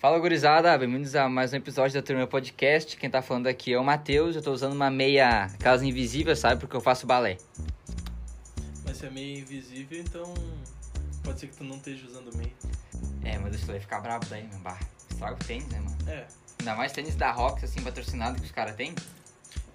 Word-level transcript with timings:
Fala 0.00 0.18
gurizada, 0.18 0.76
bem-vindos 0.78 1.14
a 1.14 1.28
mais 1.28 1.52
um 1.52 1.56
episódio 1.56 1.92
da 1.92 2.00
Turma 2.04 2.26
Podcast. 2.26 2.96
Quem 2.96 3.10
tá 3.10 3.20
falando 3.20 3.46
aqui 3.48 3.74
é 3.74 3.78
o 3.78 3.84
Matheus. 3.84 4.34
Eu 4.34 4.40
tô 4.40 4.50
usando 4.50 4.72
uma 4.72 4.90
meia 4.90 5.48
casa 5.58 5.84
invisível, 5.84 6.34
sabe? 6.34 6.58
Porque 6.58 6.74
eu 6.74 6.80
faço 6.80 7.06
balé. 7.06 7.36
Mas 8.82 8.96
se 8.96 9.06
é 9.06 9.10
meio 9.10 9.40
invisível, 9.40 10.00
então 10.00 10.32
pode 11.22 11.40
ser 11.40 11.48
que 11.48 11.56
tu 11.56 11.64
não 11.64 11.76
esteja 11.76 12.06
usando 12.06 12.34
meio. 12.34 12.52
É, 13.22 13.38
mas 13.38 13.52
deixa 13.52 13.70
eu 13.70 13.78
ficar 13.80 14.00
bravo 14.00 14.24
daí, 14.30 14.48
meu 14.48 14.58
bar. 14.60 14.80
Estraga 15.10 15.34
o 15.34 15.44
tênis, 15.44 15.68
né, 15.68 15.80
mano? 15.80 15.96
É, 16.08 16.26
Ainda 16.60 16.74
mais 16.74 16.92
tênis 16.92 17.14
da 17.14 17.30
Rox, 17.30 17.62
assim, 17.62 17.82
patrocinado 17.82 18.38
que 18.40 18.46
os 18.46 18.52
caras 18.52 18.74
têm. 18.76 18.94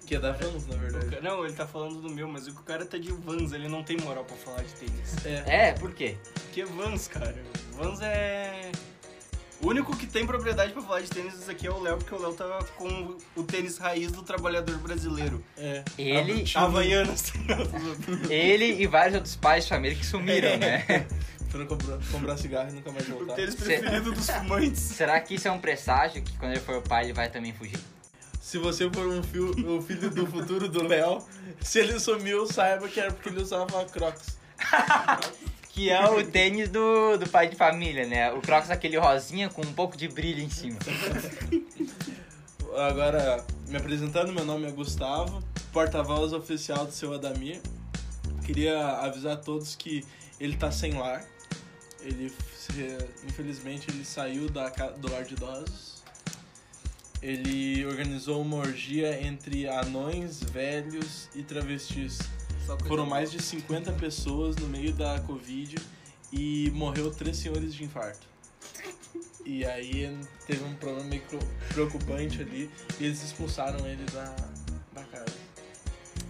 que 0.04 0.16
é 0.16 0.18
da 0.18 0.32
Vans, 0.32 0.66
na 0.66 0.76
verdade. 0.76 1.20
Não, 1.22 1.44
ele 1.44 1.54
tá 1.54 1.68
falando 1.68 2.00
do 2.00 2.10
meu, 2.10 2.26
mas 2.26 2.48
o 2.48 2.54
cara 2.64 2.84
tá 2.84 2.98
de 2.98 3.12
Vans, 3.12 3.52
ele 3.52 3.68
não 3.68 3.84
tem 3.84 3.96
moral 3.98 4.24
pra 4.24 4.36
falar 4.36 4.62
de 4.64 4.72
tênis. 4.74 5.24
É, 5.24 5.68
É, 5.68 5.72
por 5.74 5.94
quê? 5.94 6.16
Porque 6.34 6.64
Vans, 6.64 7.06
cara, 7.06 7.32
Vans 7.74 8.00
é... 8.00 8.72
O 9.60 9.68
único 9.68 9.96
que 9.96 10.06
tem 10.06 10.26
propriedade 10.26 10.72
pra 10.72 10.82
falar 10.82 11.00
de 11.00 11.08
tênis 11.08 11.48
aqui 11.48 11.66
é 11.66 11.70
o 11.70 11.80
Léo, 11.80 11.96
porque 11.96 12.14
o 12.14 12.20
Léo 12.20 12.34
tá 12.34 12.58
com 12.76 13.16
o 13.34 13.42
tênis 13.42 13.78
raiz 13.78 14.12
do 14.12 14.22
trabalhador 14.22 14.76
brasileiro. 14.78 15.42
é. 15.56 15.82
Ele, 15.96 16.44
Havaianas. 16.54 17.32
ele 18.28 18.82
e 18.82 18.86
vários 18.86 19.16
outros 19.16 19.36
pais 19.36 19.64
de 19.64 19.70
família 19.70 19.96
que 19.96 20.04
sumiram, 20.04 20.56
né? 20.58 20.84
Pra 21.50 21.60
não 21.60 21.66
comprar, 21.66 21.98
comprar 22.10 22.36
cigarro 22.36 22.68
e 22.70 22.72
nunca 22.72 22.90
mais 22.92 23.08
o 23.08 23.12
voltar. 23.12 23.34
tênis 23.34 23.54
preferido 23.54 24.12
dos 24.12 24.28
fumantes. 24.28 24.80
Será 24.96 25.20
que 25.20 25.36
isso 25.36 25.48
é 25.48 25.50
um 25.50 25.60
presságio 25.60 26.20
que 26.22 26.36
quando 26.36 26.52
ele 26.52 26.60
for 26.60 26.76
o 26.76 26.82
pai 26.82 27.04
ele 27.04 27.12
vai 27.12 27.30
também 27.30 27.52
fugir? 27.52 27.78
Se 28.40 28.58
você 28.58 28.90
for 28.90 29.06
um 29.06 29.22
fio, 29.22 29.50
o 29.76 29.80
filho 29.80 30.10
do 30.10 30.26
futuro 30.26 30.68
do 30.68 30.82
Léo, 30.86 31.24
se 31.60 31.78
ele 31.78 31.98
sumiu, 31.98 32.46
saiba 32.46 32.88
que 32.88 33.00
era 33.00 33.12
porque 33.12 33.28
ele 33.28 33.40
usava 33.42 33.84
Crocs. 33.86 34.38
Que 35.76 35.90
é 35.90 36.08
o 36.08 36.24
tênis 36.24 36.70
do, 36.70 37.18
do 37.18 37.28
pai 37.28 37.50
de 37.50 37.54
família, 37.54 38.06
né? 38.06 38.32
O 38.32 38.40
Crocs 38.40 38.70
aquele 38.70 38.96
rosinha 38.96 39.50
com 39.50 39.60
um 39.60 39.74
pouco 39.74 39.94
de 39.94 40.08
brilho 40.08 40.42
em 40.42 40.48
cima. 40.48 40.78
Agora, 42.74 43.44
me 43.68 43.76
apresentando, 43.76 44.32
meu 44.32 44.42
nome 44.42 44.66
é 44.66 44.70
Gustavo, 44.70 45.44
porta-voz 45.74 46.32
oficial 46.32 46.86
do 46.86 46.92
seu 46.92 47.12
Adamir. 47.12 47.60
Queria 48.46 48.86
avisar 49.02 49.34
a 49.34 49.36
todos 49.36 49.76
que 49.76 50.02
ele 50.40 50.56
tá 50.56 50.72
sem 50.72 50.94
lar. 50.94 51.22
Ele, 52.00 52.32
infelizmente, 53.28 53.90
ele 53.90 54.02
saiu 54.02 54.48
da, 54.48 54.70
do 54.70 55.12
lar 55.12 55.24
de 55.24 55.34
idosos. 55.34 56.02
Ele 57.20 57.84
organizou 57.84 58.40
uma 58.40 58.56
orgia 58.56 59.22
entre 59.22 59.68
anões, 59.68 60.42
velhos 60.42 61.28
e 61.34 61.42
travestis. 61.42 62.18
Foram 62.86 63.06
mais 63.06 63.30
de 63.30 63.42
50 63.42 63.92
pessoas 63.92 64.56
no 64.56 64.66
meio 64.68 64.92
da 64.92 65.20
Covid 65.20 65.76
e 66.32 66.70
morreu 66.74 67.10
três 67.10 67.36
senhores 67.36 67.74
de 67.74 67.84
infarto. 67.84 68.26
E 69.44 69.64
aí 69.64 70.18
teve 70.46 70.64
um 70.64 70.74
problema 70.74 71.08
meio 71.08 71.22
preocupante 71.68 72.42
ali 72.42 72.70
e 72.98 73.04
eles 73.04 73.22
expulsaram 73.22 73.86
ele 73.86 74.04
da, 74.12 74.34
da 74.92 75.04
casa. 75.04 75.36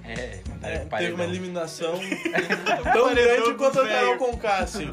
É, 0.04 0.40
mandaram 0.48 0.74
É, 0.74 0.78
pro 0.84 0.98
teve 0.98 1.12
uma 1.14 1.24
eliminação 1.24 1.98
tão 2.92 3.14
grande 3.14 3.54
quanto 3.54 3.80
a 3.80 3.88
Carol 3.88 4.18
Conká, 4.18 4.58
assim. 4.58 4.90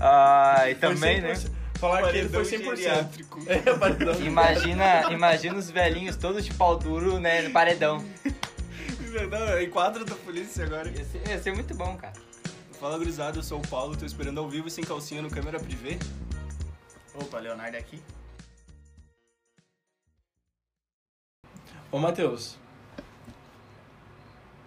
Ah, 0.00 0.64
e 0.68 0.74
também, 0.74 1.20
né? 1.20 1.34
100%. 1.34 1.50
Falar 1.78 2.10
que 2.10 2.18
ele 2.18 2.28
foi 2.28 2.44
100%. 2.44 2.76
geriátrico. 2.76 3.40
É. 3.48 4.24
Imagina, 4.24 5.12
imagina 5.12 5.56
os 5.56 5.70
velhinhos 5.70 6.16
todos 6.16 6.44
de 6.44 6.52
pau 6.54 6.76
duro, 6.76 7.18
né, 7.18 7.42
no 7.42 7.50
paredão. 7.50 8.04
Não, 9.30 9.48
é 9.58 9.66
quadro 9.66 10.04
da 10.04 10.14
polícia 10.14 10.64
agora. 10.64 10.88
Ia 10.88 11.04
ser, 11.04 11.28
ia 11.28 11.38
ser 11.42 11.52
muito 11.54 11.74
bom, 11.74 11.96
cara. 11.96 12.14
Fala, 12.80 12.96
gurizada, 12.98 13.38
eu 13.38 13.42
sou 13.42 13.58
o 13.60 13.68
Paulo, 13.68 13.96
tô 13.96 14.04
esperando 14.04 14.40
ao 14.40 14.48
vivo 14.48 14.68
e 14.68 14.70
sem 14.70 14.82
calcinha 14.82 15.20
no 15.22 15.30
câmera 15.30 15.60
privê. 15.60 15.98
Opa, 17.14 17.38
Leonardo 17.38 17.76
aqui. 17.76 18.02
Ô, 21.90 21.98
Matheus, 21.98 22.56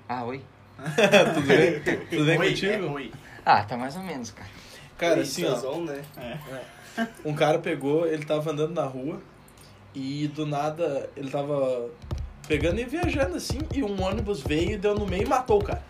Ah, 0.08 0.24
oi? 0.24 0.44
tudo 1.34 1.48
bem? 1.48 1.80
Tudo 2.10 2.26
bem 2.26 2.38
Oi, 2.38 2.50
contigo? 2.50 2.74
é, 2.74 2.90
oi. 2.90 3.14
Ah, 3.44 3.64
tá 3.64 3.76
mais 3.76 3.96
ou 3.96 4.04
menos, 4.04 4.30
cara. 4.30 4.50
Cara, 4.98 5.16
Oi, 5.16 5.22
assim, 5.22 5.44
ó, 5.46 5.56
Sazon, 5.56 5.84
né? 5.86 6.06
um 7.26 7.34
cara 7.34 7.58
pegou, 7.60 8.06
ele 8.08 8.24
tava 8.24 8.52
andando 8.52 8.74
na 8.74 8.86
rua 8.86 9.20
e 9.96 10.28
do 10.30 10.46
nada 10.46 11.10
ele 11.18 11.30
tava 11.32 11.90
pegando 12.48 12.80
e 12.80 12.86
viajando 12.86 13.36
assim 13.36 13.60
e 13.74 13.84
um 13.84 14.02
ônibus 14.02 14.42
veio 14.42 14.72
e 14.72 14.78
deu 14.78 14.96
no 14.96 15.06
meio 15.06 15.24
e 15.24 15.28
matou 15.28 15.60
o 15.60 15.64
cara. 15.64 15.84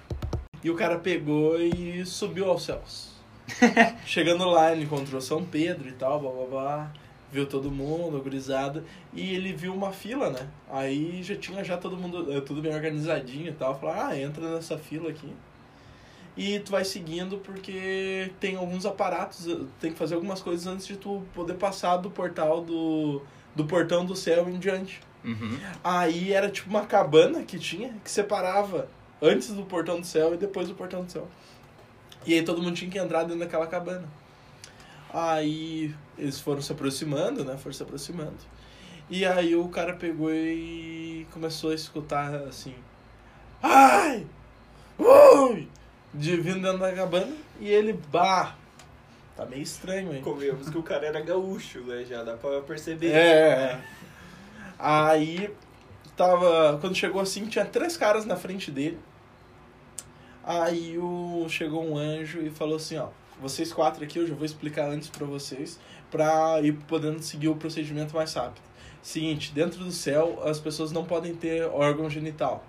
E 0.63 0.69
o 0.69 0.75
cara 0.75 0.97
pegou 0.97 1.59
e 1.59 2.05
subiu 2.05 2.49
aos 2.49 2.63
céus. 2.63 3.13
Chegando 4.05 4.45
lá, 4.45 4.71
ele 4.71 4.85
encontrou 4.85 5.21
São 5.21 5.43
Pedro 5.43 5.87
e 5.87 5.91
tal, 5.91 6.19
blá 6.19 6.31
blá 6.31 6.45
blá. 6.45 6.93
Viu 7.31 7.45
todo 7.45 7.69
mundo, 7.69 8.21
gurizada, 8.21 8.83
e 9.13 9.35
ele 9.35 9.51
viu 9.51 9.73
uma 9.73 9.91
fila, 9.91 10.29
né? 10.29 10.47
Aí 10.71 11.21
já 11.21 11.35
tinha 11.35 11.63
já 11.63 11.75
todo 11.75 11.97
mundo, 11.97 12.31
eh, 12.31 12.39
tudo 12.39 12.61
bem 12.61 12.73
organizadinho 12.73 13.49
e 13.49 13.51
tal. 13.51 13.77
Falou, 13.77 13.95
ah, 13.95 14.17
entra 14.17 14.55
nessa 14.55 14.77
fila 14.77 15.09
aqui. 15.09 15.29
E 16.37 16.59
tu 16.59 16.71
vai 16.71 16.85
seguindo 16.85 17.37
porque 17.37 18.31
tem 18.39 18.55
alguns 18.55 18.85
aparatos, 18.85 19.47
eh, 19.47 19.57
tem 19.79 19.91
que 19.91 19.97
fazer 19.97 20.15
algumas 20.15 20.41
coisas 20.41 20.65
antes 20.65 20.87
de 20.87 20.95
tu 20.95 21.23
poder 21.33 21.55
passar 21.55 21.97
do 21.97 22.09
portal 22.09 22.61
do, 22.61 23.21
do 23.55 23.65
portão 23.65 24.05
do 24.05 24.15
céu 24.15 24.49
em 24.49 24.57
diante. 24.57 25.01
Uhum. 25.25 25.59
Aí 25.83 26.31
era 26.33 26.49
tipo 26.49 26.69
uma 26.69 26.85
cabana 26.85 27.43
que 27.43 27.57
tinha, 27.57 27.93
que 28.03 28.11
separava 28.11 28.87
antes 29.21 29.49
do 29.49 29.63
portão 29.63 29.99
do 29.99 30.05
céu 30.05 30.33
e 30.33 30.37
depois 30.37 30.67
do 30.67 30.75
portão 30.75 31.03
do 31.03 31.11
céu. 31.11 31.27
E 32.25 32.33
aí 32.33 32.43
todo 32.43 32.61
mundo 32.61 32.75
tinha 32.75 32.89
que 32.89 32.97
entrar 32.97 33.23
dentro 33.23 33.39
daquela 33.39 33.67
cabana. 33.67 34.07
Aí 35.13 35.93
eles 36.17 36.39
foram 36.39 36.61
se 36.61 36.71
aproximando, 36.71 37.43
né? 37.43 37.57
Foram 37.57 37.73
se 37.73 37.83
aproximando. 37.83 38.37
E 39.09 39.25
aí 39.25 39.55
o 39.55 39.67
cara 39.69 39.93
pegou 39.93 40.31
e 40.31 41.27
começou 41.31 41.71
a 41.71 41.75
escutar 41.75 42.33
assim. 42.35 42.73
Ai! 43.61 44.25
Ui! 44.97 45.67
De 46.13 46.37
vindo 46.37 46.61
dentro 46.61 46.79
da 46.79 46.91
cabana. 46.91 47.33
E 47.59 47.69
ele, 47.69 47.93
bah! 48.11 48.55
Tá 49.35 49.45
meio 49.45 49.61
estranho, 49.61 50.13
hein? 50.13 50.21
Comemos 50.21 50.69
que 50.69 50.77
o 50.77 50.83
cara 50.83 51.05
era 51.05 51.19
gaúcho, 51.19 51.81
né? 51.81 52.05
Já 52.05 52.23
dá 52.23 52.37
pra 52.37 52.61
perceber. 52.61 53.11
É. 53.11 53.79
Aí 54.77 55.53
tava. 56.15 56.77
Quando 56.79 56.95
chegou 56.95 57.21
assim, 57.21 57.45
tinha 57.47 57.65
três 57.65 57.97
caras 57.97 58.25
na 58.25 58.35
frente 58.35 58.71
dele. 58.71 58.99
Aí 60.43 60.97
o, 60.97 61.47
chegou 61.49 61.83
um 61.83 61.97
anjo 61.97 62.41
e 62.41 62.49
falou 62.49 62.75
assim, 62.75 62.97
ó. 62.97 63.09
Vocês 63.41 63.73
quatro 63.73 64.03
aqui, 64.03 64.17
eu 64.17 64.27
já 64.27 64.33
vou 64.33 64.45
explicar 64.45 64.87
antes 64.89 65.09
pra 65.09 65.25
vocês, 65.25 65.77
pra 66.09 66.61
ir 66.61 66.71
podendo 66.87 67.21
seguir 67.21 67.49
o 67.49 67.55
procedimento 67.55 68.15
mais 68.15 68.33
rápido. 68.33 68.63
Seguinte, 69.01 69.51
dentro 69.53 69.83
do 69.83 69.91
céu, 69.91 70.41
as 70.45 70.59
pessoas 70.59 70.91
não 70.91 71.03
podem 71.03 71.35
ter 71.35 71.63
órgão 71.65 72.09
genital. 72.09 72.63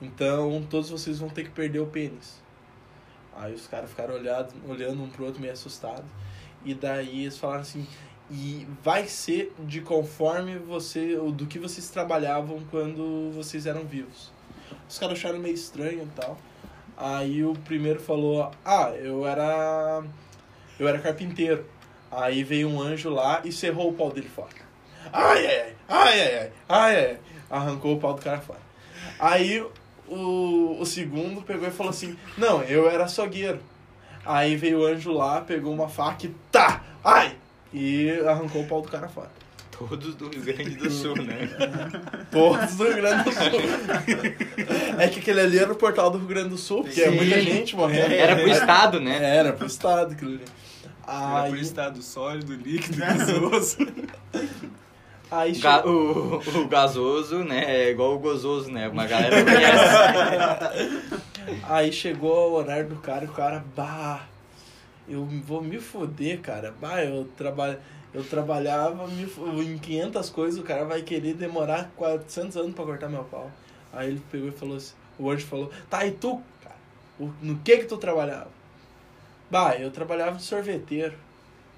Então, 0.00 0.66
todos 0.70 0.88
vocês 0.88 1.18
vão 1.18 1.28
ter 1.28 1.44
que 1.44 1.50
perder 1.50 1.80
o 1.80 1.86
pênis. 1.86 2.42
Aí 3.36 3.52
os 3.54 3.66
caras 3.66 3.90
ficaram 3.90 4.14
olhado, 4.14 4.54
olhando 4.66 5.02
um 5.02 5.08
pro 5.08 5.26
outro 5.26 5.40
meio 5.40 5.52
assustado. 5.52 6.04
E 6.64 6.74
daí 6.74 7.22
eles 7.22 7.38
falaram 7.38 7.60
assim, 7.60 7.86
e 8.30 8.66
vai 8.82 9.06
ser 9.06 9.54
de 9.60 9.80
conforme 9.80 10.58
você, 10.58 11.16
ou 11.16 11.30
do 11.30 11.46
que 11.46 11.58
vocês 11.58 11.88
trabalhavam 11.88 12.60
quando 12.70 13.30
vocês 13.32 13.66
eram 13.66 13.84
vivos. 13.84 14.32
Os 14.88 14.98
caras 14.98 15.18
acharam 15.18 15.38
meio 15.38 15.54
estranho 15.54 16.02
e 16.02 16.20
tal. 16.20 16.36
Aí 16.96 17.44
o 17.44 17.52
primeiro 17.52 18.00
falou: 18.00 18.50
"Ah, 18.64 18.90
eu 18.90 19.26
era 19.26 20.02
eu 20.78 20.88
era 20.88 20.98
carpinteiro". 20.98 21.64
Aí 22.10 22.42
veio 22.42 22.68
um 22.68 22.80
anjo 22.80 23.10
lá 23.10 23.42
e 23.44 23.52
cerrou 23.52 23.90
o 23.90 23.94
pau 23.94 24.10
dele 24.10 24.28
fora. 24.28 24.48
Ai 25.12 25.46
ai 25.46 25.74
ai, 25.88 26.20
ai 26.20 26.20
ai 26.20 26.52
ai, 26.68 27.06
ai. 27.06 27.18
Arrancou 27.48 27.96
o 27.96 28.00
pau 28.00 28.14
do 28.14 28.22
cara 28.22 28.40
fora. 28.40 28.60
Aí 29.18 29.64
o, 30.08 30.76
o 30.80 30.86
segundo 30.86 31.42
pegou 31.42 31.68
e 31.68 31.70
falou 31.70 31.90
assim: 31.90 32.16
"Não, 32.36 32.62
eu 32.62 32.88
era 32.88 33.04
açougueiro". 33.04 33.60
Aí 34.24 34.56
veio 34.56 34.80
o 34.80 34.84
anjo 34.84 35.12
lá, 35.12 35.40
pegou 35.40 35.72
uma 35.72 35.88
faca 35.88 36.26
e 36.26 36.34
tá, 36.50 36.82
ai, 37.04 37.35
e 37.72 38.10
arrancou 38.26 38.62
o 38.62 38.66
pau 38.66 38.82
do 38.82 38.88
cara 38.88 39.08
fora. 39.08 39.30
Todos 39.78 40.14
do 40.14 40.30
Rio 40.30 40.42
Grande 40.42 40.76
do 40.76 40.88
Sul, 40.90 41.16
né? 41.22 41.50
Todos 42.30 42.76
do 42.76 42.84
Rio 42.84 42.96
Grande 42.96 43.24
do 43.24 43.32
Sul. 43.32 43.60
É 44.98 45.08
que 45.08 45.18
aquele 45.20 45.40
ali 45.40 45.58
era 45.58 45.70
o 45.70 45.76
portal 45.76 46.10
do 46.10 46.16
Rio 46.18 46.26
Grande 46.28 46.48
do 46.50 46.56
Sul, 46.56 46.82
porque 46.82 47.02
é 47.02 47.10
Sim. 47.10 47.16
muita 47.16 47.40
gente 47.42 47.76
morrendo. 47.76 48.12
Era 48.14 48.36
pro 48.36 48.48
estado, 48.48 49.00
né? 49.00 49.36
Era 49.36 49.52
pro 49.52 49.66
estado 49.66 50.12
aquilo 50.12 50.30
ali. 50.32 50.44
Era 51.06 51.42
Aí, 51.42 51.50
por 51.50 51.58
estado 51.58 52.02
sólido, 52.02 52.54
líquido, 52.54 52.96
gasoso. 52.96 53.76
aí 55.30 55.52
Ga- 55.58 55.76
chegou, 55.78 56.42
o, 56.44 56.60
o 56.62 56.68
gasoso, 56.68 57.44
né? 57.44 57.64
É 57.66 57.90
igual 57.90 58.14
o 58.14 58.18
gozoso, 58.18 58.70
né? 58.70 58.88
Uma 58.88 59.06
galera 59.06 59.44
conhece. 59.44 61.12
aí 61.68 61.92
chegou 61.92 62.50
o 62.50 62.54
horário 62.54 62.88
do 62.88 62.96
cara 62.96 63.24
e 63.24 63.28
o 63.28 63.32
cara, 63.32 63.64
bah, 63.76 64.26
eu 65.08 65.24
vou 65.24 65.62
me 65.62 65.78
foder, 65.78 66.40
cara. 66.40 66.74
Bah, 66.80 67.02
eu, 67.02 67.24
traba, 67.36 67.78
eu 68.12 68.24
trabalhava 68.24 69.06
me 69.06 69.24
em 69.64 69.78
500 69.78 70.30
coisas, 70.30 70.60
o 70.60 70.64
cara 70.64 70.84
vai 70.84 71.02
querer 71.02 71.34
demorar 71.34 71.90
400 71.96 72.56
anos 72.56 72.74
pra 72.74 72.84
cortar 72.84 73.08
meu 73.08 73.24
pau. 73.24 73.50
Aí 73.92 74.08
ele 74.08 74.22
pegou 74.30 74.48
e 74.48 74.52
falou 74.52 74.76
assim, 74.76 74.94
o 75.18 75.30
anjo 75.30 75.46
falou, 75.46 75.70
tá, 75.88 76.04
e 76.04 76.12
tu, 76.12 76.42
cara, 76.62 76.76
no 77.40 77.56
que 77.58 77.78
que 77.78 77.84
tu 77.84 77.96
trabalhava? 77.96 78.50
Bah, 79.50 79.76
eu 79.76 79.90
trabalhava 79.90 80.36
de 80.36 80.42
sorveteiro. 80.42 81.14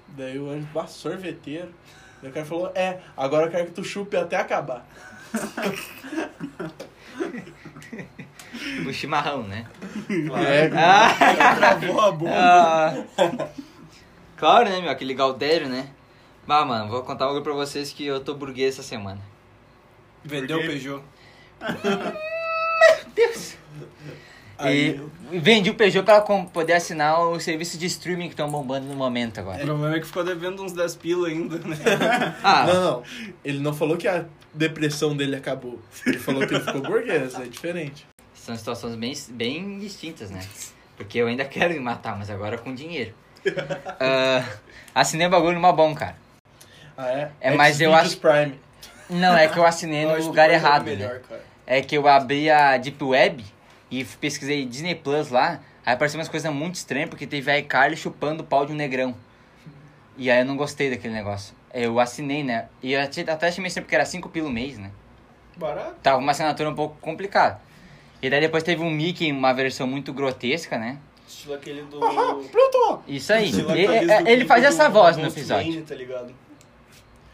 Daí 0.09 0.39
o 0.39 0.49
anjo, 0.49 0.67
bah, 0.73 0.87
sorveteiro? 0.87 1.69
Daí 2.21 2.31
o 2.31 2.33
cara 2.33 2.45
falou, 2.45 2.71
é, 2.75 2.99
agora 3.15 3.45
eu 3.45 3.51
quero 3.51 3.67
que 3.67 3.73
tu 3.73 3.83
chupe 3.83 4.17
até 4.17 4.35
acabar. 4.35 4.85
O 8.87 8.91
chimarrão, 8.93 9.43
né? 9.43 9.65
É, 10.47 10.69
Ah! 10.75 11.55
Travou 11.55 12.01
a 12.01 12.11
bomba. 12.11 12.31
Ah. 12.33 13.47
Claro, 14.37 14.69
né, 14.69 14.81
meu? 14.81 14.89
Aquele 14.89 15.13
Galdério, 15.13 15.67
né? 15.69 15.87
Bah, 16.47 16.65
mano, 16.65 16.89
vou 16.89 17.03
contar 17.03 17.25
algo 17.25 17.41
pra 17.41 17.53
vocês 17.53 17.93
que 17.93 18.05
eu 18.05 18.19
tô 18.21 18.33
burguês 18.33 18.73
essa 18.75 18.83
semana. 18.83 19.21
Vendeu 20.23 20.57
o? 20.57 20.61
Peugeot. 20.61 21.03
Aí, 24.57 24.99
E 25.31 25.39
vendi 25.39 25.69
o 25.69 25.75
Peugeot 25.75 26.03
pra 26.03 26.19
com- 26.19 26.45
poder 26.45 26.73
assinar 26.73 27.17
o 27.21 27.39
serviço 27.39 27.77
de 27.77 27.85
streaming 27.85 28.25
que 28.25 28.33
estão 28.33 28.49
bombando 28.49 28.87
no 28.87 28.95
momento 28.95 29.37
O 29.37 29.39
agora. 29.41 29.63
problema 29.63 29.95
é 29.95 29.99
que 29.99 30.05
ficou 30.07 30.23
devendo 30.23 30.61
uns 30.63 30.73
10 30.73 30.95
pila 30.97 31.27
ainda, 31.29 31.57
né? 31.59 31.77
Ah, 32.43 32.65
Não, 32.65 32.81
não. 32.83 33.03
Ele 33.45 33.59
não 33.59 33.73
falou 33.73 33.95
que 33.95 34.07
a 34.07 34.25
depressão 34.53 35.15
dele 35.15 35.35
acabou. 35.37 35.79
Ele 36.05 36.17
falou 36.19 36.45
que 36.45 36.53
ele 36.53 36.63
ficou 36.63 36.81
burguês, 36.81 37.35
é 37.35 37.43
diferente. 37.45 38.05
São 38.45 38.55
situações 38.55 38.95
bem, 38.95 39.13
bem 39.29 39.79
distintas, 39.79 40.29
né? 40.31 40.41
Porque 40.97 41.17
eu 41.17 41.27
ainda 41.27 41.45
quero 41.45 41.73
me 41.73 41.79
matar, 41.79 42.17
mas 42.17 42.29
agora 42.29 42.57
com 42.57 42.73
dinheiro. 42.73 43.13
Ah, 44.01 44.43
assinei 44.93 45.27
o 45.27 45.29
bagulho 45.29 45.53
numa 45.55 45.71
bom, 45.71 45.93
cara. 45.95 46.15
Ah, 46.97 47.09
é? 47.09 47.31
É, 47.39 47.51
mas 47.55 47.79
eu 47.79 47.93
acho- 47.93 48.17
Prime. 48.17 48.59
Não, 49.09 49.35
é 49.35 49.47
que 49.47 49.57
eu 49.57 49.65
assinei 49.65 50.05
no 50.05 50.11
lugar 50.17 50.49
depois 50.49 50.51
é 50.63 50.67
errado, 50.67 50.83
melhor, 50.85 51.21
né? 51.29 51.39
É 51.65 51.81
que 51.81 51.97
eu 51.97 52.07
abri 52.07 52.49
a 52.49 52.77
Deep 52.77 53.01
Web 53.03 53.45
e 53.89 54.03
pesquisei 54.03 54.65
Disney 54.65 54.95
Plus 54.95 55.29
lá, 55.29 55.59
aí 55.85 55.93
apareceu 55.93 56.19
umas 56.19 56.27
coisas 56.27 56.51
muito 56.51 56.75
estranhas, 56.75 57.09
porque 57.09 57.25
teve 57.27 57.49
a 57.49 57.57
iCarly 57.59 57.95
chupando 57.95 58.43
o 58.43 58.45
pau 58.45 58.65
de 58.65 58.73
um 58.73 58.75
negrão. 58.75 59.15
E 60.17 60.29
aí 60.29 60.39
eu 60.39 60.45
não 60.45 60.57
gostei 60.57 60.89
daquele 60.89 61.13
negócio. 61.13 61.55
Eu 61.73 61.99
assinei, 61.99 62.43
né? 62.43 62.67
E 62.83 62.93
eu 62.93 63.01
até 63.01 63.47
achei 63.47 63.61
meio 63.61 63.67
estranho, 63.67 63.85
porque 63.85 63.95
era 63.95 64.05
5 64.05 64.27
pelo 64.29 64.49
mês, 64.49 64.77
né? 64.77 64.91
Barato. 65.55 65.95
Tava 66.03 66.17
uma 66.17 66.31
assinatura 66.31 66.69
um 66.69 66.75
pouco 66.75 66.97
complicada. 66.99 67.59
E 68.21 68.29
daí 68.29 68.41
depois 68.41 68.63
teve 68.63 68.81
um 68.81 68.89
Mickey, 68.91 69.31
uma 69.31 69.53
versão 69.53 69.87
muito 69.87 70.11
grotesca, 70.11 70.77
né? 70.77 70.97
Estilo 71.27 71.53
aquele 71.53 71.83
do... 71.83 71.99
Pluto! 71.99 73.03
Isso 73.07 73.31
aí. 73.31 73.45
estilo 73.45 73.67
do 73.67 73.75
ele 73.75 74.15
clipe 74.23 74.45
faz 74.45 74.61
do 74.61 74.67
essa 74.67 74.89
voz 74.89 75.15
no 75.15 75.23
Ghost 75.23 75.39
episódio. 75.39 75.71
Mane, 75.71 75.81
tá 75.83 75.95
ligado? 75.95 76.33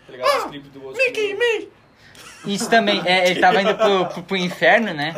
Tá 0.06 0.12
ligado? 0.12 0.52
Do 0.52 0.80
Ghost 0.80 0.98
Mickey. 0.98 1.34
Mickey! 1.34 1.70
Isso 2.46 2.70
também, 2.70 3.02
é, 3.06 3.30
ele 3.30 3.40
tava 3.40 3.62
indo 3.62 3.74
pro, 3.76 4.06
pro, 4.06 4.24
pro 4.24 4.38
inferno, 4.38 4.94
né? 4.94 5.14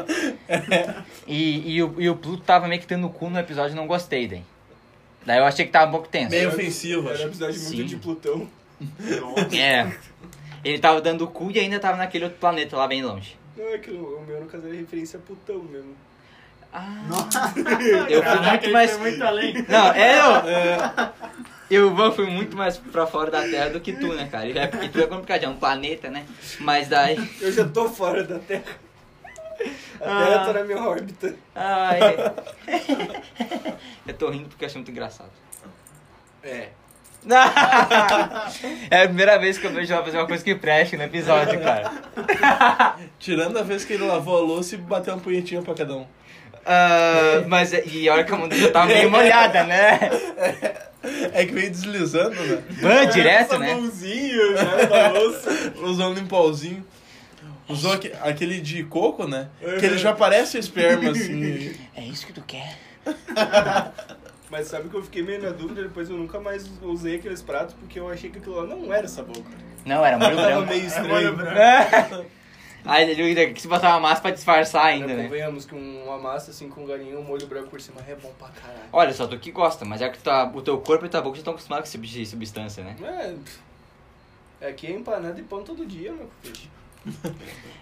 E, 1.30 1.75
e, 1.75 1.84
o, 1.84 1.96
e 2.00 2.10
o 2.10 2.16
Pluto 2.16 2.42
tava 2.44 2.69
meio 2.69 2.80
que 2.80 2.88
tendo 2.88 3.10
cu 3.10 3.30
no 3.30 3.38
episódio 3.38 3.74
e 3.74 3.75
não 3.75 3.86
gostei 3.86 4.30
daí. 4.30 4.44
Daí 5.25 5.40
eu 5.40 5.44
achei 5.44 5.66
que 5.66 5.72
tava 5.74 5.88
um 5.88 5.92
pouco 5.92 6.08
tenso. 6.08 6.30
Meio 6.30 6.48
ofensivo, 6.48 7.10
Era 7.10 7.24
um 7.24 7.28
episódio 7.28 7.62
muito 7.64 7.84
de 7.84 7.98
Plutão. 7.98 8.50
É. 9.52 9.92
Ele 10.64 10.80
tava 10.80 11.02
dando 11.02 11.25
o 11.25 11.28
cu 11.28 11.52
e 11.52 11.60
ainda 11.60 11.81
tava 11.81 11.98
naquele 11.98 12.24
outro 12.24 12.40
planeta 12.40 12.78
lá 12.78 12.88
bem 12.88 13.04
longe. 13.04 13.37
Não, 13.57 13.74
é 13.74 13.77
que 13.77 13.92
o 13.92 14.21
meu, 14.27 14.39
no 14.42 14.45
caso, 14.48 14.68
era 14.68 14.75
referência 14.75 15.18
a 15.19 15.21
Plutão 15.21 15.59
mesmo. 15.63 15.95
Ah, 16.71 17.04
Nossa. 17.09 17.54
eu 18.09 18.21
fui 18.24 18.39
muito 18.50 18.71
mais. 18.71 18.92
Foi 18.92 19.00
muito 19.00 19.24
além. 19.24 19.65
Não, 19.68 19.92
é 19.94 20.19
eu. 20.19 21.18
Eu 21.69 21.94
vou, 21.94 22.13
fui 22.13 22.25
muito 22.27 22.56
mais 22.56 22.77
pra 22.77 23.06
fora 23.06 23.30
da 23.30 23.42
Terra 23.42 23.71
do 23.71 23.81
que 23.81 23.92
tu, 23.92 24.13
né, 24.13 24.30
cara? 24.31 24.48
É 24.57 24.68
porque 24.68 24.88
tu 24.88 25.01
é 25.01 25.06
complicado, 25.07 25.44
é 25.44 25.50
um 25.50 25.57
planeta, 25.57 26.09
né? 26.09 26.25
Mas 26.62 26.88
daí. 26.88 27.18
Eu 27.42 27.51
já 27.51 27.68
tô 27.68 27.89
fora 27.89 28.24
da 28.24 28.39
Terra. 28.39 28.63
A 30.00 30.06
Ah. 30.21 30.25
Terra 30.25 30.45
tá 30.45 30.54
na 30.54 30.63
minha 30.63 30.81
órbita. 30.81 31.36
Ai. 31.54 32.15
Eu 34.07 34.13
tô 34.13 34.30
rindo 34.30 34.48
porque 34.48 34.63
eu 34.63 34.68
achei 34.68 34.80
muito 34.80 34.92
engraçado. 34.92 35.30
É. 36.42 36.69
É 38.90 39.04
a 39.04 39.06
primeira 39.08 39.38
vez 39.38 39.58
que 39.58 39.68
eu 39.68 39.72
vejo 39.72 39.94
ela 39.94 40.04
fazer 40.04 40.18
uma 40.18 40.28
coisa 40.28 40.44
que 40.44 40.56
preste 40.56 40.96
no 40.98 41.04
episódio, 41.04 41.60
cara. 41.60 41.92
Tirando 43.20 43.58
a 43.58 43.64
vez 43.64 43.84
que 43.86 43.94
ele 43.94 44.06
lavou 44.06 44.38
a 44.38 44.42
louça 44.42 44.76
e 44.76 44.78
bateu 44.78 45.14
uma 45.14 45.20
punhetinha 45.22 45.62
pra 45.62 45.74
cada 45.74 45.96
um. 45.96 46.06
Ah, 46.66 47.44
mas 47.48 47.72
e 47.74 48.10
a 48.10 48.14
hora 48.14 48.24
que 48.24 48.34
a 48.34 48.38
mão 48.38 48.50
já 48.52 48.72
tava 48.72 48.88
meio 48.88 49.10
molhada, 49.10 49.64
né? 49.64 50.00
É 51.34 51.46
que 51.46 51.54
veio 51.54 51.70
deslizando, 51.72 52.36
né? 52.36 52.62
Ban 52.82 53.06
direto, 53.08 53.58
né? 53.58 53.70
Sabãozinho, 53.70 54.52
né, 54.54 54.86
da 54.88 55.10
louça. 55.10 55.74
Usou 55.82 56.10
um 56.10 56.14
limpolzinho. 56.14 56.86
Usou 57.70 57.94
aque- 57.94 58.12
aquele 58.22 58.60
de 58.60 58.84
coco, 58.84 59.26
né? 59.28 59.48
Que 59.80 59.86
ele 59.86 59.98
já 59.98 60.14
parece 60.14 60.58
esperma, 60.58 61.12
assim. 61.12 61.74
É 61.96 62.02
isso 62.02 62.26
que 62.26 62.34
tu 62.34 62.42
quer? 62.46 62.78
Mas 64.50 64.68
sabe 64.68 64.88
que 64.88 64.96
eu 64.96 65.04
fiquei 65.04 65.22
meio 65.22 65.42
na 65.42 65.50
dúvida, 65.50 65.84
depois 65.84 66.10
eu 66.10 66.16
nunca 66.16 66.40
mais 66.40 66.70
usei 66.82 67.16
aqueles 67.18 67.42
pratos, 67.42 67.74
porque 67.76 68.00
eu 68.00 68.10
achei 68.10 68.30
que 68.30 68.38
aquilo 68.38 68.56
lá 68.56 68.64
não 68.66 68.94
era 68.94 69.08
sabão, 69.08 69.34
cara. 69.42 69.58
Não, 69.86 70.06
era 70.06 70.18
molho 70.18 70.36
Tava 70.38 70.48
branco. 70.52 70.68
meio 70.70 70.86
estranho. 70.86 72.26
Aí 72.86 73.10
ele 73.12 73.22
ainda 73.22 73.54
que 73.54 73.62
se 73.62 73.68
botar 73.68 73.90
uma 73.90 74.00
massa 74.00 74.22
pra 74.22 74.32
disfarçar 74.32 74.86
ainda, 74.86 75.14
né? 75.14 75.24
Convenhamos 75.24 75.66
que 75.66 75.76
uma 75.76 76.18
massa 76.18 76.52
assim 76.52 76.70
com 76.70 76.86
galinho, 76.86 77.20
um 77.20 77.24
molho 77.24 77.46
branco 77.46 77.68
por 77.70 77.82
cima 77.82 78.00
é 78.08 78.16
bom 78.16 78.32
pra 78.40 78.48
caralho. 78.48 78.80
Olha, 78.94 79.14
só 79.14 79.28
tu 79.28 79.38
que 79.38 79.52
gosta, 79.52 79.84
mas 79.84 80.02
é 80.02 80.08
que 80.10 80.20
tua, 80.20 80.46
o 80.46 80.62
teu 80.62 80.78
corpo 80.80 81.06
e 81.06 81.10
tua 81.10 81.22
boca 81.22 81.36
já 81.36 81.42
estão 81.42 81.52
acostumados 81.54 81.84
com 81.84 81.88
esse 81.90 81.98
tipo 81.98 82.20
de 82.20 82.26
substância, 82.26 82.84
né? 82.86 83.36
É, 84.62 84.70
aqui 84.70 84.88
é 84.88 84.92
empanada 84.92 85.38
e 85.38 85.44
pão 85.44 85.62
todo 85.64 85.86
dia, 85.86 86.14
meu 86.14 86.30
filho. 86.42 86.70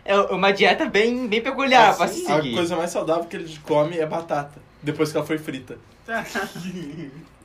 É 0.03 0.15
uma 0.19 0.51
dieta 0.51 0.85
bem, 0.85 1.27
bem 1.27 1.41
peculiar 1.41 1.95
pra 1.97 2.07
se 2.07 2.21
Assim, 2.21 2.31
a 2.31 2.35
seguir. 2.35 2.53
coisa 2.53 2.75
mais 2.75 2.91
saudável 2.91 3.25
que 3.25 3.35
ele 3.35 3.57
come 3.63 3.97
é 3.97 4.05
batata. 4.05 4.59
Depois 4.83 5.11
que 5.11 5.17
ela 5.17 5.25
foi 5.25 5.39
frita. 5.39 5.79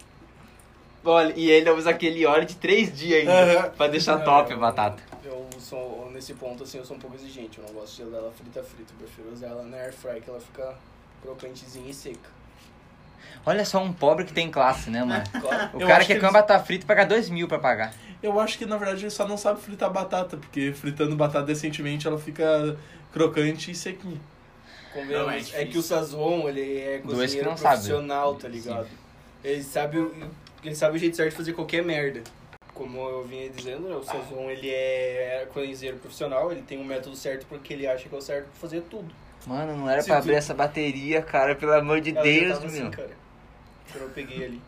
Olha, 1.02 1.32
e 1.34 1.50
ele 1.50 1.70
usa 1.70 1.90
aquele 1.90 2.26
óleo 2.26 2.44
de 2.44 2.56
três 2.56 2.94
dias 2.96 3.20
ainda, 3.20 3.60
Aham. 3.62 3.70
pra 3.70 3.86
deixar 3.88 4.18
top 4.18 4.52
a 4.52 4.56
batata. 4.56 5.02
Eu 5.24 5.48
sou, 5.58 6.10
nesse 6.12 6.34
ponto 6.34 6.62
assim, 6.64 6.76
eu 6.78 6.84
sou 6.84 6.96
um 6.96 7.00
pouco 7.00 7.16
exigente. 7.16 7.58
Eu 7.58 7.64
não 7.66 7.72
gosto 7.72 7.96
de 7.96 8.02
usar 8.02 8.18
ela 8.18 8.30
frita 8.32 8.62
frita. 8.62 8.92
Eu 8.92 9.06
prefiro 9.06 9.32
usar 9.32 9.46
ela 9.46 9.62
na 9.62 9.78
air 9.78 9.94
fry, 9.94 10.20
que 10.20 10.28
ela 10.28 10.40
fica 10.40 10.74
crocantezinha 11.22 11.90
e 11.90 11.94
seca. 11.94 12.28
Olha 13.46 13.64
só 13.64 13.82
um 13.82 13.92
pobre 13.92 14.24
que 14.26 14.32
tem 14.32 14.50
classe, 14.50 14.90
né, 14.90 15.02
mano? 15.02 15.24
O 15.72 15.80
Eu 15.80 15.86
cara 15.86 16.04
que 16.04 16.14
que 16.14 16.20
quer 16.20 16.30
batata 16.32 16.62
frita 16.62 16.84
paga 16.86 17.06
dois 17.06 17.30
mil 17.30 17.48
pra 17.48 17.58
pagar. 17.58 17.94
Eu 18.22 18.38
acho 18.38 18.58
que 18.58 18.66
na 18.66 18.76
verdade 18.76 19.02
ele 19.02 19.10
só 19.10 19.26
não 19.26 19.38
sabe 19.38 19.60
fritar 19.60 19.90
batata, 19.90 20.36
porque 20.36 20.72
fritando 20.72 21.16
batata 21.16 21.46
decentemente 21.46 22.06
ela 22.06 22.18
fica 22.18 22.76
crocante 23.12 23.70
e 23.70 23.74
sequinha. 23.74 24.20
Não, 24.94 25.30
é 25.30 25.38
é, 25.52 25.64
que 25.66 25.78
o 25.78 25.82
Sazon, 25.82 26.48
ele 26.48 26.78
é 26.78 26.98
cozinheiro 26.98 27.48
não 27.50 27.56
sabe. 27.56 27.74
profissional, 27.76 28.34
tá 28.34 28.48
ligado? 28.48 28.88
Ele 29.44 29.62
sabe, 29.62 29.98
o- 29.98 30.12
ele 30.64 30.74
sabe 30.74 30.96
o 30.96 30.98
jeito 30.98 31.16
certo 31.16 31.30
de 31.30 31.36
fazer 31.36 31.52
qualquer 31.52 31.84
merda. 31.84 32.22
Como 32.74 32.98
eu 33.08 33.24
vinha 33.24 33.48
dizendo, 33.50 33.88
né, 33.88 33.94
o 33.94 34.02
Sazon, 34.02 34.50
ele 34.50 34.68
é 34.70 35.46
cozinheiro 35.52 35.98
profissional, 35.98 36.50
ele 36.50 36.62
tem 36.62 36.78
um 36.78 36.84
método 36.84 37.14
certo 37.14 37.46
porque 37.48 37.72
ele 37.74 37.86
acha 37.86 38.08
que 38.08 38.14
é 38.14 38.18
o 38.18 38.20
certo 38.20 38.46
pra 38.46 38.60
fazer 38.60 38.80
tudo. 38.82 39.12
Mano, 39.46 39.76
não 39.76 39.88
era 39.88 40.02
Se 40.02 40.08
pra 40.08 40.16
tu- 40.16 40.22
abrir 40.24 40.34
essa 40.34 40.52
bateria, 40.54 41.22
cara, 41.22 41.54
pelo 41.54 41.72
amor 41.72 42.00
de 42.00 42.10
Ela 42.10 42.22
Deus, 42.22 42.58
assim, 42.64 42.82
meu. 42.82 42.90
cara. 42.90 43.10
Quando 43.92 44.02
eu 44.04 44.10
peguei 44.10 44.44
ali. 44.44 44.62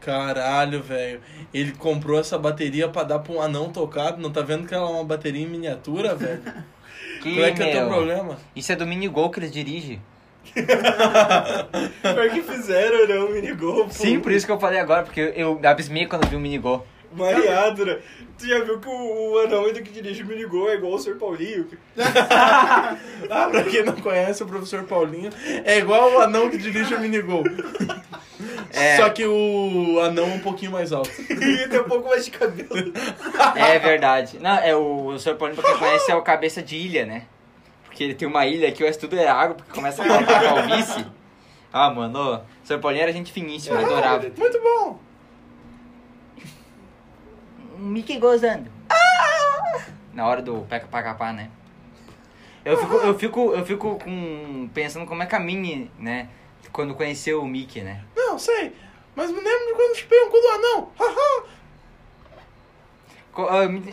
Caralho, 0.00 0.82
velho. 0.82 1.20
Ele 1.52 1.72
comprou 1.72 2.20
essa 2.20 2.38
bateria 2.38 2.88
pra 2.88 3.02
dar 3.04 3.18
pra 3.20 3.32
um 3.32 3.40
anão 3.40 3.72
tocado. 3.72 4.20
Não 4.20 4.30
tá 4.30 4.42
vendo 4.42 4.66
que 4.68 4.74
ela 4.74 4.86
é 4.88 4.92
uma 4.92 5.04
bateria 5.04 5.42
em 5.42 5.48
miniatura, 5.48 6.14
velho? 6.14 6.42
Que, 7.24 7.34
Qual 7.36 7.46
é 7.46 7.52
que 7.52 7.62
é 7.62 7.68
o 7.68 7.70
teu 7.72 7.80
meu? 7.80 7.88
problema? 7.88 8.38
Isso 8.54 8.70
é 8.70 8.76
do 8.76 8.86
minigol 8.86 9.30
que 9.30 9.38
eles 9.38 9.50
dirigem. 9.50 9.98
Foi 10.54 12.28
que 12.28 12.42
fizeram, 12.42 13.08
né? 13.08 13.18
O 13.18 13.30
minigol, 13.32 13.86
pô. 13.86 13.90
Sim, 13.90 14.20
por 14.20 14.30
isso 14.30 14.44
que 14.44 14.52
eu 14.52 14.60
falei 14.60 14.78
agora, 14.78 15.04
porque 15.04 15.32
eu 15.34 15.58
abismei 15.64 16.04
quando 16.04 16.28
vi 16.28 16.36
o 16.36 16.40
minigol. 16.40 16.86
Mareado, 17.16 17.86
né? 17.86 17.98
Tu 18.38 18.46
já 18.46 18.64
viu 18.64 18.80
que 18.80 18.88
o, 18.88 19.32
o 19.32 19.38
anão 19.38 19.64
ainda 19.64 19.80
que 19.80 19.92
dirige 19.92 20.22
o 20.22 20.26
minigol 20.26 20.68
é 20.68 20.74
igual 20.74 20.94
o 20.94 20.98
Sr. 20.98 21.16
Paulinho? 21.16 21.66
Ah, 23.30 23.48
pra 23.50 23.64
quem 23.64 23.82
não 23.84 23.94
conhece 23.94 24.42
o 24.42 24.46
professor 24.46 24.82
Paulinho, 24.84 25.30
é 25.64 25.78
igual 25.78 26.12
o 26.12 26.18
anão 26.20 26.50
que 26.50 26.58
dirige 26.58 26.94
o 26.94 27.00
minigol. 27.00 27.42
É. 28.72 28.96
Só 28.96 29.08
que 29.10 29.24
o 29.24 30.00
anão 30.00 30.24
é 30.24 30.34
um 30.34 30.40
pouquinho 30.40 30.72
mais 30.72 30.92
alto. 30.92 31.10
E 31.30 31.68
tem 31.68 31.80
um 31.80 31.84
pouco 31.84 32.08
mais 32.08 32.24
de 32.24 32.30
cabelo. 32.32 32.92
É 33.54 33.78
verdade. 33.78 34.38
Não, 34.40 34.58
é 34.58 34.74
o, 34.74 35.06
o 35.06 35.18
Sr. 35.18 35.36
Paulinho, 35.36 35.60
pra 35.60 35.70
quem 35.70 35.78
conhece, 35.78 36.10
é 36.10 36.14
o 36.14 36.22
cabeça 36.22 36.62
de 36.62 36.76
ilha, 36.76 37.06
né? 37.06 37.22
Porque 37.84 38.02
ele 38.02 38.14
tem 38.14 38.26
uma 38.26 38.44
ilha 38.46 38.70
que 38.72 38.82
o 38.82 38.86
resto 38.86 39.00
tudo 39.08 39.16
é 39.18 39.28
água, 39.28 39.54
porque 39.54 39.72
começa 39.72 40.02
a 40.02 40.06
calvície. 40.24 41.06
Ah, 41.72 41.90
mano, 41.90 42.42
o 42.62 42.66
Sr. 42.66 42.78
Paulinho 42.78 43.02
era 43.02 43.12
gente 43.12 43.32
finíssima, 43.32 43.80
eu 43.80 43.86
adorava. 43.86 44.26
Muito 44.36 44.60
bom. 44.60 44.98
Um 47.78 47.86
Mickey 47.86 48.18
gozando. 48.18 48.70
Na 50.12 50.26
hora 50.26 50.40
do 50.40 50.64
peca 50.68 50.86
pra 50.86 51.02
capar, 51.02 51.34
né? 51.34 51.50
Eu 52.64 52.78
fico, 52.78 52.94
eu 52.96 53.18
fico, 53.18 53.52
eu 53.52 53.66
fico 53.66 53.98
com, 53.98 54.70
pensando 54.72 55.06
como 55.06 55.22
é 55.22 55.26
que 55.26 55.34
a 55.34 55.40
Minnie, 55.40 55.90
né? 55.98 56.28
Quando 56.72 56.94
conheceu 56.94 57.42
o 57.42 57.46
Mickey, 57.46 57.82
né? 57.82 58.02
Não, 58.16 58.38
sei. 58.38 58.72
Mas 59.14 59.30
me 59.30 59.40
lembro 59.40 59.66
de 59.66 59.74
quando 59.74 59.96
chupei 59.96 60.20
um 60.20 60.30
cu 60.30 60.40
do 60.40 60.48
anão. 60.48 60.92
Ah, 60.98 61.42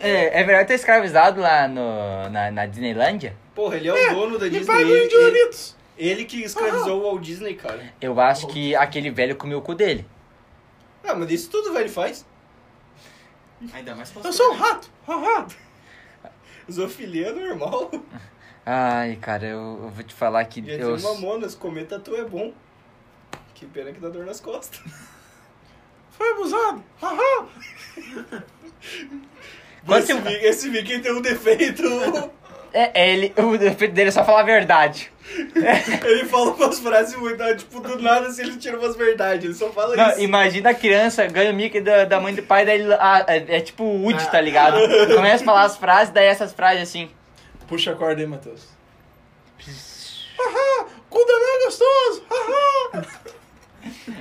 É, 0.02 0.40
é 0.40 0.44
verdade 0.44 0.68
ter 0.68 0.76
escravizado 0.76 1.42
lá 1.42 1.68
no, 1.68 2.30
na, 2.30 2.52
na 2.52 2.66
Disneylândia? 2.66 3.36
Porra, 3.54 3.76
ele 3.76 3.90
é 3.90 4.12
o 4.12 4.16
dono 4.16 4.38
da 4.38 4.46
Me 4.46 4.52
Disney. 4.52 4.66
paga 4.66 4.82
Ele, 4.90 5.50
ele 5.98 6.26
que 6.26 6.44
escravizou 6.44 7.02
o 7.02 7.04
Walt 7.04 7.22
Disney, 7.22 7.56
cara. 7.56 7.94
Eu 8.00 8.20
acho 8.20 8.48
que 8.48 8.76
aquele 8.76 9.10
velho 9.10 9.36
comeu 9.36 9.58
o 9.60 9.62
cu 9.62 9.76
dele. 9.76 10.06
Ah, 11.04 11.16
mas 11.16 11.30
isso 11.32 11.50
tudo, 11.50 11.74
velho, 11.74 11.90
faz. 11.90 12.26
Ainda 13.74 13.96
mais 13.96 14.14
Eu 14.24 14.34
sou 14.34 14.52
um 14.54 14.56
rato. 14.56 14.90
Haha. 15.08 15.48
Zoofilia 16.72 17.28
é 17.28 17.32
normal. 17.34 17.92
Ai, 18.66 19.16
cara, 19.18 19.46
eu, 19.48 19.80
eu 19.84 19.90
vou 19.90 20.04
te 20.04 20.14
falar 20.14 20.46
que 20.46 20.64
Já 20.66 20.74
eu... 20.74 20.98
tinha 20.98 21.14
mamonas, 21.14 21.56
comer 21.56 21.86
tatu 21.88 22.16
é 22.16 22.24
bom. 22.24 22.54
Que 23.56 23.66
pena 23.66 23.92
que 23.92 24.00
dá 24.00 24.10
dor 24.10 24.26
nas 24.26 24.40
costas. 24.40 24.80
Foi 26.12 26.32
abusado. 26.32 26.84
Haha. 27.02 27.48
Esse, 29.88 30.14
você- 30.14 30.22
Vi- 30.22 30.46
esse 30.46 30.70
Mickey 30.70 31.00
tem 31.00 31.12
um 31.12 31.22
defeito. 31.22 31.84
É, 32.74 33.02
é, 33.02 33.14
ele, 33.14 33.34
o 33.38 33.58
defeito 33.58 33.94
dele 33.94 34.10
é 34.10 34.12
só 34.12 34.24
falar 34.24 34.42
a 34.42 34.44
verdade. 34.44 35.12
ele 35.34 36.26
fala 36.26 36.52
umas 36.52 36.80
frases 36.80 37.16
muito, 37.16 37.56
tipo, 37.56 37.80
do 37.80 38.02
nada 38.02 38.28
assim, 38.28 38.42
ele 38.44 38.58
tira 38.58 38.78
umas 38.78 38.96
verdades. 38.96 39.46
Ele 39.46 39.54
só 39.54 39.70
fala 39.72 39.96
Não, 39.96 40.10
isso. 40.12 40.22
imagina 40.22 40.70
a 40.70 40.74
criança 40.74 41.26
ganha 41.28 41.52
o 41.52 41.56
mic 41.56 41.80
da, 41.82 42.06
da 42.06 42.20
mãe 42.20 42.34
do 42.34 42.44
pai, 42.44 42.66
daí 42.66 42.82
ele, 42.82 42.94
ah, 42.94 43.26
é, 43.28 43.58
é 43.58 43.62
tipo 43.62 43.84
o 43.84 44.04
Woody, 44.04 44.30
tá 44.30 44.42
ligado? 44.42 44.78
Começa 45.16 45.44
a 45.44 45.46
falar 45.46 45.64
as 45.64 45.78
frases, 45.78 46.14
daí 46.14 46.28
essas 46.28 46.54
frases 46.54 46.84
assim. 46.84 47.10
Puxa 47.68 47.92
a 47.92 47.96
corda 47.96 48.22
aí, 48.22 48.28
Matheus. 48.28 48.68
Haha. 50.38 50.86
Cu 51.10 51.20
é 51.20 51.66
gostoso. 51.66 52.26
Haha. 52.30 53.06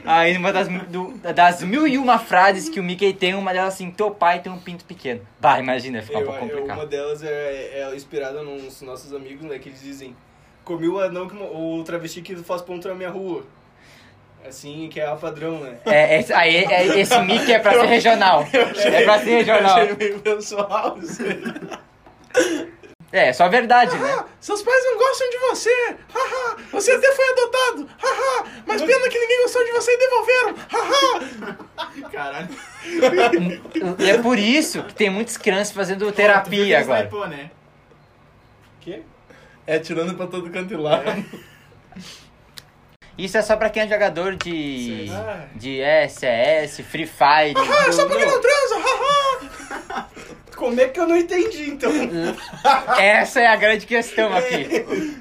Aí 0.05 0.37
uma 0.37 0.53
das, 0.53 0.69
do- 0.69 1.13
das 1.35 1.63
mil 1.63 1.87
e 1.87 1.97
uma 1.99 2.19
frases 2.19 2.69
que 2.69 2.79
o 2.81 2.83
Mickey 2.83 3.13
tem, 3.13 3.35
uma 3.35 3.53
delas 3.53 3.75
assim, 3.75 3.91
teu 3.91 4.11
pai 4.11 4.41
tem 4.41 4.51
um 4.51 4.59
pinto 4.59 4.85
pequeno. 4.85 5.21
Bah, 5.41 5.59
imagina, 5.59 6.03
fica 6.03 6.19
um 6.19 6.21
Eu- 6.23 6.27
pouco 6.27 6.45
eu- 6.45 6.49
complicado. 6.51 6.77
uma 6.79 6.87
delas 6.87 7.23
é, 7.23 7.81
é 7.83 7.95
inspirada 7.95 8.43
nos 8.43 8.81
nossos 8.83 9.13
amigos, 9.15 9.45
né? 9.45 9.59
Que 9.59 9.69
eles 9.69 9.81
dizem: 9.83 10.17
Comi 10.65 10.89
o 10.89 10.99
anão, 11.01 11.29
que, 11.29 11.37
o 11.37 11.83
travesti 11.85 12.23
que 12.23 12.37
faz 12.37 12.63
ponto 12.63 12.87
na 12.89 12.95
minha 12.95 13.11
rua. 13.11 13.45
Assim, 14.47 14.89
que 14.91 14.99
é 14.99 15.07
a 15.07 15.15
padrão, 15.17 15.61
né? 15.61 15.77
É, 15.85 16.19
esse, 16.19 16.33
aí, 16.33 16.57
é, 16.65 16.99
esse 16.99 17.21
Mickey 17.21 17.53
é 17.53 17.59
pra 17.59 17.73
ser 17.73 17.87
regional. 17.87 18.47
É 18.53 19.03
pra 19.05 19.19
ser 19.19 19.37
regional. 19.43 19.77
Achei 19.77 19.97
meio 19.97 20.19
pessoal. 20.21 20.97
É, 23.13 23.29
é 23.29 23.33
só 23.33 23.49
verdade, 23.49 23.97
né? 23.99 24.09
Ah, 24.19 24.25
seus 24.39 24.63
pais 24.63 24.85
não 24.85 24.97
gostam 24.97 25.31
de 25.31 25.39
você. 25.39 25.97
Haha. 26.15 26.57
Você 26.73 26.93
até 26.93 27.13
foi 27.13 27.29
adotado. 27.31 27.89
Haha. 27.99 28.45
Mas 28.65 28.83
pena 28.83 29.09
que 29.09 29.19
ninguém 29.19 29.43
gostou 29.43 29.65
de 29.65 29.73
você 29.73 29.91
e 29.93 29.99
devolveram. 29.99 30.55
Haha. 30.71 31.59
Caralho. 32.13 32.49
E 33.99 34.11
é 34.11 34.19
por 34.19 34.39
isso 34.39 34.85
que 34.85 34.95
tem 34.95 35.11
muitas 35.11 35.37
crianças 35.37 35.75
fazendo 35.75 36.11
terapia 36.13 36.81
agora. 36.81 37.01
Snipou, 37.01 37.27
né? 37.27 37.51
Que? 38.81 39.03
É, 39.67 39.79
tirando 39.79 40.15
pra 40.15 40.27
todo 40.27 40.49
canto 40.51 40.73
e 40.73 40.77
lado. 40.77 41.05
Isso 43.19 43.37
é 43.37 43.43
só 43.43 43.55
pra 43.55 43.69
quem 43.69 43.83
é 43.83 43.89
jogador 43.89 44.35
de. 44.35 45.09
Será? 45.09 45.47
de 45.55 45.81
é, 45.81 46.09
CS, 46.09 46.81
Free 46.87 47.07
Fire. 47.07 47.55
Ah, 47.55 47.89
é 47.89 47.93
só 47.93 48.07
porque 48.07 48.25
Não. 48.25 48.33
não 48.33 48.41
transa. 48.41 48.77
Haha. 48.77 49.10
Como 50.61 50.79
é 50.79 50.89
que 50.89 51.01
eu 51.01 51.09
não 51.09 51.17
entendi, 51.17 51.71
então? 51.71 51.91
Essa 52.99 53.41
é 53.41 53.47
a 53.47 53.57
grande 53.57 53.87
questão 53.87 54.31
aqui. 54.37 55.17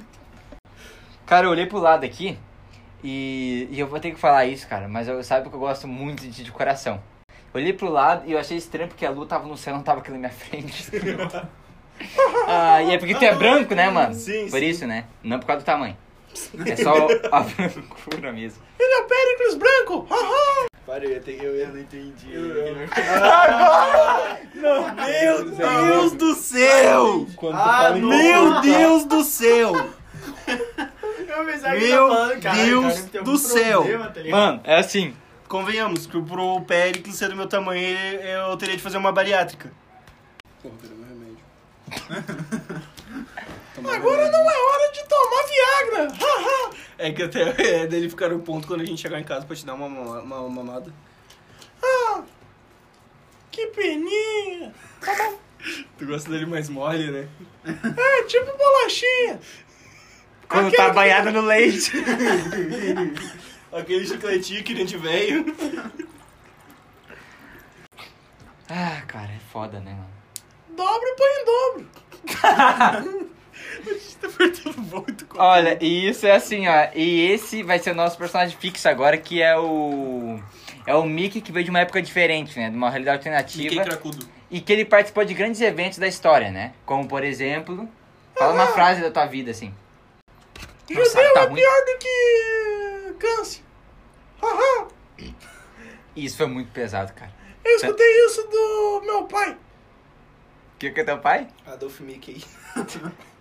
Cara, 1.26 1.48
eu 1.48 1.52
olhei 1.52 1.66
pro 1.66 1.80
lado 1.80 2.04
aqui 2.04 2.38
e, 3.02 3.66
e 3.72 3.80
eu 3.80 3.88
vou 3.88 4.02
ter 4.02 4.12
que 4.12 4.20
falar 4.20 4.46
isso, 4.48 4.68
cara, 4.68 4.90
mas 4.90 5.08
eu 5.08 5.24
sabe 5.24 5.48
que 5.48 5.56
eu 5.56 5.60
gosto 5.60 5.88
muito 5.88 6.28
de, 6.28 6.44
de 6.44 6.52
coração. 6.52 7.02
Eu 7.54 7.62
olhei 7.62 7.72
pro 7.72 7.88
lado 7.90 8.28
e 8.28 8.34
eu 8.34 8.38
achei 8.38 8.58
estranho 8.58 8.90
porque 8.90 9.06
a 9.06 9.12
Lu 9.12 9.26
tava 9.26 9.48
no 9.48 9.56
céu, 9.56 9.74
não 9.76 9.82
tava 9.82 10.02
aqui 10.02 10.12
na 10.12 10.18
minha 10.18 10.30
frente. 10.30 10.92
ah, 12.46 12.84
e 12.84 12.94
é 12.94 12.98
porque 12.98 13.16
tu 13.16 13.24
é 13.24 13.34
branco, 13.34 13.74
né, 13.74 13.90
mano? 13.90 14.14
Sim, 14.14 14.50
Por 14.50 14.60
sim. 14.60 14.66
isso, 14.66 14.86
né? 14.86 15.06
Não 15.24 15.40
por 15.40 15.46
causa 15.46 15.62
do 15.62 15.66
tamanho. 15.66 15.96
É 16.68 16.76
só 16.76 17.08
a 17.32 17.40
brancura 17.48 18.34
mesmo. 18.34 18.62
Ele 18.78 18.94
é 18.94 18.98
o 19.00 19.08
Péricles 19.08 19.56
branco. 19.56 20.06
Para, 20.90 21.06
eu. 21.06 21.22
Eu. 21.22 21.56
Eu 21.56 21.68
não 21.68 21.80
entendi. 21.80 22.34
Eu- 22.34 22.76
Não. 24.56 24.96
Meu 24.98 25.46
Deus 25.52 26.12
do 26.14 26.34
céu! 26.34 27.28
Ah, 27.54 27.92
Meu 27.92 28.60
Deus 28.62 29.06
do 29.06 29.24
céu! 29.24 29.72
Meu 31.80 32.40
Deus 32.40 33.06
do 33.24 33.38
céu. 33.38 33.84
tá? 33.84 34.24
Mano, 34.32 34.62
é 34.64 34.78
assim. 34.80 35.14
Convenhamos 35.48 36.08
que 36.08 36.20
pro 36.24 36.62
Péricles 36.62 37.16
ser 37.16 37.30
do 37.30 37.36
meu 37.36 37.46
tamanho, 37.48 37.96
eu 38.22 38.58
teria 38.58 38.76
de 38.76 38.82
fazer 38.82 38.98
uma 38.98 39.12
bariátrica. 39.12 39.72
Porra, 40.64 40.74
cadê 40.82 40.96
meu 40.96 41.08
remédio? 41.08 42.66
Agora 43.88 44.30
não 44.32 44.52
é 44.52 44.58
hora 44.58 44.92
de 44.92 45.04
tomar 45.08 45.44
Viagra. 45.48 46.08
Haha. 46.20 46.72
É 46.98 47.12
que 47.12 47.24
até 47.24 47.42
é 47.84 47.88
dele 47.88 48.10
ficar 48.10 48.30
no 48.30 48.40
ponto 48.40 48.68
quando 48.68 48.82
a 48.82 48.86
gente 48.86 49.02
chegar 49.02 49.20
em 49.20 49.24
casa 49.24 49.46
pra 49.46 49.56
te 49.56 49.66
dar 49.66 49.74
uma, 49.76 49.86
uma, 49.88 50.20
uma 50.22 50.50
mamada. 50.50 50.94
Ah, 51.82 52.24
que 53.52 53.68
peninha. 53.68 54.74
Tu 55.98 56.06
gosta 56.06 56.30
dele 56.32 56.46
mais 56.46 56.70
mole, 56.70 57.12
né? 57.12 57.28
É, 57.66 58.24
tipo 58.24 58.46
bolachinha. 58.58 59.40
Quando 60.48 60.68
Aquele 60.68 60.78
tá 60.78 60.90
que- 60.90 60.96
banhado 60.96 61.32
no 61.32 61.42
leite. 61.42 61.92
Aquele 63.72 64.08
chicletinho 64.08 64.64
que 64.64 64.74
nem 64.74 64.86
de 64.86 64.98
velho. 64.98 65.46
Ah, 68.70 69.02
cara, 69.08 69.32
é 69.34 69.40
foda, 69.52 69.80
né, 69.82 69.92
mano? 69.92 70.10
Dobra 70.78 71.10
e 71.10 71.16
põe 71.16 71.30
em 71.42 71.46
dobro. 71.46 73.29
A 73.80 73.94
gente 73.94 74.16
tá 74.18 74.30
perdendo 74.30 74.82
muito 74.82 75.26
com 75.26 75.40
Olha, 75.40 75.78
e 75.82 76.10
isso 76.10 76.26
é 76.26 76.32
assim, 76.32 76.68
ó. 76.68 76.88
E 76.94 77.32
esse 77.32 77.64
vai 77.64 77.80
ser 77.80 77.92
o 77.92 77.96
nosso 77.96 78.18
personagem 78.18 78.58
fixo 78.58 78.88
agora, 78.90 79.18
que 79.18 79.42
é 79.42 79.58
o. 79.58 80.40
É 80.86 80.96
o 80.96 81.04
Mickey 81.04 81.42
que 81.42 81.52
veio 81.52 81.64
de 81.66 81.70
uma 81.70 81.80
época 81.80 82.02
diferente, 82.02 82.58
né? 82.58 82.70
De 82.70 82.76
uma 82.76 82.90
realidade 82.90 83.18
Mickey 83.18 83.38
alternativa. 83.38 83.84
cracudo. 83.84 84.28
E 84.50 84.60
que 84.60 84.74
ele 84.74 84.86
participou 84.86 85.24
de 85.24 85.34
grandes 85.34 85.62
eventos 85.62 86.00
da 86.00 86.08
história, 86.08 86.50
né? 86.52 86.74
Como, 86.86 87.08
por 87.08 87.24
exemplo. 87.24 87.88
Fala 88.38 88.54
uma 88.54 88.68
frase 88.68 89.02
da 89.02 89.12
tua 89.12 89.26
vida, 89.26 89.52
assim. 89.52 89.74
Nossa, 90.90 91.10
Judeu 91.12 91.34
tá 91.34 91.42
é 91.42 91.46
ruim. 91.46 91.56
pior 91.56 91.86
do 91.86 91.98
que 92.00 93.14
câncer. 93.20 93.62
Haha. 94.42 94.88
Isso 96.16 96.38
foi 96.38 96.48
muito 96.48 96.72
pesado, 96.72 97.14
cara. 97.14 97.32
Eu 97.64 97.76
escutei 97.76 98.26
isso 98.26 98.42
do 98.50 99.02
meu 99.06 99.24
pai. 99.26 99.52
O 99.52 99.58
que, 100.80 100.90
que 100.92 101.02
é 101.02 101.04
teu 101.04 101.20
pai? 101.20 101.48
Adolf 101.68 102.00
Mickey. 102.00 102.44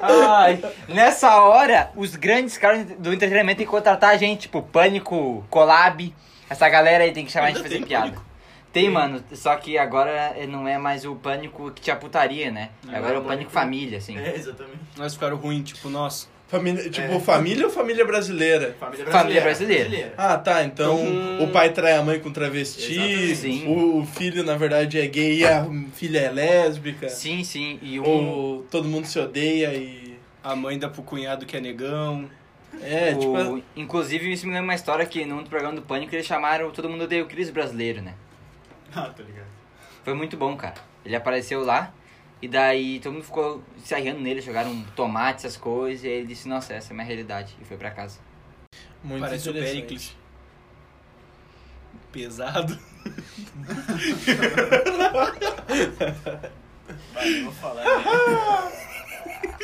Ai, 0.00 0.62
nessa 0.88 1.40
hora, 1.40 1.90
os 1.96 2.14
grandes 2.16 2.58
caras 2.58 2.84
do 2.98 3.12
entretenimento 3.12 3.58
têm 3.58 3.66
que 3.66 3.70
contratar 3.70 4.10
a 4.10 4.16
gente, 4.16 4.42
tipo, 4.42 4.62
Pânico, 4.62 5.44
Collab. 5.48 6.14
Essa 6.48 6.68
galera 6.68 7.04
aí 7.04 7.12
tem 7.12 7.24
que 7.24 7.32
chamar 7.32 7.46
a 7.46 7.48
gente 7.48 7.58
Ainda 7.58 7.68
pra 7.68 7.76
fazer 7.78 7.86
piada. 7.88 8.04
Pânico? 8.06 8.24
Tem, 8.72 8.90
mano, 8.90 9.24
só 9.32 9.56
que 9.56 9.78
agora 9.78 10.34
não 10.48 10.68
é 10.68 10.76
mais 10.76 11.06
o 11.06 11.14
Pânico 11.16 11.70
que 11.70 11.80
tinha 11.80 11.96
putaria, 11.96 12.50
né? 12.50 12.68
Não, 12.84 12.94
Agora 12.94 13.14
é 13.14 13.16
o 13.16 13.16
é 13.16 13.20
o 13.20 13.24
Pânico 13.24 13.50
Pânico- 13.50 13.50
Família, 13.52 13.98
assim. 13.98 14.18
É, 14.18 14.34
exatamente. 14.36 14.78
Nós 14.96 15.14
ficaram 15.14 15.36
ruim, 15.38 15.62
tipo, 15.62 15.88
nós. 15.88 16.28
Família, 16.48 16.88
tipo, 16.88 17.14
É. 17.14 17.20
família 17.20 17.64
ou 17.66 17.72
família 17.72 18.04
brasileira? 18.04 18.76
Família 18.78 19.04
Família 19.06 19.40
brasileira. 19.42 19.84
brasileira. 19.88 20.14
Ah, 20.16 20.38
tá. 20.38 20.62
Então 20.62 20.96
Então, 21.00 21.44
o 21.44 21.50
pai 21.50 21.72
trai 21.72 21.94
a 21.96 22.02
mãe 22.02 22.20
com 22.20 22.30
travesti. 22.30 23.34
Sim. 23.34 23.66
o, 23.66 23.98
o 24.00 24.06
filho, 24.06 24.44
na 24.44 24.56
verdade, 24.56 25.00
é 25.00 25.06
gay 25.08 25.38
e 25.40 25.44
a 25.44 25.66
filha 25.94 26.20
é 26.20 26.30
lésbica. 26.30 27.08
Sim, 27.08 27.42
sim. 27.42 27.80
E 27.82 27.98
um. 27.98 28.04
Ou 28.06 28.62
todo 28.70 28.86
mundo 28.88 29.06
se 29.06 29.18
odeia 29.18 29.74
e. 29.74 30.16
A 30.44 30.54
mãe 30.54 30.78
dá 30.78 30.88
pro 30.88 31.02
cunhado 31.02 31.44
que 31.44 31.56
é 31.56 31.60
negão. 31.60 32.30
É, 32.80 33.12
o- 33.16 33.18
tipo. 33.18 33.62
Inclusive, 33.74 34.32
isso 34.32 34.46
me 34.46 34.52
lembra 34.52 34.64
uma 34.68 34.74
história 34.76 35.04
que 35.04 35.24
num 35.24 35.42
programa 35.42 35.74
do 35.74 35.82
Pânico 35.82 36.14
eles 36.14 36.26
chamaram 36.26 36.70
Todo 36.70 36.88
Mundo 36.88 37.02
Odeia 37.04 37.24
o 37.24 37.26
Cris 37.26 37.50
Brasileiro, 37.50 38.00
né? 38.02 38.14
Ah, 38.94 39.10
tô 39.16 39.24
ligado. 39.24 39.46
Foi 40.04 40.14
muito 40.14 40.36
bom, 40.36 40.56
cara. 40.56 40.74
Ele 41.04 41.16
apareceu 41.16 41.64
lá 41.64 41.92
e 42.40 42.48
daí 42.48 43.00
todo 43.00 43.14
mundo 43.14 43.24
ficou 43.24 43.62
se 43.78 43.94
arriando 43.94 44.20
nele, 44.20 44.40
jogaram 44.40 44.82
tomate, 44.94 45.46
essas 45.46 45.56
coisas, 45.56 46.04
e 46.04 46.08
aí 46.08 46.14
ele 46.14 46.26
disse, 46.26 46.48
nossa, 46.48 46.74
essa 46.74 46.90
é 46.90 46.92
a 46.92 46.94
minha 46.94 47.06
realidade. 47.06 47.56
E 47.60 47.64
foi 47.64 47.76
pra 47.76 47.90
casa. 47.90 48.18
Muito 49.02 49.22
Parece 49.22 49.48
o 49.48 49.50
interessante. 49.50 49.80
Pericles. 49.80 50.16
Pesado. 52.12 52.76
Vai, 57.12 57.40
eu 57.40 57.44
vou 57.44 57.52
falar. 57.52 57.84
Né? 57.84 58.82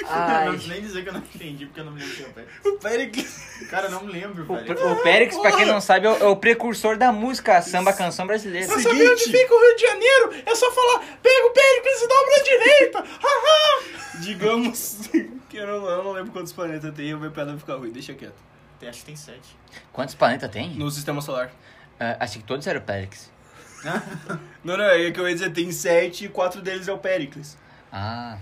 Ai. 0.08 0.44
Não 0.46 0.52
preciso 0.52 0.72
nem 0.72 0.82
dizer 0.82 1.02
que 1.02 1.08
eu 1.08 1.12
não 1.12 1.20
entendi, 1.20 1.66
porque 1.66 1.80
eu 1.80 1.84
não 1.84 1.92
me 1.92 2.00
lembro 2.00 2.16
quem 2.16 2.25
é 2.25 2.28
o 2.28 2.32
Pérez. 2.32 2.50
O 2.64 2.72
Pericles. 2.78 3.68
Cara, 3.70 3.87
eu 3.87 3.90
não 3.90 4.04
me 4.04 4.12
lembro, 4.12 4.44
O, 4.50 4.56
velho. 4.56 4.92
o 4.92 5.02
Périx, 5.02 5.37
pra 5.38 5.52
quem 5.56 5.66
não 5.66 5.80
sabe, 5.80 6.06
é 6.06 6.11
o, 6.11 6.16
é 6.16 6.26
o 6.26 6.37
precursor 6.37 6.96
da 6.96 7.12
música 7.12 7.61
samba 7.62 7.92
canção 7.92 8.26
brasileira. 8.26 8.66
Pra 8.66 8.76
Seguinte. 8.78 8.96
saber 8.99 9.12
onde 9.12 9.25
fica 9.25 9.54
o 9.54 9.61
Rio 9.61 9.76
de 9.76 9.82
Janeiro, 9.82 10.32
é 10.46 10.54
só 10.54 10.70
falar, 10.72 10.99
pega 11.22 11.46
o 11.46 11.50
Péricles 11.50 12.02
e 12.02 12.08
dobra 12.08 12.34
à 12.37 12.42
direita. 12.42 12.99
Haha. 13.22 13.82
Digamos 14.20 15.08
que 15.49 15.56
eu 15.56 15.66
não, 15.66 15.88
eu 15.90 16.04
não 16.04 16.12
lembro 16.12 16.32
quantos 16.32 16.52
planetas 16.52 16.94
tem, 16.94 17.08
eu 17.08 17.18
vou 17.18 17.30
pedra 17.30 17.56
ficar 17.58 17.75
ruim, 17.76 17.90
deixa 17.90 18.14
quieto. 18.14 18.34
Tem- 18.78 18.88
Acho 18.88 19.00
que 19.00 19.06
tem 19.06 19.16
sete. 19.16 19.56
Quantos 19.92 20.14
planetas 20.14 20.50
tem? 20.50 20.70
No 20.75 20.90
sistema 20.90 21.20
solar. 21.20 21.50
Ah, 22.00 22.16
acho 22.20 22.38
que 22.38 22.44
todos 22.44 22.66
eram 22.66 22.80
Périx. 22.80 23.30
Não, 24.64 24.76
não, 24.76 24.84
é 24.84 25.11
que 25.11 25.18
eu 25.18 25.26
ia 25.28 25.34
dizer, 25.34 25.50
tem 25.52 25.72
sete 25.72 26.26
e 26.26 26.28
quatro 26.28 26.61
deles 26.62 26.87
é 26.87 26.92
o 26.92 26.99
Pericles. 26.99 27.56
Ah. 27.92 28.38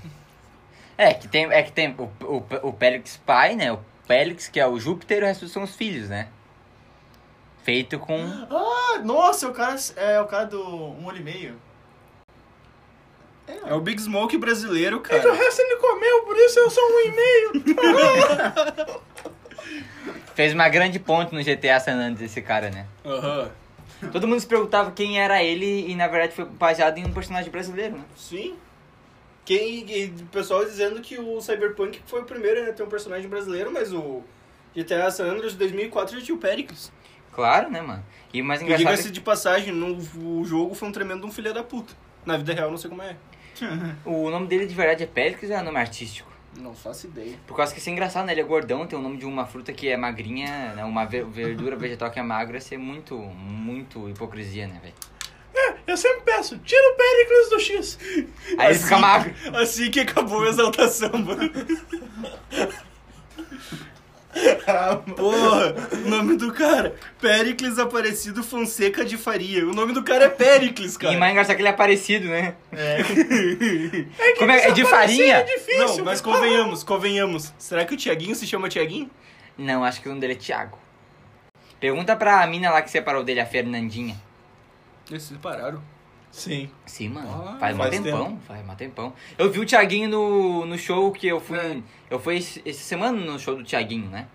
É, 1.00 1.14
que 1.14 1.26
tem, 1.26 1.50
é 1.50 1.62
que 1.62 1.72
tem 1.72 1.96
o, 1.98 2.10
o, 2.26 2.68
o 2.68 2.72
Périx 2.74 3.16
pai, 3.24 3.56
né? 3.56 3.72
O 3.72 3.78
Périx, 4.06 4.48
que 4.48 4.60
é 4.60 4.66
o 4.66 4.78
Júpiter, 4.78 5.20
e 5.20 5.22
o 5.22 5.26
resto 5.26 5.48
são 5.48 5.62
os 5.62 5.74
filhos, 5.74 6.10
né? 6.10 6.28
Feito 7.62 7.98
com. 7.98 8.20
Ah, 8.50 8.98
nossa, 9.02 9.48
o 9.48 9.52
cara 9.54 9.76
é 9.96 10.20
o 10.20 10.26
cara 10.26 10.44
do 10.44 10.62
um 10.62 11.06
olho 11.06 11.16
e 11.16 11.22
meio. 11.22 11.54
É 13.66 13.72
o 13.72 13.80
Big 13.80 13.98
Smoke 13.98 14.36
brasileiro, 14.36 14.98
É 14.98 15.08
que 15.08 15.16
o 15.16 15.22
cara. 15.22 15.32
resto 15.32 15.60
ele 15.62 15.76
comeu, 15.76 16.22
por 16.24 16.36
isso 16.36 16.58
eu 16.58 16.68
sou 16.68 16.84
um 16.84 17.00
e 17.00 17.10
meio. 17.12 17.52
Fez 20.34 20.52
uma 20.52 20.68
grande 20.68 20.98
ponte 20.98 21.34
no 21.34 21.42
GTA 21.42 21.80
San 21.80 21.94
Andreas, 21.94 22.30
esse 22.30 22.42
cara, 22.42 22.68
né? 22.70 22.86
Aham. 23.06 23.50
Todo 24.12 24.28
mundo 24.28 24.40
se 24.40 24.46
perguntava 24.46 24.90
quem 24.90 25.18
era 25.18 25.42
ele 25.42 25.90
e 25.90 25.96
na 25.96 26.08
verdade 26.08 26.34
foi 26.34 26.44
baseado 26.44 26.98
em 26.98 27.06
um 27.06 27.12
personagem 27.12 27.50
brasileiro, 27.50 27.96
né? 27.96 28.04
Sim. 28.16 28.54
Quem, 29.50 29.84
e 29.90 30.04
o 30.06 30.26
pessoal 30.26 30.64
dizendo 30.64 31.00
que 31.00 31.18
o 31.18 31.40
Cyberpunk 31.40 32.00
foi 32.06 32.20
o 32.20 32.24
primeiro 32.24 32.70
a 32.70 32.72
ter 32.72 32.84
um 32.84 32.88
personagem 32.88 33.28
brasileiro, 33.28 33.68
mas 33.72 33.92
o 33.92 34.22
GTA 34.76 35.10
San 35.10 35.24
Andreas 35.24 35.54
de 35.54 35.58
2004 35.58 36.20
já 36.20 36.24
tinha 36.24 36.36
o 36.36 36.38
Pericles. 36.38 36.92
Claro, 37.32 37.68
né, 37.68 37.80
mano? 37.82 38.04
E 38.32 38.40
o 38.40 38.44
mais 38.44 38.60
Que 38.60 38.66
engraçado. 38.66 38.86
é 38.86 38.90
diga-se 38.92 39.10
de 39.10 39.20
passagem, 39.20 39.72
no, 39.74 39.96
o 40.38 40.44
jogo 40.44 40.72
foi 40.76 40.88
um 40.88 40.92
tremendo 40.92 41.22
de 41.22 41.26
um 41.26 41.32
filho 41.32 41.52
da 41.52 41.64
puta. 41.64 41.92
Na 42.24 42.36
vida 42.36 42.54
real, 42.54 42.70
não 42.70 42.78
sei 42.78 42.88
como 42.90 43.02
é. 43.02 43.16
O 44.06 44.30
nome 44.30 44.46
dele 44.46 44.66
de 44.66 44.74
verdade 44.74 45.02
é 45.02 45.06
Pélix 45.08 45.42
ou 45.50 45.56
é 45.56 45.60
nome 45.62 45.78
artístico? 45.78 46.30
Não 46.56 46.72
faço 46.72 47.08
ideia. 47.08 47.36
Por 47.44 47.56
causa 47.56 47.72
que 47.74 47.80
isso 47.80 47.88
é 47.88 47.92
engraçado, 47.92 48.26
né? 48.26 48.32
Ele 48.32 48.42
é 48.42 48.44
gordão, 48.44 48.86
tem 48.86 48.96
o 48.96 49.02
nome 49.02 49.16
de 49.16 49.26
uma 49.26 49.46
fruta 49.46 49.72
que 49.72 49.88
é 49.88 49.96
magrinha, 49.96 50.74
né? 50.76 50.84
uma 50.84 51.04
ver- 51.06 51.24
verdura 51.24 51.74
vegetal 51.74 52.08
que 52.08 52.20
é 52.20 52.22
magra, 52.22 52.58
isso 52.58 52.72
é 52.72 52.78
muito, 52.78 53.16
muito 53.18 54.08
hipocrisia, 54.08 54.68
né, 54.68 54.78
velho? 54.80 54.94
Eu 55.86 55.96
sempre 55.96 56.20
peço, 56.22 56.56
tira 56.58 56.80
o 56.92 56.96
Pericles 56.96 57.50
do 57.50 57.58
X. 57.60 57.98
Aí 58.58 58.70
ele 58.70 58.78
fica 58.78 58.98
magro. 58.98 59.34
Assim 59.54 59.90
que 59.90 60.00
acabou 60.00 60.44
a 60.44 60.48
exaltação, 60.48 61.10
mano. 61.12 61.50
Porra, 65.16 65.74
o 65.92 66.08
nome 66.08 66.36
do 66.36 66.52
cara, 66.52 66.94
Pericles 67.20 67.78
Aparecido 67.78 68.44
Fonseca 68.44 69.04
de 69.04 69.16
Faria. 69.16 69.66
O 69.66 69.72
nome 69.72 69.92
do 69.92 70.04
cara 70.04 70.26
é 70.26 70.28
Pericles, 70.28 70.94
E 70.94 70.98
cara. 70.98 71.18
mais 71.18 71.32
engraçado 71.32 71.56
que 71.56 71.62
ele 71.62 71.68
é 71.68 71.72
parecido, 71.72 72.28
né? 72.28 72.54
É. 72.70 72.98
Como 74.38 74.52
é? 74.52 74.66
É 74.66 74.70
de 74.70 74.82
Desaparecer 74.82 74.86
farinha? 74.88 75.36
É 75.38 75.42
difícil. 75.42 75.96
Não, 75.98 76.04
mas 76.04 76.20
convenhamos, 76.20 76.84
convenhamos. 76.84 77.52
Será 77.58 77.84
que 77.84 77.94
o 77.94 77.96
Tiaguinho 77.96 78.36
se 78.36 78.46
chama 78.46 78.68
Tiaguinho? 78.68 79.10
Não, 79.58 79.82
acho 79.84 80.00
que 80.00 80.06
o 80.06 80.10
nome 80.10 80.20
dele 80.20 80.34
é 80.34 80.36
Thiago. 80.36 80.78
Pergunta 81.80 82.14
pra 82.14 82.46
mina 82.46 82.70
lá 82.70 82.80
que 82.82 82.90
separou 82.90 83.24
dele, 83.24 83.40
a 83.40 83.46
Fernandinha. 83.46 84.16
Eles 85.10 85.22
se 85.24 85.34
separaram. 85.34 85.82
Sim. 86.30 86.70
Sim, 86.86 87.08
mano. 87.08 87.28
Ah, 87.28 87.56
faz 87.58 87.74
um 87.74 87.78
faz 87.78 87.90
tempão. 87.90 88.24
tempo. 88.26 88.40
Faz 88.46 88.68
um 88.68 88.74
tempão. 88.76 89.12
Eu 89.36 89.50
vi 89.50 89.58
o 89.58 89.66
Thiaguinho 89.66 90.08
no, 90.08 90.64
no 90.66 90.78
show 90.78 91.10
que 91.10 91.26
eu 91.26 91.40
fui. 91.40 91.58
É. 91.58 91.78
Eu 92.08 92.20
fui 92.20 92.36
esse- 92.36 92.62
essa 92.64 92.80
semana 92.82 93.18
no 93.18 93.38
show 93.38 93.56
do 93.56 93.64
Thiaguinho, 93.64 94.08
né? 94.08 94.28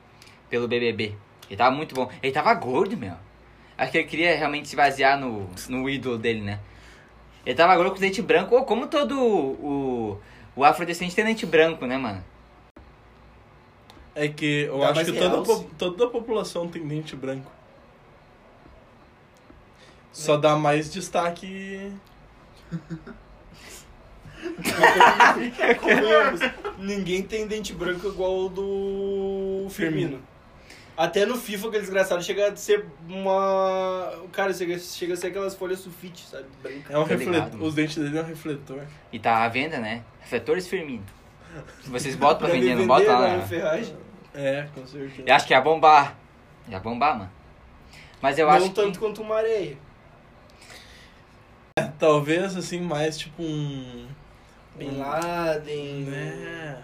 Pelo 0.50 0.68
BBB. 0.68 1.16
Ele 1.50 1.58
tava 1.58 1.74
muito 1.76 1.96
bom. 1.96 2.10
Ele 2.22 2.34
tava 2.34 2.54
gordo, 2.54 2.98
meu. 2.98 3.14
Acho 3.78 3.92
que 3.92 3.98
ele 4.00 4.08
queria 4.08 4.36
realmente 4.36 4.68
se 4.68 4.76
basear 4.76 5.18
no, 5.20 5.50
no 5.70 5.90
ídolo 5.90 6.18
dele, 6.18 6.42
né? 6.42 6.60
Ele 7.46 7.56
tava 7.56 7.76
gordo 7.76 7.92
com 7.92 8.00
dente 8.00 8.22
branco. 8.22 8.56
Ou 8.56 8.66
como 8.66 8.88
todo 8.88 9.18
o, 9.18 10.20
o 10.56 10.64
afrodescendente 10.66 11.16
tem 11.16 11.24
dente 11.26 11.46
branco, 11.46 11.86
né, 11.86 11.98
mano? 11.98 12.24
É 14.14 14.28
que 14.30 14.64
eu 14.64 14.80
Dá 14.80 14.90
acho 14.92 15.06
que 15.06 15.12
toda, 15.20 15.64
toda 15.78 16.06
a 16.06 16.10
população 16.10 16.68
tem 16.68 16.86
dente 16.88 17.16
branco. 17.16 17.52
Só 20.16 20.38
dá 20.38 20.56
mais 20.56 20.92
destaque. 20.94 21.92
Convenhamos, 25.82 26.40
ninguém 26.78 27.22
tem 27.24 27.46
dente 27.48 27.74
branco 27.74 28.08
igual 28.08 28.46
o 28.46 28.50
do 28.50 29.68
Firmino. 29.70 30.22
Até 30.96 31.26
no 31.26 31.36
FIFA, 31.36 31.68
aquele 31.68 31.82
desgraçado 31.82 32.24
chega 32.24 32.50
a 32.50 32.56
ser 32.56 32.86
uma. 33.10 34.14
Cara, 34.32 34.54
chega, 34.54 34.80
chega 34.80 35.16
a 35.16 35.18
ser 35.18 35.28
aquelas 35.28 35.54
folhas 35.54 35.80
sulfite, 35.80 36.26
sabe? 36.26 36.46
Branca. 36.64 36.94
É 36.94 36.98
um 36.98 37.04
ligado, 37.04 37.20
refletor. 37.20 37.52
mano. 37.52 37.66
Os 37.66 37.76
dentes 37.76 37.96
dele 37.98 38.18
é 38.18 38.22
um 38.22 38.26
refletor. 38.26 38.84
E 39.12 39.20
tá 39.20 39.44
à 39.44 39.50
venda, 39.50 39.80
né? 39.80 40.02
Refletores 40.22 40.66
Firmino. 40.68 41.04
Vocês 41.84 42.16
botam 42.16 42.38
pra 42.38 42.48
Deve 42.48 42.62
vender, 42.62 42.76
não 42.76 42.88
botam 42.88 43.20
lá. 43.20 43.36
né? 43.38 43.46
Ferragem. 43.46 43.98
É, 44.34 44.70
com 44.74 44.88
certeza. 44.88 45.24
Eu 45.28 45.36
acho 45.36 45.46
que 45.48 45.54
ia 45.54 45.60
bombar. 45.60 46.16
Ia 46.70 46.80
bombar, 46.80 47.18
mano. 47.18 47.32
Mas 48.22 48.40
eu 48.40 48.48
Não 48.48 48.54
acho 48.54 48.70
tanto 48.70 48.94
que... 48.94 49.00
quanto 49.00 49.22
uma 49.22 49.36
areia. 49.36 49.78
Talvez 52.00 52.56
assim, 52.56 52.80
mais 52.80 53.18
tipo 53.18 53.44
um. 53.44 54.08
Bin 54.76 54.98
Laden. 54.98 56.08
É. 56.10 56.82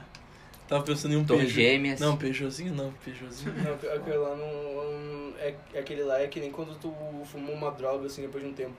Tava 0.67 0.83
pensando 0.83 1.13
em 1.13 1.17
um 1.17 1.23
Torre 1.25 1.43
Peugeot. 1.45 1.55
Gêmeas. 1.61 1.99
Não, 2.01 2.17
Peugeotzinho 2.17 2.73
não, 2.75 2.91
Peugeotzinho. 3.03 3.53
Não, 3.53 3.73
aquele 3.73 4.17
lá 4.17 4.35
não. 4.35 5.33
É, 5.39 5.55
aquele 5.79 6.03
lá 6.03 6.19
é 6.19 6.27
que 6.27 6.41
nem 6.41 6.51
quando 6.51 6.77
tu 6.77 6.93
fumou 7.25 7.55
uma 7.55 7.71
droga 7.71 8.05
assim 8.07 8.21
depois 8.21 8.43
de 8.43 8.49
um 8.49 8.53
tempo. 8.53 8.75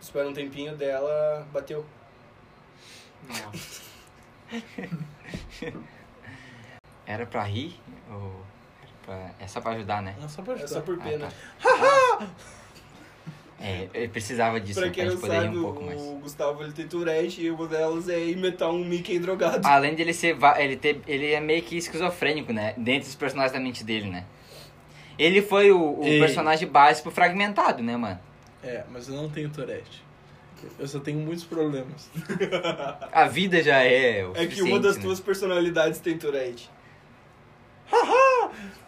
Espera 0.00 0.26
um 0.26 0.32
tempinho 0.32 0.74
dela, 0.74 1.46
bateu. 1.52 1.84
Nossa. 3.28 3.82
Era 7.06 7.26
pra 7.26 7.42
rir? 7.44 7.78
Ou... 8.10 8.42
era 8.82 8.92
pra- 9.04 9.30
É 9.38 9.46
só 9.46 9.60
pra 9.60 9.72
ajudar, 9.72 10.02
né? 10.02 10.16
Não, 10.20 10.28
só 10.28 10.42
pra 10.42 10.54
É 10.54 10.56
ajudar. 10.56 10.68
só 10.74 10.80
por 10.80 10.98
Ah, 10.98 11.02
pena. 11.04 11.28
tá. 11.62 12.28
É, 13.58 13.88
eu 13.94 14.08
precisava 14.10 14.60
disso 14.60 14.78
pra 14.80 14.90
pra, 14.90 14.94
quem 14.94 15.04
não 15.04 15.12
gente 15.12 15.20
poder 15.20 15.40
sabe, 15.40 15.56
um 15.56 15.62
pouco 15.62 15.82
mais. 15.82 16.00
o 16.02 16.16
Gustavo 16.16 16.62
ele 16.62 16.72
tem 16.72 16.86
Tourette 16.86 17.40
e 17.42 17.50
uma 17.50 17.66
delas 17.66 18.06
é 18.08 18.22
imitar 18.26 18.70
um 18.70 18.84
Mickey 18.84 19.18
drogado. 19.18 19.64
Além 19.66 19.94
de 19.94 20.02
ele 20.02 20.12
ser. 20.12 20.36
Ele, 20.58 20.76
ter, 20.76 21.00
ele 21.06 21.32
é 21.32 21.40
meio 21.40 21.62
que 21.62 21.76
esquizofrênico, 21.76 22.52
né? 22.52 22.74
Dentre 22.76 23.08
os 23.08 23.14
personagens 23.14 23.52
da 23.52 23.58
mente 23.60 23.82
dele, 23.82 24.10
né? 24.10 24.24
Ele 25.18 25.40
foi 25.40 25.70
o, 25.72 26.00
o 26.00 26.04
Ei. 26.04 26.18
personagem 26.20 26.68
básico 26.68 27.10
fragmentado, 27.10 27.82
né, 27.82 27.96
mano? 27.96 28.20
É, 28.62 28.84
mas 28.90 29.08
eu 29.08 29.14
não 29.14 29.30
tenho 29.30 29.48
Tourette. 29.48 30.04
Eu 30.78 30.88
só 30.88 30.98
tenho 31.00 31.18
muitos 31.18 31.44
problemas. 31.44 32.10
A 33.12 33.26
vida 33.26 33.62
já 33.62 33.82
é. 33.82 34.26
O 34.26 34.32
É 34.36 34.46
que 34.46 34.62
uma 34.62 34.80
das 34.80 34.96
né? 34.96 35.02
tuas 35.02 35.20
personalidades 35.20 36.00
tem 36.00 36.18
Tourette. 36.18 36.70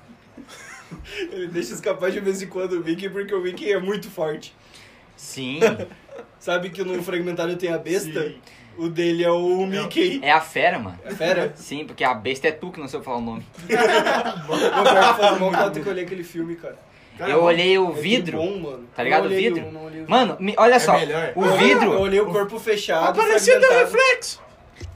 Ele 1.33 1.47
deixa 1.49 1.75
escapar 1.75 2.11
de 2.11 2.21
vez 2.21 2.41
em 2.43 2.47
quando 2.47 2.73
o 2.75 2.85
Mickey 2.85 3.09
porque 3.09 3.35
o 3.35 3.41
Mickey 3.41 3.73
é 3.73 3.79
muito 3.81 4.11
forte. 4.11 4.55
Sim. 5.17 5.61
Sabe 6.39 6.71
que 6.71 6.83
no 6.85 7.03
fragmentário 7.03 7.57
tem 7.57 7.71
a 7.73 7.79
besta? 7.79 8.23
Sim. 8.29 8.37
O 8.77 8.89
dele 8.89 9.25
é 9.25 9.31
o 9.31 9.67
Mickey. 9.67 10.21
É 10.23 10.31
a 10.31 10.41
fera, 10.41 10.79
mano. 10.79 10.99
É 11.05 11.11
fera? 11.13 11.53
Sim, 11.57 11.85
porque 11.85 12.05
a 12.05 12.15
besta 12.15 12.47
é 12.47 12.53
tu 12.53 12.71
que 12.71 12.79
não 12.79 12.87
sei 12.87 13.01
falar 13.03 13.17
o 13.17 13.21
nome. 13.21 13.45
Não, 13.69 14.85
pior 14.85 15.15
que 15.15 15.21
faz 15.21 15.41
mal 15.41 15.71
que 15.73 15.79
eu 15.81 15.89
olhar 15.93 16.03
aquele 16.03 16.23
filme, 16.23 16.55
cara. 16.55 16.79
Cara, 17.19 17.33
eu 17.33 17.43
olhei 17.43 17.77
o 17.77 17.91
É 17.91 18.01
vidro. 18.01 18.39
bom, 18.39 18.57
mano. 18.61 18.87
Tá 18.95 19.03
ligado? 19.03 19.23
O 19.25 19.27
olhei 19.27 19.41
vidro? 19.51 19.79
olhei 19.85 20.03
o 20.05 20.09
Mano, 20.09 20.37
me- 20.39 20.55
olha 20.57 20.79
só. 20.79 20.93
melhor. 20.97 21.33
O 21.35 21.45
Eu 21.45 21.57
vidro. 21.57 21.99
olhei 22.01 22.21
o 22.21 22.27
corpo 22.27 22.57
fechado, 22.61 23.21
Aparecendo 23.21 23.67
fragmentado. 23.67 23.97
reflexo! 23.97 24.41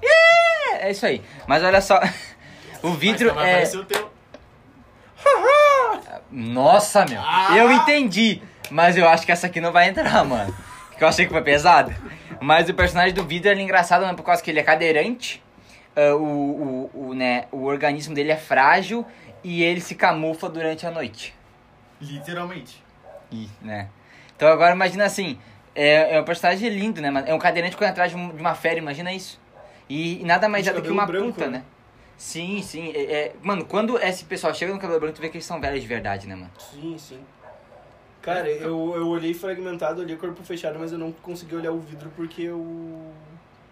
É, 0.00 0.86
é 0.86 0.90
isso 0.92 1.04
aí. 1.04 1.20
Mas 1.48 1.64
olha 1.64 1.80
só. 1.80 2.00
O 2.84 2.90
vidro 2.90 3.34
Mas 3.34 3.74
é. 3.74 3.78
o 3.78 3.84
teu. 3.84 4.11
Nossa, 6.32 7.04
meu. 7.04 7.20
Ah! 7.22 7.54
Eu 7.56 7.70
entendi. 7.70 8.42
Mas 8.70 8.96
eu 8.96 9.06
acho 9.08 9.26
que 9.26 9.32
essa 9.32 9.46
aqui 9.46 9.60
não 9.60 9.70
vai 9.70 9.88
entrar, 9.88 10.24
mano. 10.24 10.54
Porque 10.88 11.04
eu 11.04 11.08
achei 11.08 11.26
que 11.26 11.32
foi 11.32 11.42
pesado. 11.42 11.94
Mas 12.40 12.68
o 12.68 12.74
personagem 12.74 13.12
do 13.14 13.22
vidro 13.24 13.50
é 13.50 13.60
engraçado, 13.60 14.06
né? 14.06 14.14
Por 14.14 14.22
causa 14.24 14.42
que 14.42 14.50
ele 14.50 14.58
é 14.58 14.62
cadeirante. 14.62 15.42
ah, 15.94 16.14
o, 16.16 16.90
o, 16.94 17.08
o, 17.08 17.14
né, 17.14 17.44
o 17.52 17.64
organismo 17.64 18.14
dele 18.14 18.32
é 18.32 18.36
frágil 18.36 19.04
e 19.44 19.62
ele 19.62 19.80
se 19.80 19.94
camufla 19.94 20.48
durante 20.48 20.86
a 20.86 20.90
noite. 20.90 21.34
Literalmente. 22.00 22.82
E, 23.30 23.48
né? 23.60 23.88
Então 24.36 24.48
agora 24.48 24.74
imagina 24.74 25.04
assim. 25.04 25.38
É, 25.74 26.16
é 26.16 26.20
um 26.20 26.24
personagem 26.24 26.68
lindo, 26.68 27.00
né, 27.00 27.10
mano? 27.10 27.26
É 27.26 27.34
um 27.34 27.38
cadeirante 27.38 27.76
correndo 27.76 27.92
atrás 27.92 28.10
de, 28.10 28.16
um- 28.16 28.30
uma 28.32 28.54
fera, 28.54 28.76
imagina 28.78 29.10
isso. 29.12 29.40
E, 29.88 30.20
e 30.20 30.24
nada 30.24 30.46
mais 30.48 30.66
é 30.66 30.72
do 30.72 30.82
que 30.82 30.90
uma 30.90 31.06
branco, 31.06 31.32
puta, 31.32 31.46
né? 31.46 31.58
né? 31.58 31.64
Sim, 32.22 32.62
sim. 32.62 32.92
É, 32.94 33.02
é- 33.02 33.32
mano, 33.42 33.64
quando 33.64 33.98
esse 33.98 34.24
pessoal 34.24 34.54
chega 34.54 34.72
no 34.72 34.78
cabelo 34.78 35.00
branco, 35.00 35.16
tu 35.16 35.20
vê 35.20 35.28
que 35.28 35.36
eles 35.38 35.44
são 35.44 35.60
velhos 35.60 35.82
de 35.82 35.88
verdade, 35.88 36.28
né, 36.28 36.36
mano? 36.36 36.52
Sim, 36.56 36.94
sim. 36.96 37.18
Cara, 38.22 38.48
eu, 38.48 38.92
eu 38.94 39.08
olhei 39.08 39.34
fragmentado, 39.34 40.00
olhei 40.00 40.14
corpo 40.16 40.40
fechado, 40.44 40.78
mas 40.78 40.92
eu 40.92 40.98
não 40.98 41.10
consegui 41.10 41.56
olhar 41.56 41.72
o 41.72 41.80
vidro 41.80 42.12
porque 42.14 42.42
eu. 42.42 43.12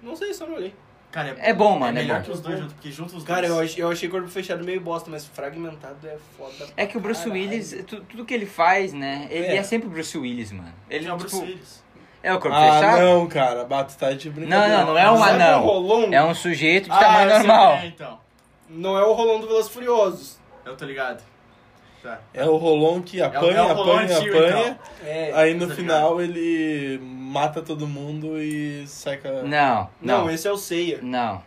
Não 0.03 0.17
sei, 0.17 0.35
só 0.35 0.47
não 0.47 0.57
olhei. 0.57 0.75
Cara, 1.13 1.37
É 1.39 1.53
bom, 1.53 1.79
mano, 1.79 1.97
é 1.97 2.01
É 2.01 2.03
melhor 2.05 2.19
bom. 2.19 2.25
que 2.25 2.31
os 2.33 2.41
dois 2.41 2.59
juntos, 2.59 2.73
porque 2.75 2.91
juntos 2.91 3.15
os 3.15 3.23
Cara, 3.25 3.47
eu 3.47 3.55
dois. 3.55 3.71
achei, 3.71 3.85
eu 3.85 3.91
achei 3.91 4.09
corpo 4.09 4.27
fechado 4.29 4.65
meio 4.65 4.81
bosta, 4.81 5.09
mas 5.09 5.25
fragmentado 5.27 6.05
é 6.09 6.17
foda. 6.37 6.67
É 6.77 6.87
que 6.87 6.97
o 6.97 7.01
Bruce 7.01 7.23
Caralho. 7.23 7.41
Willis, 7.43 7.85
tu- 7.87 8.01
tudo 8.01 8.25
que 8.25 8.35
ele 8.35 8.47
faz, 8.47 8.93
né? 8.93 9.29
Ele 9.31 9.47
é, 9.47 9.57
É. 9.59 9.63
sempre 9.63 9.87
o 9.87 9.91
Bruce 9.93 10.19
Willis, 10.19 10.51
mano. 10.51 10.73
Ele, 10.89 11.05
Ele 11.05 11.09
é 11.09 11.13
o 11.13 11.17
Bruce 11.17 11.35
tipo, 11.37 11.47
Willis. 11.49 11.85
é 12.21 12.35
o 12.35 12.41
corpo 12.41 12.57
Ah, 12.57 12.73
fechado? 12.81 13.01
não, 13.03 13.27
cara. 13.29 13.65
Bato, 13.65 13.97
tá 13.97 14.11
de 14.13 14.29
brincadeira. 14.31 14.69
Não, 14.79 14.87
não, 14.87 14.93
não 14.95 14.99
é 14.99 15.11
um 15.13 15.23
anão. 15.23 16.13
É 16.13 16.23
um 16.25 16.35
sujeito 16.35 16.87
de 16.87 16.91
Ah, 16.93 16.99
tamanho 16.99 17.31
eu 17.31 17.39
normal. 17.39 17.73
é, 17.75 17.87
então. 17.87 18.19
Não 18.71 18.97
é 18.97 19.03
o 19.05 19.13
Rolon 19.13 19.41
do 19.41 19.47
Velozes 19.49 19.71
Furiosos. 19.71 20.39
Eu 20.65 20.77
tô 20.77 20.85
ligado. 20.85 21.23
Tá. 22.03 22.19
É 22.33 22.47
o 22.47 22.57
Rolon 22.57 23.03
que 23.03 23.21
apanha, 23.21 23.59
é 23.59 23.63
o 23.63 23.75
Rolon 23.75 23.93
apanha, 23.93 24.17
antigo, 24.19 24.39
apanha. 24.39 24.81
É. 25.05 25.33
Aí 25.35 25.55
no 25.55 25.69
final 25.69 26.21
ele 26.21 26.99
mata 27.03 27.61
todo 27.61 27.87
mundo 27.87 28.41
e 28.41 28.87
sai 28.87 29.19
com 29.19 29.29
a... 29.29 29.33
Não, 29.43 29.91
Não, 30.01 30.19
não, 30.25 30.31
esse 30.31 30.49
é 30.49 30.53
o 30.53 30.57
Seiya. 30.57 31.01
não. 31.03 31.43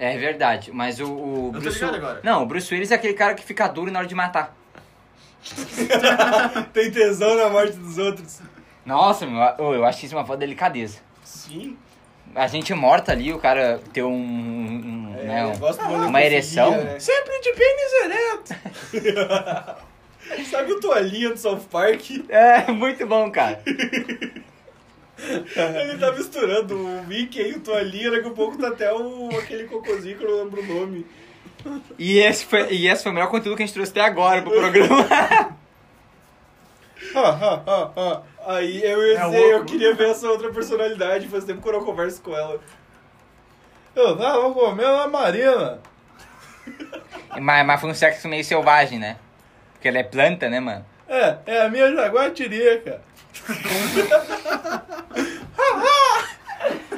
É 0.00 0.16
verdade, 0.16 0.70
mas 0.72 1.00
o, 1.00 1.12
o 1.12 1.50
tô 1.52 1.58
Bruce 1.58 1.80
ligado 1.80 1.96
agora. 1.96 2.20
Não, 2.22 2.44
o 2.44 2.46
Bruce 2.46 2.72
Willis 2.72 2.92
é 2.92 2.94
aquele 2.94 3.14
cara 3.14 3.34
que 3.34 3.42
fica 3.42 3.66
duro 3.66 3.90
na 3.90 3.98
hora 3.98 4.06
de 4.06 4.14
matar. 4.14 4.56
Tem 6.72 6.88
tesão 6.92 7.34
na 7.36 7.48
morte 7.48 7.72
dos 7.72 7.98
outros. 7.98 8.40
Nossa, 8.86 9.26
meu, 9.26 9.40
eu 9.74 9.84
acho 9.84 10.06
isso 10.06 10.14
uma 10.14 10.24
foda 10.24 10.38
delicadeza. 10.38 11.00
Sim. 11.24 11.76
A 12.38 12.46
gente 12.46 12.72
morta 12.74 13.12
ali, 13.12 13.32
o 13.32 13.38
cara 13.38 13.80
ter 13.92 14.02
um. 14.02 14.12
um, 14.14 15.14
É, 15.18 15.22
né, 15.24 15.46
um- 15.46 16.06
uma 16.06 16.22
ereção? 16.22 16.70
né? 16.70 16.98
Sempre 17.00 17.40
de 17.40 17.52
pênis 17.52 17.92
ereto. 18.04 18.54
Sabe 20.50 20.72
o 20.72 20.80
toalhinha 20.80 21.30
do 21.30 21.38
South 21.38 21.62
Park? 21.70 22.02
É, 22.28 22.70
muito 22.70 23.06
bom, 23.06 23.30
cara. 23.30 23.62
Ele 25.18 25.98
tá 25.98 26.12
misturando 26.12 26.76
o 26.76 27.04
Mickey 27.06 27.40
e 27.40 27.52
o 27.54 27.60
toalhinha, 27.60 28.10
daqui 28.10 28.28
a 28.28 28.30
pouco 28.30 28.56
tá 28.58 28.68
até 28.68 28.92
o, 28.92 29.28
aquele 29.38 29.64
cocôzinho 29.64 30.16
que 30.16 30.24
eu 30.24 30.30
não 30.30 30.44
lembro 30.44 30.62
o 30.62 30.66
nome. 30.66 31.06
E 31.98 32.18
esse, 32.20 32.44
foi, 32.44 32.72
e 32.72 32.86
esse 32.86 33.02
foi 33.02 33.10
o 33.10 33.14
melhor 33.14 33.28
conteúdo 33.30 33.56
que 33.56 33.62
a 33.64 33.66
gente 33.66 33.74
trouxe 33.74 33.90
até 33.90 34.02
agora 34.02 34.42
pro 34.42 34.52
programa. 34.52 35.08
Aí 38.48 38.82
eu 38.82 39.06
ia 39.06 39.18
É 39.20 39.24
dizer, 39.26 39.42
eu 39.42 39.50
louco. 39.58 39.66
queria 39.66 39.94
ver 39.94 40.08
essa 40.08 40.26
outra 40.26 40.50
personalidade, 40.50 41.28
faz 41.28 41.44
tempo 41.44 41.60
que 41.60 41.68
eu 41.68 41.72
não 41.74 41.84
converso 41.84 42.22
com 42.22 42.34
ela. 42.34 42.58
Eu 43.94 44.16
tava 44.16 44.50
comendo 44.54 44.96
a 44.96 45.06
Marina. 45.06 45.80
mas, 47.40 47.66
mas 47.66 47.80
foi 47.80 47.90
um 47.90 47.94
sexo 47.94 48.26
meio 48.26 48.42
selvagem, 48.44 48.98
né? 48.98 49.18
Porque 49.74 49.88
ela 49.88 49.98
é 49.98 50.02
planta, 50.02 50.48
né, 50.48 50.60
mano? 50.60 50.84
É, 51.06 51.36
é 51.46 51.60
a 51.62 51.68
minha 51.68 51.92
jaguatirica. 51.94 53.02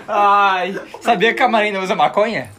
Ai, 0.07 0.81
sabia 1.01 1.35
que 1.35 1.43
a 1.43 1.49
Marina 1.49 1.81
usa 1.81 1.95
maconha? 1.95 2.51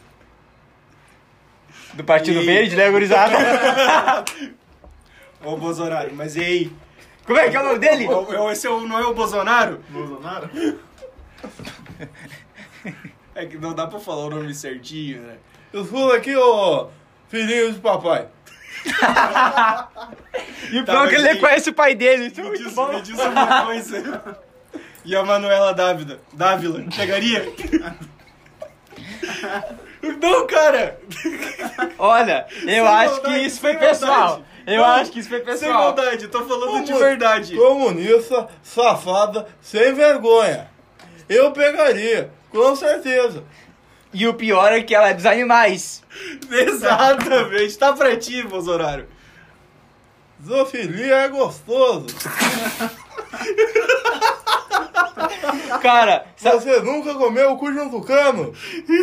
Do 1.94 2.04
Partido 2.04 2.42
E- 2.42 2.46
Verde, 2.46 2.76
né, 2.76 2.90
gurizada? 2.90 3.36
Ô 5.44 5.58
Bolsonaro, 5.58 6.12
mas 6.14 6.36
e 6.36 6.42
aí? 6.42 6.72
Como 7.32 7.40
é 7.40 7.50
que 7.50 7.56
é 7.56 7.60
o 7.62 7.64
nome 7.64 7.80
dele? 7.80 8.08
Ô, 8.10 8.44
ô, 8.44 8.52
Esse 8.52 8.68
é 8.68 8.70
o- 8.70 8.82
não 8.86 9.00
é 9.00 9.06
o 9.08 9.14
Bolsonaro? 9.14 9.80
Bolsonaro? 9.90 10.50
É 13.34 13.46
que 13.46 13.58
não 13.58 13.74
dá 13.74 13.88
pra 13.88 13.98
falar 14.00 14.26
o 14.26 14.30
nome 14.30 14.54
certinho, 14.54 15.22
né? 15.22 15.36
Escuta 15.74 16.18
aqui, 16.18 16.36
ô 16.36 16.90
filhinho 17.30 17.72
de 17.72 17.80
papai. 17.80 18.28
E 20.70 20.80
o 20.80 20.86
Tá, 20.86 20.92
pior 20.92 21.06
é 21.08 21.10
que 21.10 21.16
ele 21.16 21.30
e- 21.32 21.36
conhece 21.38 21.70
o 21.70 21.74
pai 21.74 21.96
dele, 21.96 22.26
isso 22.26 22.42
é 22.42 22.44
Me 22.44 22.50
muito 22.50 22.64
diz, 22.66 22.74
bom. 22.74 22.90
me 22.94 23.02
diz 23.02 23.18
uma 23.18 23.64
coisa. 23.66 24.38
E 25.06 25.16
a 25.16 25.24
Manuela 25.24 25.74
Dávila? 25.74 26.20
Dávila, 26.34 26.84
pegaria? 26.94 27.48
Não, 30.22 30.46
cara! 30.48 31.00
Olha, 31.98 32.46
eu 32.52 32.66
Sem 32.66 32.80
acho 32.82 33.12
maldade, 33.14 33.22
que 33.36 33.40
isso 33.46 33.62
foi 33.62 33.76
pessoal. 33.78 34.42
Eu 34.68 34.78
Não, 34.78 34.86
acho 34.86 35.12
que 35.12 35.20
isso 35.20 35.30
foi 35.30 35.40
Sem 35.40 35.46
pessoal. 35.48 35.74
maldade, 35.74 36.28
tô 36.28 36.46
falando 36.46 36.86
de 36.86 36.94
verdade. 36.94 37.56
Comunista, 37.56 38.48
safada, 38.62 39.48
sem 39.62 39.94
vergonha. 39.94 40.70
Eu 41.28 41.52
pegaria, 41.52 42.32
com 42.50 42.76
certeza. 42.76 43.44
E 44.14 44.28
o 44.28 44.34
pior 44.34 44.72
é 44.74 44.82
que 44.84 44.94
ela 44.94 45.10
é 45.10 45.14
dos 45.14 45.26
animais. 45.26 46.04
Exatamente, 46.52 47.78
tá 47.78 47.94
pra 47.94 48.16
ti, 48.18 48.44
Bolsonaro. 48.44 49.08
Zoofilia 50.46 51.16
é 51.16 51.28
gostoso. 51.30 52.08
Cara, 55.82 56.26
sabe, 56.36 56.58
Você 56.64 56.80
nunca 56.82 57.14
comeu 57.16 57.52
o 57.52 57.58
cu 57.58 57.72
de 57.72 57.80
um 57.80 57.90
tucano? 57.90 58.54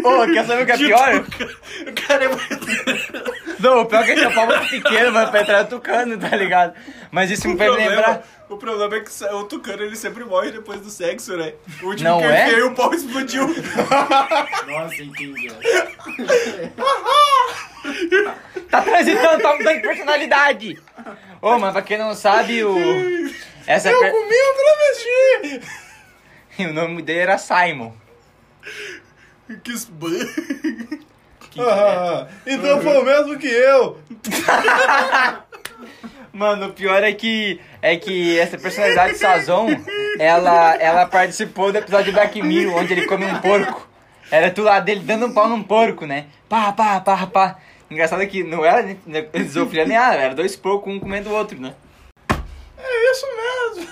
Ô, 0.04 0.26
quer 0.32 0.44
saber 0.46 0.62
o 0.62 0.66
que 0.66 0.72
é 0.72 0.76
pior? 0.76 1.24
O 1.86 1.92
cara 2.06 2.24
é 2.24 2.28
muito... 2.28 3.38
Não, 3.60 3.80
o 3.82 3.86
pior 3.86 4.02
é 4.02 4.06
que 4.06 4.12
esse 4.12 4.34
pau 4.34 4.44
é 4.52 4.58
muito 4.58 4.70
pequeno, 4.70 5.12
mano, 5.12 5.30
pra 5.30 5.40
entrar 5.40 5.62
no 5.64 5.68
tucano, 5.68 6.18
tá 6.18 6.36
ligado? 6.36 6.74
Mas 7.10 7.30
isso 7.30 7.48
me 7.48 7.56
fez 7.56 7.70
me 7.76 7.88
lembrar. 7.88 8.22
o 8.48 8.56
problema 8.56 8.96
é 8.96 9.00
que 9.00 9.10
o 9.34 9.44
tucano 9.44 9.82
ele 9.82 9.96
sempre 9.96 10.24
morre 10.24 10.52
depois 10.52 10.80
do 10.80 10.90
sexo, 10.90 11.36
né? 11.36 11.54
O 11.82 11.86
último 11.86 12.08
Não 12.08 12.18
que 12.20 12.24
eu 12.26 12.30
é? 12.30 12.46
enfiei, 12.46 12.62
o 12.62 12.74
pau 12.74 12.94
explodiu. 12.94 13.46
Nossa, 14.66 15.02
entendi. 15.02 15.48
Tá 18.70 18.82
transitando, 18.82 19.42
tá 19.42 19.56
mudando 19.56 19.76
de 19.76 19.82
personalidade. 19.82 20.78
Ô, 21.40 21.58
mas 21.58 21.72
pra 21.72 21.80
quem 21.82 21.96
não 21.96 22.14
sabe, 22.14 22.62
o. 22.64 22.76
Essa 23.66 23.90
Eu 23.90 23.98
per- 24.00 24.10
comi 24.12 24.34
um 24.34 24.54
travesti. 24.54 25.60
E 26.58 26.64
o 26.66 26.72
nome 26.72 27.02
dele 27.02 27.20
era 27.20 27.38
Simon. 27.38 27.92
que 29.62 29.70
esban... 29.72 30.18
Ah, 31.60 32.28
então 32.46 32.80
foi 32.80 32.98
o 32.98 33.04
mesmo 33.04 33.38
que 33.38 33.48
eu. 33.48 33.98
Mano, 36.32 36.68
o 36.68 36.72
pior 36.72 37.02
é 37.02 37.12
que 37.12 37.60
é 37.82 37.96
que 37.96 38.38
essa 38.38 38.56
personalidade 38.56 39.18
Sazon, 39.18 39.66
ela 40.20 40.76
ela 40.76 41.06
participou 41.06 41.72
do 41.72 41.78
episódio 41.78 42.06
de 42.06 42.12
Black 42.12 42.40
Mirror 42.40 42.76
onde 42.76 42.92
ele 42.92 43.06
come 43.06 43.24
um 43.24 43.40
porco. 43.40 43.88
Era 44.30 44.52
tu 44.52 44.62
lá 44.62 44.78
dele 44.78 45.00
dando 45.00 45.26
um 45.26 45.32
pau 45.32 45.48
num 45.48 45.62
porco, 45.62 46.06
né? 46.06 46.26
Pá, 46.48 46.72
pá, 46.72 47.00
pá, 47.00 47.26
pá. 47.26 47.56
Engraçado 47.90 48.24
que 48.28 48.44
não 48.44 48.64
era 48.64 48.96
né, 49.06 49.26
zoofilia 49.48 49.86
nem 49.86 49.96
nada, 49.96 50.16
era 50.16 50.34
dois 50.34 50.54
porcos, 50.54 50.92
um 50.92 51.00
comendo 51.00 51.30
o 51.30 51.34
outro, 51.34 51.60
né? 51.60 51.74
É 52.78 53.10
isso 53.10 53.26
mesmo. 53.26 53.88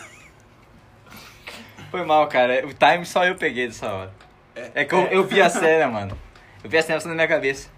Foi 1.91 2.05
mal, 2.05 2.27
cara. 2.29 2.67
O 2.67 2.73
time 2.75 3.05
só 3.05 3.25
eu 3.25 3.37
peguei 3.37 3.67
dessa 3.69 3.91
hora. 3.91 4.13
É 4.75 4.85
que 4.85 4.95
eu, 4.95 5.01
eu 5.07 5.25
vi 5.25 5.41
a 5.41 5.51
cena, 5.51 5.89
mano. 5.89 6.19
Eu 6.65 6.71
vi 6.71 6.79
a 6.79 6.83
cena 6.83 6.99
só 7.01 7.09
na 7.09 7.15
minha 7.15 7.29
cabeça. 7.29 7.69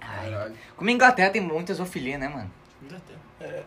Caralho. 0.00 0.54
Como 0.76 0.88
a 0.88 0.92
Inglaterra 0.92 1.30
tem 1.30 1.40
muita 1.40 1.74
zoofilia, 1.74 2.18
né, 2.18 2.28
mano? 2.28 2.50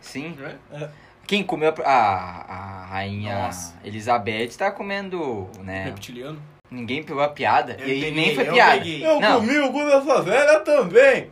Sim. 0.00 0.36
É. 0.72 0.88
Quem 1.26 1.44
comeu 1.44 1.74
a, 1.84 1.92
a, 1.92 2.52
a 2.52 2.86
rainha 2.86 3.34
Nossa. 3.46 3.74
Elizabeth 3.84 4.56
tá 4.56 4.70
comendo, 4.70 5.48
né? 5.60 5.84
Reptiliano? 5.84 6.42
Ninguém 6.70 7.02
pegou 7.02 7.22
a 7.22 7.28
piada. 7.28 7.74
Eu 7.78 7.86
e 7.86 8.00
peguei, 8.00 8.10
nem 8.12 8.34
foi 8.34 8.48
eu 8.48 8.52
piada. 8.52 8.78
peguei. 8.78 9.06
Eu 9.06 9.20
Não. 9.20 9.40
comi 9.40 9.58
o 9.58 9.72
cu 9.72 9.84
dessa 9.84 10.22
velha 10.22 10.60
também. 10.60 11.30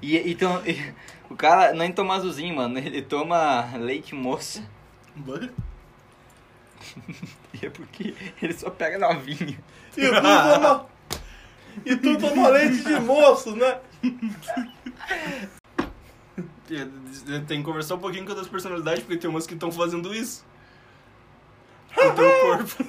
E, 0.00 0.30
então, 0.30 0.62
o 1.28 1.36
cara 1.36 1.72
nem 1.72 1.90
toma 1.90 2.14
azulzinho, 2.16 2.54
mano. 2.54 2.78
Ele 2.78 3.02
toma 3.02 3.68
leite 3.76 4.14
moça. 4.14 4.62
E 7.62 7.66
é 7.66 7.70
porque 7.70 8.14
ele 8.42 8.52
só 8.52 8.68
pega 8.70 8.98
novinho. 8.98 9.58
E 9.96 10.08
tu 10.08 10.22
toma. 10.22 10.86
E 11.84 11.96
tu 11.96 12.18
toma 12.18 12.48
leite 12.48 12.82
de 12.82 13.00
moço, 13.00 13.56
né? 13.56 13.78
Tem 17.46 17.58
que 17.58 17.62
conversar 17.62 17.94
um 17.94 17.98
pouquinho 17.98 18.24
com 18.24 18.30
outras 18.30 18.48
personalidades, 18.48 19.04
porque 19.04 19.16
tem 19.16 19.30
umas 19.30 19.46
que 19.46 19.54
estão 19.54 19.70
fazendo 19.70 20.12
isso. 20.12 20.44
Com 21.94 22.08
o 22.08 22.14
teu 22.14 22.40
corpo. 22.40 22.84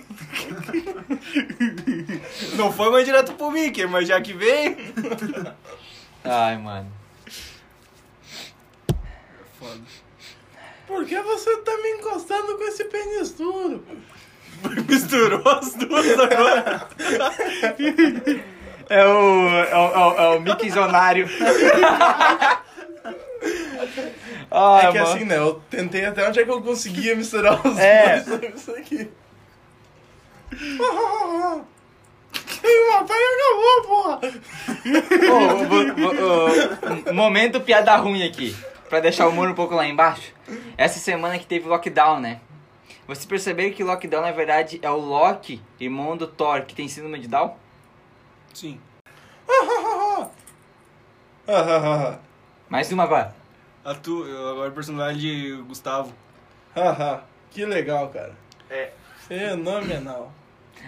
Não 2.58 2.74
foi 2.74 2.92
mais 2.92 3.06
direto 3.06 3.34
pro 3.34 3.52
Mickey, 3.52 3.86
mas 3.86 4.08
já 4.08 4.20
que 4.20 4.34
veio. 4.34 4.76
Ai, 6.26 6.58
mano. 6.58 6.92
Foda. 9.58 9.82
Por 10.88 11.06
que 11.06 11.20
você 11.22 11.58
tá 11.58 11.76
me 11.78 11.90
encostando 11.92 12.58
com 12.58 12.64
esse 12.64 12.86
pênis 12.86 13.32
duro? 13.32 13.84
Misturou 14.90 15.48
as 15.50 15.74
duas 15.76 16.20
agora. 16.20 16.88
É 18.90 19.06
o. 19.06 19.50
É 19.50 19.76
o, 19.76 19.92
é 19.92 19.98
o, 19.98 20.16
é 20.16 20.38
o 20.38 20.40
Mickey 20.40 20.70
Zonário. 20.70 21.28
Ai, 24.50 24.86
é 24.88 24.92
que 24.94 24.98
mano. 25.00 25.12
assim, 25.14 25.26
né? 25.26 25.38
Eu 25.38 25.62
tentei 25.70 26.06
até 26.06 26.26
onde 26.26 26.40
é 26.40 26.46
que 26.46 26.50
eu 26.50 26.62
conseguia 26.62 27.14
misturar 27.18 27.60
os 27.68 27.78
É. 27.78 28.22
dois. 28.22 28.56
Isso 28.56 28.72
aqui. 28.72 29.10
E 32.64 32.80
o 32.80 32.94
papai 32.94 33.18
acabou, 33.34 33.82
porra! 33.88 34.20
Momento 37.14 37.60
piada 37.60 37.94
ruim 37.98 38.24
aqui. 38.26 38.56
Pra 38.90 39.00
deixar 39.00 39.28
o 39.28 39.32
humor 39.32 39.50
um 39.50 39.54
pouco 39.56 39.76
lá 39.76 39.86
embaixo. 39.86 40.34
Essa 40.78 41.00
semana 41.00 41.38
que 41.38 41.46
teve 41.46 41.68
lockdown, 41.68 42.20
né? 42.20 42.40
Vocês 43.06 43.26
perceberam 43.26 43.74
que 43.74 43.84
lockdown, 43.84 44.22
na 44.22 44.32
verdade, 44.32 44.80
é 44.82 44.90
o 44.90 44.98
Loki, 44.98 45.62
irmão 45.80 46.16
do 46.18 46.28
Thor, 46.28 46.64
que 46.64 46.76
tem 46.76 46.88
síndrome 46.88 47.20
de 47.20 47.28
Down? 47.28 47.56
Sim. 48.54 48.80
Mais 52.70 52.92
uma 52.92 53.04
agora. 53.04 53.34
A 53.84 53.94
tu, 53.96 54.24
agora 54.24 54.70
o 54.70 54.74
personagem 54.74 55.64
Gustavo. 55.64 56.14
Haha, 56.76 57.24
que 57.50 57.66
legal, 57.66 58.10
cara. 58.10 58.36
É. 58.70 58.92
Fenomenal. 59.28 60.32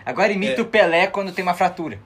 Agora 0.05 0.31
imita 0.31 0.59
É. 0.59 0.61
o 0.61 0.65
Pelé 0.67 1.07
quando 1.07 1.31
tem 1.33 1.43
uma 1.43 1.53
fratura. 1.53 1.99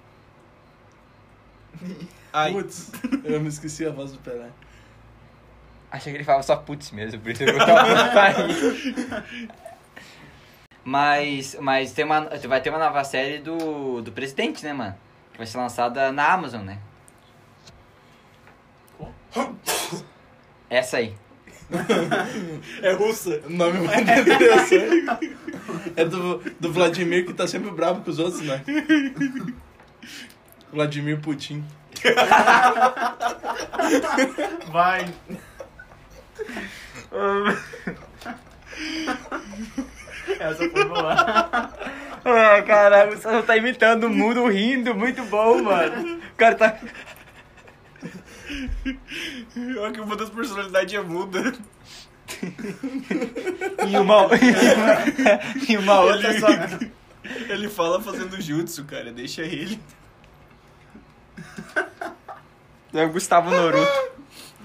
Ai. 2.32 2.52
Putz, 2.54 2.92
eu 3.24 3.40
me 3.42 3.48
esqueci 3.50 3.86
a 3.86 3.92
voz 3.92 4.12
do 4.12 4.20
Pelé. 4.20 4.50
Achei 5.94 6.12
que 6.12 6.18
ele 6.18 6.26
falava 6.26 6.42
só 6.42 6.56
putz 6.56 6.90
mesmo, 6.90 7.22
por 7.22 7.30
isso 7.30 7.44
eu 7.44 7.54
botava. 7.54 7.88
Mas, 10.84 11.56
mas 11.62 11.94
tem 11.94 12.04
uma, 12.04 12.22
vai 12.48 12.60
ter 12.60 12.72
uma 12.72 12.80
nova 12.80 13.04
série 13.04 13.38
do, 13.38 14.02
do 14.02 14.12
presidente, 14.12 14.66
né, 14.66 14.74
mano? 14.74 14.96
Que 15.32 15.38
vai 15.38 15.46
ser 15.46 15.60
lançada 15.60 16.12
na 16.12 16.34
Amazon, 16.34 16.64
né? 16.64 16.80
Essa 20.68 20.98
aí. 20.98 21.16
É 22.82 22.94
russa. 22.94 23.42
Nome 23.48 23.80
muito 23.80 23.94
interessante. 24.02 25.38
É 25.96 26.06
do, 26.06 26.40
do 26.60 26.74
Vladimir 26.74 27.26
que 27.26 27.34
tá 27.34 27.48
sempre 27.48 27.70
bravo 27.70 28.02
com 28.02 28.10
os 28.10 28.18
outros, 28.18 28.42
né? 28.42 28.64
Vladimir 30.74 31.22
Putin. 31.22 31.64
Vai. 34.72 35.06
Essa 40.40 40.70
foi 40.70 40.86
boa. 40.86 41.14
Ah, 42.26 42.62
caralho, 42.66 43.18
você 43.18 43.42
tá 43.44 43.58
imitando 43.58 44.06
o 44.06 44.10
mundo 44.10 44.48
rindo, 44.48 44.96
muito 44.96 45.24
bom, 45.26 45.62
mano. 45.62 46.18
O 46.18 46.36
cara 46.38 46.56
tá. 46.56 46.80
Olha 49.78 49.92
que 49.92 50.02
uma 50.02 50.16
das 50.16 50.30
personalidades 50.30 50.94
é 50.94 51.02
muda. 51.02 51.54
E 53.88 53.98
uma, 53.98 54.28
e 55.68 55.78
uma 55.78 56.00
outra 56.02 56.40
só. 56.40 56.48
Ele 57.50 57.70
fala 57.70 58.02
fazendo 58.02 58.42
jutsu, 58.42 58.86
cara. 58.86 59.12
Deixa 59.12 59.42
ele. 59.42 59.80
É 62.94 63.04
o 63.04 63.12
Gustavo 63.12 63.50
Noruto. 63.50 64.14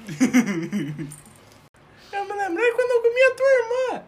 Lembrei 2.58 2.72
quando 2.72 2.90
eu 2.90 3.02
comi 3.02 3.22
a 3.22 3.34
tua 3.36 3.52
irmã. 3.52 4.02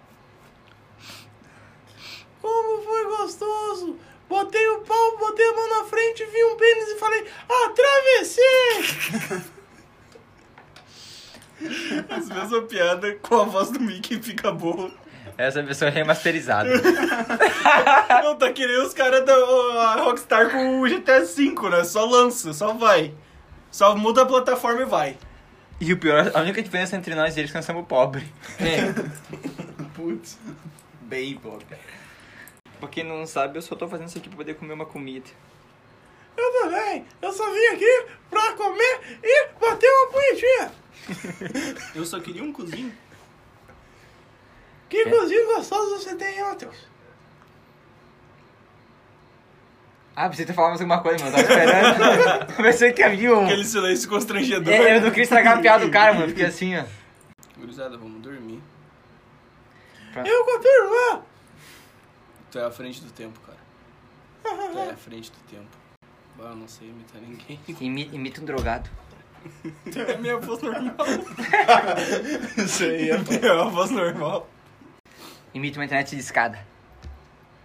Como 2.43 2.83
foi 2.83 3.05
gostoso. 3.17 3.97
Botei 4.29 4.69
o 4.71 4.81
pau, 4.81 5.19
botei 5.19 5.49
a 5.49 5.53
mão 5.53 5.69
na 5.69 5.85
frente, 5.85 6.25
vi 6.25 6.45
um 6.45 6.57
pênis 6.57 6.89
e 6.89 6.99
falei, 6.99 7.27
atravessei! 7.49 8.43
As 12.11 12.29
mesmas 12.29 12.65
piadas 12.65 13.17
com 13.23 13.37
a 13.37 13.45
voz 13.45 13.71
do 13.71 13.79
Mickey 13.79 14.21
fica 14.21 14.51
boa. 14.51 14.91
Essa 15.37 15.63
versão 15.63 15.87
é 15.89 15.91
remasterizada. 15.91 16.71
Não, 18.25 18.35
tá 18.37 18.53
que 18.53 18.67
nem 18.67 18.83
os 18.83 18.95
caras 18.95 19.25
da 19.25 19.95
Rockstar 19.97 20.51
com 20.51 20.81
o 20.81 20.89
GTA 20.89 21.21
V, 21.21 21.71
né? 21.71 21.85
Só 21.85 22.05
lança, 22.05 22.53
só 22.53 22.73
vai. 22.73 23.15
Só 23.71 23.95
muda 23.95 24.23
a 24.23 24.27
plataforma 24.27 24.83
e 24.83 24.87
vai. 24.87 25.19
E 25.81 25.93
o 25.93 25.99
pior, 25.99 26.31
a 26.35 26.40
única 26.40 26.62
diferença 26.62 26.95
entre 26.97 27.14
nós 27.14 27.37
e 27.37 27.40
eles 27.40 27.51
é 27.51 27.53
que 27.53 27.57
nós 27.59 27.64
somos 27.64 27.87
pobres. 27.87 28.25
É. 28.59 28.93
Putz. 29.97 30.38
Bem 31.03 31.37
pobre. 31.37 31.66
Pra 32.79 32.88
quem 32.88 33.05
não 33.05 33.27
sabe, 33.27 33.59
eu 33.59 33.62
só 33.62 33.75
tô 33.75 33.88
fazendo 33.88 34.09
isso 34.09 34.19
aqui 34.19 34.29
pra 34.29 34.37
poder 34.38 34.55
comer 34.55 34.75
uma 34.75 34.87
comida. 34.87 35.29
Eu 36.37 36.53
também. 36.62 37.05
Eu 37.21 37.33
só 37.33 37.51
vim 37.51 37.66
aqui 37.75 38.07
pra 38.29 38.53
comer 38.53 39.19
e 39.23 39.49
bater 39.61 39.90
uma 39.90 40.07
punhetinha. 40.12 40.73
Eu 41.95 42.05
só 42.05 42.21
queria 42.21 42.43
um 42.45 42.53
cozinho. 42.53 42.93
Que 44.88 44.99
É. 44.99 45.11
cozinho 45.11 45.47
gostoso 45.47 45.99
você 45.99 46.14
tem, 46.14 46.37
hein, 46.38 46.45
Matheus? 46.45 46.77
Ah, 50.14 50.29
você 50.29 50.44
tá 50.44 50.53
falando 50.53 50.70
mais 50.70 50.81
alguma 50.81 51.01
coisa, 51.03 51.25
mano. 51.25 51.37
Eu 51.37 51.46
tava 51.46 51.61
esperando. 51.61 52.51
Eu 52.59 52.64
pensei 52.64 52.92
que 52.92 53.03
havia 53.03 53.35
um. 53.35 53.44
Aquele 53.44 53.64
silêncio 53.64 54.09
constrangedor. 54.09 54.73
É, 54.73 54.96
eu 54.96 55.01
não 55.01 55.09
queria 55.11 55.23
estragar 55.23 55.59
a 55.59 55.61
piada 55.61 55.85
do 55.87 55.90
cara, 55.90 56.12
mano. 56.12 56.29
Fiquei 56.29 56.44
assim, 56.46 56.77
ó. 56.77 56.85
Gurizada, 57.59 57.96
vamos 57.96 58.20
dormir. 58.20 58.61
Eu 60.25 60.44
com 60.44 60.57
a 60.57 60.61
tua 60.61 60.70
irmã. 60.70 61.23
Tu 62.51 62.59
é 62.59 62.64
à 62.64 62.70
frente 62.70 63.01
do 63.03 63.11
tempo, 63.12 63.38
cara. 63.40 63.59
Tu 64.73 64.79
é 64.79 64.90
à 64.90 64.96
frente 64.96 65.31
do 65.31 65.38
tempo. 65.49 65.68
Bah, 66.37 66.51
eu 66.51 66.57
não 66.57 66.66
sei 66.68 66.88
imitar 66.88 67.20
ninguém. 67.23 67.61
Imi- 67.81 68.11
imita 68.12 68.40
um 68.40 68.44
drogado. 68.44 68.90
É 69.96 70.16
minha 70.18 70.37
voz 70.38 70.61
normal. 70.61 70.94
Isso 72.59 72.83
aí 72.85 73.11
é 73.11 73.53
uma 73.53 73.70
voz 73.70 73.90
normal. 73.90 74.49
Imita 75.55 75.79
uma 75.79 75.85
internet 75.85 76.14
de 76.14 76.20
escada. 76.20 76.59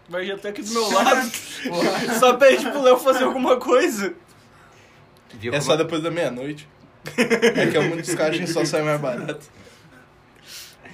Vai 0.07 0.25
já 0.25 0.37
tá 0.37 0.49
aqui 0.49 0.61
do 0.61 0.71
meu 0.71 0.87
lado. 0.91 1.31
Só 2.19 2.33
pede 2.35 2.69
pro 2.69 2.81
Léo 2.81 2.97
fazer 2.97 3.23
alguma 3.23 3.57
coisa. 3.57 4.13
Viu 5.33 5.51
É 5.53 5.57
como- 5.57 5.61
só 5.71 5.75
depois 5.75 6.01
da 6.03 6.11
meia-noite. 6.11 6.67
É 7.17 7.67
que 7.67 7.79
muitos 7.79 8.13
caixas 8.15 8.49
só 8.51 8.63
sai 8.65 8.81
mais 8.83 8.99
barato. 9.01 9.45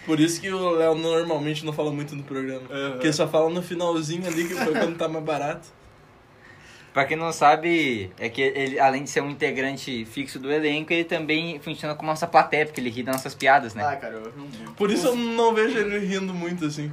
Por 0.06 0.20
isso 0.20 0.42
que 0.42 0.50
o 0.52 0.72
Léo 0.72 0.96
normalmente 0.96 1.64
não 1.66 1.72
fala 1.74 1.92
muito 1.92 2.16
no 2.16 2.24
programa. 2.24 2.64
Aham. 2.72 2.92
Porque 2.92 3.08
ele 3.08 3.14
só 3.14 3.28
fala 3.28 3.50
no 3.50 3.62
finalzinho 3.62 4.26
ali, 4.28 4.48
que 4.48 4.56
foi 4.56 4.74
quando 4.74 4.98
tá 4.98 5.08
mais 5.08 5.24
barato. 5.24 5.68
Pra 6.94 7.06
quem 7.06 7.16
não 7.16 7.32
sabe, 7.32 8.12
é 8.20 8.28
que 8.28 8.42
ele, 8.42 8.78
além 8.80 9.04
de 9.04 9.10
ser 9.10 9.22
um 9.22 9.30
integrante 9.30 10.04
fixo 10.06 10.38
do 10.40 10.52
elenco, 10.52 10.92
ele 10.92 11.06
também 11.06 11.58
funciona 11.60 11.96
como 11.96 12.10
nossa 12.10 12.28
plateia, 12.28 12.66
porque 12.66 12.82
ele 12.82 12.90
ri 12.90 13.04
das 13.04 13.16
nossas 13.16 13.34
piadas, 13.34 13.74
né? 13.74 13.86
Ah, 13.86 13.96
cara, 13.96 14.16
eu 14.16 14.34
não. 14.36 14.74
Por 14.74 14.92
isso 14.92 15.08
eu 15.08 15.16
não 15.16 15.54
vejo 15.54 15.78
ele 15.78 16.00
rindo 16.00 16.34
muito 16.34 16.66
assim. 16.66 16.92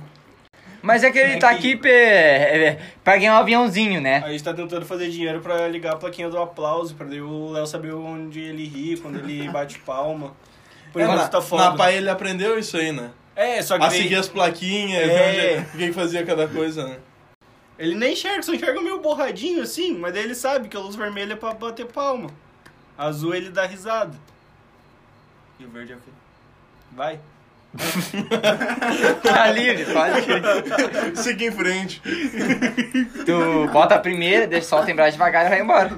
Mas 0.81 1.03
é 1.03 1.11
que 1.11 1.19
ele 1.19 1.33
É 1.35 1.39
tá 1.39 1.49
que- 1.51 1.55
aqui 1.73 1.77
pe- 1.77 1.89
é, 1.91 2.79
pra 3.03 3.17
ganhar 3.17 3.35
um 3.35 3.39
aviãozinho, 3.39 4.01
né? 4.01 4.23
A 4.25 4.31
gente 4.31 4.45
tá 4.45 4.55
tentando 4.55 4.87
fazer 4.87 5.09
dinheiro 5.11 5.41
pra 5.41 5.67
ligar 5.69 5.95
a 5.95 5.97
plaquinha 5.97 6.31
do 6.31 6.39
aplauso, 6.39 6.95
pra 6.95 7.07
daí 7.07 7.21
o 7.21 7.51
Léo 7.51 7.67
saber 7.67 7.93
onde 7.95 8.41
ele 8.41 8.65
ri, 8.67 8.97
quando 8.97 9.19
ele 9.19 9.49
bate 9.51 9.79
palma. 9.81 10.35
Por 10.93 11.01
É, 11.01 11.05
enquanto 11.05 11.19
na, 11.21 11.29
tá 11.29 11.39
na 11.39 11.45
foda. 11.45 11.77
pai 11.77 11.97
ele 11.97 12.09
aprendeu 12.09 12.59
isso 12.59 12.77
aí, 12.77 12.93
né? 12.93 13.11
É, 13.35 13.61
só 13.63 13.77
que 13.79 13.85
A 13.85 13.89
daí- 13.89 14.03
seguir 14.03 14.15
as 14.17 14.29
plaquinhas, 14.29 15.03
É. 15.03 15.07
ver 15.07 15.59
onde- 15.59 15.67
o 15.69 15.71
que 15.79 15.87
que 15.89 15.93
fazia 15.93 16.25
cada 16.25 16.47
coisa, 16.49 16.87
né? 16.87 16.97
ele 17.79 17.95
nem 17.95 18.13
enxerga, 18.15 18.43
só 18.43 18.53
enxerga 18.53 18.81
meio 18.81 19.01
borradinho 19.01 19.63
assim, 19.63 19.97
mas 19.97 20.13
daí 20.13 20.25
ele 20.25 20.35
sabe 20.35 20.69
que 20.69 20.77
a 20.77 20.81
luz 20.81 20.97
vermelha 20.97 21.35
é 21.35 21.37
pra 21.37 21.55
bater 21.55 21.87
palma. 21.87 22.29
Azul 22.97 23.33
ele 23.37 23.51
dá 23.51 23.67
risada. 23.67 24.17
E 25.61 25.65
o 25.65 25.69
verde 25.71 25.93
é 25.93 25.97
o 25.97 25.99
quê? 26.01 26.11
Vai. 26.91 27.21
Tá 29.23 29.51
livre, 29.51 29.85
pode 29.93 30.21
ir. 30.31 31.17
Siga 31.17 31.45
em 31.45 31.51
frente. 31.53 32.03
Tu 33.25 33.69
bota 33.73 33.95
a 33.95 33.99
primeira, 33.99 34.47
deixa 34.47 34.67
só 34.69 34.81
lembrar 34.81 35.11
devagar 35.11 35.47
e 35.47 35.49
vai 35.51 35.61
embora. 35.61 35.97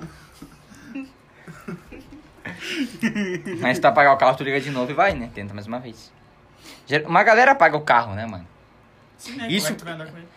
Mas 3.61 3.77
se 3.77 3.81
tu 3.81 3.87
apagar 3.87 4.13
o 4.15 4.19
carro, 4.19 4.37
tu 4.37 4.45
liga 4.45 4.61
de 4.61 4.71
novo 4.71 4.91
e 4.91 4.95
vai, 4.95 5.15
né? 5.15 5.31
Tenta 5.35 5.55
mais 5.55 5.67
uma 5.67 5.79
vez. 5.79 6.13
Uma 7.07 7.23
galera 7.23 7.53
apaga 7.53 7.77
o 7.77 7.81
carro, 7.83 8.15
né, 8.15 8.27
mano? 8.27 8.47
Sim, 9.17 9.37
né? 9.37 9.49
Isso- 9.49 9.67
Como 9.67 9.69
é 9.69 9.73
que 9.75 9.79
tu 9.79 9.85
vai 9.85 9.95
andar 9.95 10.07
com 10.07 10.17
ele? 10.19 10.29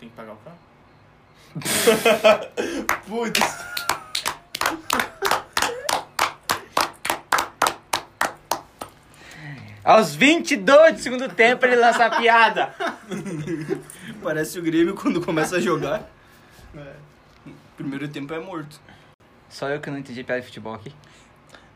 Tem 0.00 0.08
que 0.08 0.14
pagar 0.16 0.32
o 0.32 0.36
carro? 0.36 0.58
Putz. 3.06 3.81
Aos 9.84 10.14
22 10.14 10.94
do 10.94 11.00
segundo 11.00 11.28
tempo 11.28 11.64
ele 11.66 11.76
lança 11.76 12.06
a 12.06 12.10
piada. 12.10 12.72
Parece 14.22 14.58
o 14.58 14.62
Grêmio 14.62 14.94
quando 14.94 15.20
começa 15.20 15.56
a 15.56 15.60
jogar. 15.60 16.08
É. 16.76 16.92
Primeiro 17.76 18.06
tempo 18.08 18.32
é 18.32 18.38
morto. 18.38 18.80
Só 19.48 19.68
eu 19.68 19.80
que 19.80 19.90
não 19.90 19.98
entendi 19.98 20.22
piada 20.22 20.40
de 20.40 20.46
futebol 20.46 20.74
aqui. 20.74 20.94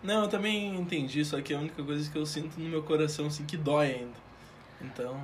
Não, 0.03 0.23
eu 0.23 0.29
também 0.29 0.77
entendi, 0.77 1.25
só 1.25 1.41
que 1.41 1.53
é 1.53 1.57
a 1.57 1.59
única 1.59 1.83
coisa 1.83 2.09
que 2.09 2.17
eu 2.17 2.25
sinto 2.25 2.61
no 2.61 2.69
meu 2.69 2.83
coração, 2.83 3.27
assim, 3.27 3.45
que 3.45 3.57
dói 3.57 3.87
ainda. 3.95 4.15
Então. 4.81 5.21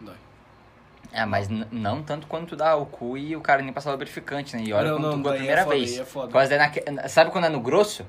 Dói. 0.00 0.14
É, 1.10 1.24
mas 1.24 1.48
não 1.48 2.02
tanto 2.02 2.26
quando 2.26 2.48
tu 2.48 2.56
dá 2.56 2.76
o 2.76 2.84
cu 2.84 3.16
e 3.16 3.34
o 3.34 3.40
cara 3.40 3.62
nem 3.62 3.72
passa 3.72 3.90
lubrificante, 3.90 4.54
né? 4.54 4.62
E 4.62 4.72
olha 4.74 4.90
Não, 4.90 4.96
quando 5.00 5.16
não, 5.16 5.22
tu 5.22 5.28
a 5.30 5.32
é 5.34 5.36
primeira 5.38 5.64
foda, 5.64 5.74
vez. 5.76 5.98
é 5.98 6.04
foda. 6.04 6.30
Quase 6.32 6.52
é 6.54 6.58
naque- 6.58 6.84
Sabe 7.08 7.30
quando 7.30 7.46
é 7.46 7.48
no 7.48 7.60
grosso? 7.60 8.04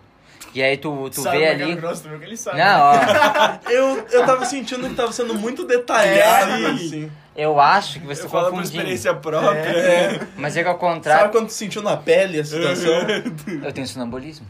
E 0.54 0.64
aí 0.64 0.78
tu, 0.78 1.10
tu 1.12 1.22
Sabe 1.22 1.38
vê 1.38 1.44
é 1.44 1.56
que 1.56 1.62
é 1.62 1.66
ali. 1.66 1.76
grosso, 1.76 2.04
tu 2.04 2.10
viu 2.10 2.18
que 2.20 2.26
ele 2.26 2.36
sabe. 2.38 2.58
Não, 2.58 2.82
ó. 2.82 2.94
Eu, 3.70 4.08
eu 4.12 4.26
tava 4.26 4.46
sentindo 4.46 4.90
que 4.90 4.96
tava 4.96 5.12
sendo 5.12 5.36
muito 5.36 5.64
detalhado, 5.66 6.52
É, 6.52 6.66
assim. 6.72 7.12
Eu 7.36 7.60
acho 7.60 8.00
que 8.00 8.08
você 8.08 8.24
Eu 8.24 8.30
falo 8.30 8.46
por 8.46 8.52
confundindo. 8.54 8.76
experiência 8.78 9.14
própria. 9.14 9.60
É. 9.60 10.20
Mas 10.36 10.58
é 10.58 10.64
que 10.64 10.68
ao 10.68 10.80
Sabe 10.80 10.94
contrário. 10.96 11.32
quando 11.32 11.48
tu 11.48 11.54
sentiu 11.54 11.82
na 11.84 11.96
pele 11.96 12.40
a 12.40 12.44
situação? 12.46 12.92
Eu 13.64 13.72
tenho 13.72 13.88
sonambulismo. 13.88 14.46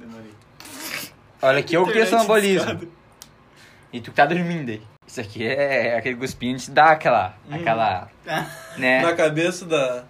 Demorei. 0.00 0.32
Olha 1.40 1.58
aqui, 1.60 1.74
eu 1.74 1.86
que 1.86 1.92
tenho 1.92 2.06
sonambulismo. 2.06 2.80
E 3.92 4.00
tu 4.00 4.10
que 4.10 4.16
tá 4.16 4.26
dormindo 4.26 4.68
aí. 4.70 4.82
Isso 5.06 5.20
aqui 5.20 5.46
é 5.46 5.96
aquele 5.96 6.16
guspinho 6.16 6.56
que 6.58 6.64
te 6.64 6.70
dá 6.72 6.90
aquela. 6.90 7.34
aquela. 7.50 8.08
né? 8.76 9.00
Na 9.00 9.14
cabeça 9.14 9.64
da. 9.64 10.04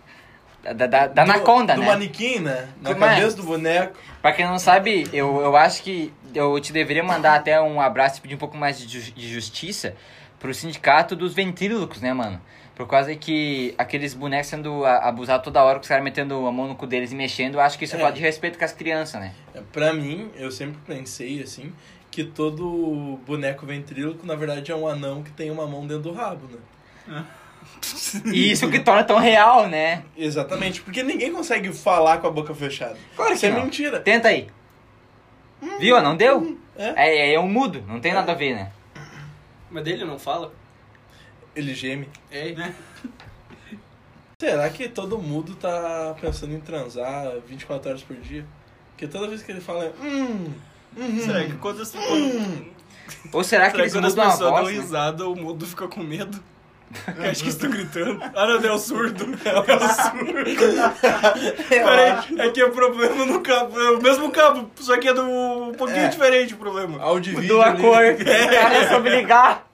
Da, 0.62 0.72
da, 0.72 0.86
da 0.86 1.06
do- 1.06 1.20
anaconda, 1.20 1.74
do 1.74 1.80
né? 1.80 1.86
manequim, 1.86 2.40
né? 2.40 2.68
Na 2.82 2.92
Como 2.92 3.04
é? 3.04 3.14
cabeça 3.14 3.36
do 3.36 3.42
boneco. 3.44 3.96
Pra 4.20 4.32
quem 4.32 4.44
não 4.44 4.58
sabe, 4.58 5.08
eu, 5.12 5.40
eu 5.40 5.56
acho 5.56 5.82
que 5.82 6.12
eu 6.34 6.58
te 6.60 6.72
deveria 6.72 7.02
mandar 7.04 7.34
até 7.36 7.60
um 7.60 7.80
abraço 7.80 8.18
e 8.18 8.20
pedir 8.22 8.34
um 8.34 8.38
pouco 8.38 8.56
mais 8.56 8.78
de, 8.78 9.00
ju- 9.00 9.12
de 9.12 9.32
justiça 9.32 9.94
pro 10.38 10.52
sindicato 10.52 11.14
dos 11.14 11.32
ventrílocos, 11.32 12.00
né, 12.00 12.12
mano? 12.12 12.40
Por 12.74 12.86
causa 12.86 13.14
que 13.16 13.74
aqueles 13.78 14.14
bonecos 14.14 14.48
sendo 14.48 14.84
abusados 14.84 15.42
toda 15.44 15.62
hora, 15.62 15.76
com 15.78 15.82
os 15.82 15.88
caras 15.88 16.02
metendo 16.04 16.46
a 16.46 16.52
mão 16.52 16.68
no 16.68 16.74
cu 16.74 16.86
deles 16.86 17.10
e 17.12 17.14
mexendo, 17.14 17.54
eu 17.54 17.60
acho 17.60 17.78
que 17.78 17.84
isso 17.84 17.94
é 17.96 17.98
É. 17.98 18.02
falta 18.02 18.16
de 18.16 18.22
respeito 18.22 18.58
com 18.58 18.64
as 18.64 18.72
crianças, 18.72 19.20
né? 19.20 19.32
Pra 19.72 19.92
mim, 19.92 20.30
eu 20.36 20.50
sempre 20.52 20.78
pensei, 20.86 21.42
assim, 21.42 21.72
que 22.10 22.22
todo 22.24 23.18
boneco 23.26 23.64
ventríloco, 23.66 24.24
na 24.26 24.34
verdade, 24.34 24.70
é 24.70 24.76
um 24.76 24.86
anão 24.86 25.22
que 25.22 25.30
tem 25.30 25.50
uma 25.50 25.66
mão 25.66 25.86
dentro 25.86 26.04
do 26.04 26.12
rabo, 26.12 26.46
né? 27.06 27.24
E 28.26 28.50
isso 28.50 28.68
que 28.70 28.80
torna 28.80 29.04
tão 29.04 29.18
real, 29.18 29.68
né? 29.68 30.04
Exatamente, 30.16 30.80
porque 30.82 31.02
ninguém 31.02 31.32
consegue 31.32 31.72
falar 31.72 32.18
com 32.18 32.26
a 32.26 32.30
boca 32.30 32.54
fechada. 32.54 32.96
Claro 33.14 33.32
Isso 33.32 33.40
que 33.40 33.46
é 33.46 33.50
não. 33.50 33.62
mentira. 33.64 34.00
Tenta 34.00 34.28
aí. 34.28 34.48
Viu? 35.78 36.00
Não 36.00 36.16
deu? 36.16 36.58
É. 36.76 36.88
É, 36.96 37.16
é, 37.30 37.34
é 37.34 37.40
um 37.40 37.48
mudo, 37.48 37.84
não 37.86 38.00
tem 38.00 38.12
nada 38.12 38.32
a 38.32 38.34
ver, 38.34 38.54
né? 38.54 38.72
Mas 39.70 39.84
dele 39.84 40.04
não 40.04 40.18
fala? 40.18 40.52
Ele 41.54 41.74
geme. 41.74 42.08
É. 42.30 42.54
Será 44.40 44.70
que 44.70 44.88
todo 44.88 45.18
mundo 45.18 45.56
tá 45.56 46.14
pensando 46.20 46.54
em 46.54 46.60
transar 46.60 47.32
24 47.46 47.90
horas 47.90 48.02
por 48.02 48.16
dia? 48.16 48.46
Porque 48.90 49.08
toda 49.08 49.26
vez 49.28 49.42
que 49.42 49.50
ele 49.50 49.60
fala 49.60 49.84
é. 49.84 49.92
Hum, 50.00 50.52
hum, 50.96 51.20
Será 51.20 51.44
que 51.44 51.54
quando 51.54 51.82
as, 51.82 51.90
quando, 51.90 52.66
Ou 53.32 53.42
será 53.42 53.66
que 53.66 53.70
será 53.72 53.82
eles 53.82 53.92
quando 53.92 54.06
as 54.06 54.14
pessoas 54.14 54.38
dão 54.38 54.64
né? 54.64 54.70
risada, 54.70 55.28
o 55.28 55.34
mudo 55.34 55.66
fica 55.66 55.88
com 55.88 56.00
medo? 56.00 56.40
Eu 57.16 57.24
acho 57.30 57.42
que 57.42 57.48
estou 57.50 57.68
gritando. 57.68 58.18
Ah, 58.34 58.46
não, 58.46 58.64
é 58.64 58.72
o 58.72 58.78
surdo. 58.78 59.24
É 59.44 59.58
o 59.58 59.64
surdo. 59.94 60.98
Peraí, 61.68 62.38
é 62.38 62.50
que 62.50 62.62
o 62.64 62.70
problema 62.72 63.26
no 63.26 63.40
cabo. 63.42 63.78
É 63.78 63.90
o 63.90 64.02
mesmo 64.02 64.30
cabo, 64.30 64.70
só 64.76 64.96
que 64.98 65.08
é 65.08 65.12
do, 65.14 65.22
um 65.22 65.72
pouquinho 65.74 66.06
É. 66.06 66.08
diferente 66.08 66.54
o 66.54 66.58
problema. 66.58 67.00
Áudio 67.02 67.32
e 67.32 67.36
vídeo. 67.40 67.56
Mudou 67.56 67.62
a 67.62 67.70
ali. 67.72 67.82
cor. 67.82 68.02
O 68.02 68.50
cara 68.50 68.88
soube 68.88 69.10
ligar. 69.10 69.66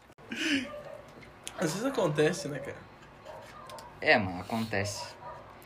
Às 1.58 1.72
vezes 1.72 1.84
acontece, 1.84 2.48
né, 2.48 2.58
cara? 2.58 2.76
É, 4.00 4.18
mano, 4.18 4.40
acontece. 4.40 5.14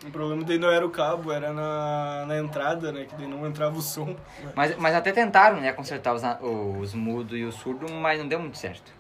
O 0.07 0.11
problema 0.13 0.45
daí 0.45 0.59
não 0.59 0.71
era 0.71 0.87
o 0.87 0.91
cabo, 0.91 1.33
era 1.33 1.53
na, 1.53 2.25
na 2.27 2.39
entrada, 2.39 2.93
né? 2.93 3.05
Que 3.05 3.17
daí 3.17 3.27
não 3.27 3.45
entrava 3.47 3.77
o 3.77 3.83
som. 3.83 4.15
Mas, 4.55 4.77
mas 4.77 4.95
até 4.95 5.11
tentaram, 5.11 5.61
né, 5.61 5.73
consertar 5.73 6.15
os, 6.15 6.23
os 6.81 6.95
mudos 6.95 7.37
e 7.37 7.43
o 7.43 7.51
surdo, 7.51 7.91
mas 7.93 8.19
não 8.21 8.29
deu 8.29 8.39
muito 8.39 8.57
certo. 8.59 8.93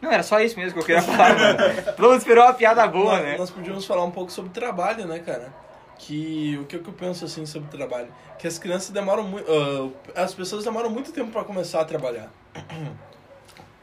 Não, 0.00 0.10
era 0.10 0.22
só 0.22 0.40
isso 0.40 0.58
mesmo 0.58 0.72
que 0.72 0.78
eu 0.78 0.86
queria 0.86 1.02
falar, 1.02 1.38
mano. 1.38 1.58
Todo 1.96 2.08
mundo 2.08 2.18
esperou 2.18 2.44
uma 2.44 2.54
piada 2.54 2.86
boa, 2.86 3.16
nós, 3.16 3.22
né? 3.22 3.36
nós 3.36 3.50
podíamos 3.50 3.84
falar 3.84 4.04
um 4.04 4.10
pouco 4.10 4.32
sobre 4.32 4.50
trabalho, 4.50 5.06
né, 5.06 5.18
cara? 5.18 5.52
Que 5.98 6.58
o 6.60 6.64
que, 6.64 6.78
que 6.78 6.88
eu 6.88 6.94
penso 6.94 7.26
assim 7.26 7.44
sobre 7.44 7.68
trabalho? 7.68 8.08
Que 8.38 8.46
as 8.46 8.58
crianças 8.58 8.90
demoram 8.90 9.24
muito. 9.24 9.46
as 10.14 10.32
pessoas 10.32 10.64
demoram 10.64 10.88
muito 10.88 11.12
tempo 11.12 11.30
pra 11.30 11.44
começar 11.44 11.80
a 11.80 11.84
trabalhar. 11.84 12.30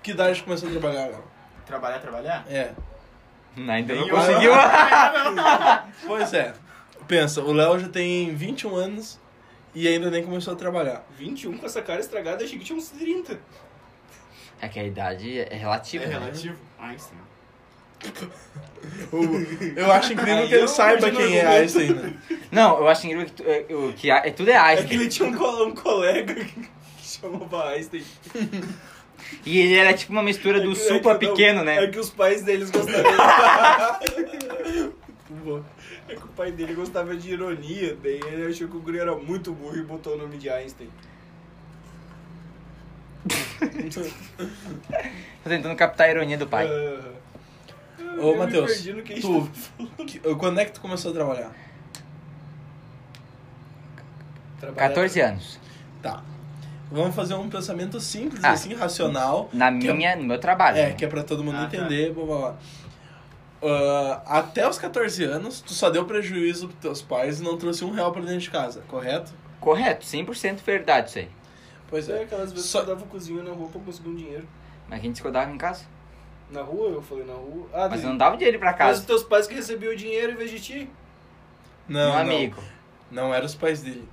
Que 0.03 0.11
idade 0.11 0.41
começou 0.41 0.69
a 0.69 0.71
trabalhar, 0.71 1.07
Léo? 1.07 1.23
Trabalhar, 1.65 1.99
trabalhar? 1.99 2.45
É. 2.49 2.71
Ainda 3.57 3.93
não 3.93 4.07
conseguiu. 4.07 4.53
Pois 6.07 6.33
é. 6.33 6.53
Pensa, 7.09 7.41
o 7.41 7.51
Léo 7.51 7.77
já 7.77 7.89
tem 7.89 8.33
21 8.33 8.73
anos 8.73 9.19
e 9.75 9.85
ainda 9.85 10.09
nem 10.09 10.23
começou 10.23 10.53
a 10.53 10.55
trabalhar. 10.55 11.05
21 11.17 11.57
com 11.57 11.65
essa 11.65 11.81
cara 11.81 11.99
estragada, 11.99 12.43
achei 12.43 12.57
que 12.57 12.63
tinha 12.63 12.77
uns 12.77 12.89
30. 12.89 13.37
É 14.61 14.67
que 14.67 14.79
a 14.79 14.83
idade 14.83 15.39
é 15.39 15.55
relativa, 15.55 16.03
É 16.03 16.07
né? 16.07 16.13
relativo? 16.19 16.55
Einstein. 16.79 17.17
O- 19.11 19.79
Eu 19.79 19.91
acho 19.91 20.13
incrível 20.13 20.37
Aí 20.37 20.47
que 20.47 20.53
ele 20.53 20.63
eu 20.63 20.67
saiba 20.67 21.01
perdi 21.01 21.17
no 21.21 21.27
quem 21.27 21.37
é. 21.37 21.45
Einstein. 21.47 21.93
né? 21.93 22.13
Não, 22.51 22.77
eu 22.79 22.87
acho 22.87 23.05
incrível 23.07 23.25
que, 23.25 23.31
tu- 23.31 23.43
é, 23.45 23.65
o- 23.73 23.93
que 23.93 24.11
a- 24.11 24.21
é, 24.25 24.31
tudo 24.31 24.49
é 24.49 24.53
É 24.53 24.57
que 24.57 24.61
Einstein. 24.81 24.99
ele 24.99 25.09
tinha 25.09 25.29
um, 25.29 25.33
co- 25.33 25.63
um 25.65 25.71
colega 25.75 26.33
que 26.35 26.69
chamava 27.01 27.69
Einstein. 27.69 28.03
E 29.45 29.59
ele 29.59 29.75
era 29.75 29.93
tipo 29.93 30.11
uma 30.11 30.21
mistura 30.23 30.59
do 30.61 30.71
É 30.71 30.75
que- 30.75 30.81
é 30.93 30.99
que 30.99 31.07
não- 31.07 31.17
pequeno, 31.17 31.63
né? 31.63 31.83
É 31.83 31.87
que 31.87 31.99
os 31.99 32.09
pais 32.11 32.43
deles 32.43 32.69
gostavam. 32.71 33.03
Bom, 35.43 35.63
é 36.07 36.15
que 36.15 36.23
o 36.23 36.27
pai 36.29 36.51
dele 36.51 36.73
gostava 36.73 37.15
de 37.15 37.31
ironia, 37.33 37.97
daí 38.01 38.19
ele 38.31 38.47
achou 38.47 38.67
que 38.67 38.77
o 38.77 38.79
guri 38.79 38.99
era 38.99 39.15
muito 39.15 39.51
burro 39.53 39.77
e 39.77 39.81
botou 39.83 40.13
o 40.15 40.17
nome 40.17 40.37
de 40.37 40.49
Einstein. 40.49 40.89
Tô 45.43 45.49
tentando 45.49 45.75
captar 45.75 46.07
a 46.07 46.11
ironia 46.11 46.37
do 46.37 46.47
pai. 46.47 46.67
Ô, 48.19 48.35
Matheus, 48.35 48.83
tu, 49.21 49.49
que- 50.05 50.19
quando 50.35 50.59
é 50.59 50.65
que 50.65 50.71
tu 50.71 50.81
começou 50.81 51.11
a 51.11 51.13
trabalhar? 51.13 51.51
Trabalhar- 54.59 54.89
14 54.89 55.19
anos. 55.21 55.59
Tá. 56.01 56.23
Vamos 56.91 57.15
fazer 57.15 57.35
um 57.35 57.49
pensamento 57.49 57.99
simples, 57.99 58.43
Ah. 58.43 58.51
assim, 58.51 58.73
racional. 58.73 59.49
Na 59.53 59.71
Que 59.77 59.89
é- 59.89 59.93
minha, 59.93 60.15
no 60.15 60.23
meu 60.23 60.39
trabalho. 60.39 60.77
É, 60.77 60.87
né? 60.87 60.93
que 60.93 61.05
é 61.05 61.07
pra 61.07 61.23
todo 61.23 61.43
mundo 61.43 61.57
Ah, 61.57 61.67
tá. 61.67 61.77
entender, 61.77 62.13
blá 62.13 62.25
blá 62.25 62.37
blá. 62.37 62.55
Ah, 63.61 64.21
até 64.39 64.67
os 64.67 64.77
14 64.77 65.23
anos, 65.23 65.61
tu 65.61 65.73
só 65.73 65.89
deu 65.89 66.05
prejuízo 66.05 66.67
pros 66.67 66.79
teus 66.79 67.01
pais 67.01 67.39
e 67.39 67.43
não 67.43 67.57
trouxe 67.57 67.83
um 67.83 67.91
real 67.91 68.11
pra 68.11 68.21
dentro 68.21 68.39
de 68.39 68.49
casa, 68.49 68.81
correto? 68.87 69.33
Correto, 69.59 70.05
100% 70.05 70.61
verdade 70.63 71.09
isso 71.09 71.19
aí. 71.19 71.29
Pois 71.89 72.09
É, 72.09 72.19
é. 72.19 72.23
aquelas 72.23 72.51
vezes 72.51 72.69
Só- 72.69 72.83
que 72.83 72.89
eu 72.91 72.95
dava 72.95 73.07
cozinha 73.07 73.43
na 73.43 73.51
rua 73.51 73.69
pra 73.69 73.79
conseguir 73.81 74.09
um 74.09 74.15
dinheiro. 74.15 74.47
Mas 74.89 74.99
a 74.99 75.01
gente 75.03 75.15
se 75.17 75.21
cuidava 75.21 75.51
em 75.51 75.57
casa. 75.57 75.85
Na 76.51 76.61
rua? 76.61 76.89
Eu 76.89 77.01
falei 77.01 77.25
na 77.25 77.33
rua. 77.33 77.67
Ah, 77.73 77.87
Mas 77.89 77.91
daí- 77.91 78.03
eu 78.03 78.09
não 78.09 78.17
dava 78.17 78.37
dinheiro 78.37 78.57
pra 78.59 78.69
Mas 78.71 78.77
casa. 78.77 78.99
os 79.01 79.05
teus 79.05 79.23
pais 79.23 79.47
que 79.47 79.53
recebiam 79.53 79.91
o 79.93 79.95
dinheiro 79.95 80.31
em 80.31 80.35
vez 80.35 80.49
de 80.51 80.59
ti? 80.59 80.89
Não, 81.87 82.11
um 82.11 82.17
amigo. 82.17 82.61
Não 83.11 83.33
eram 83.33 83.45
os 83.45 83.55
pais 83.55 83.81
dele. 83.81 84.07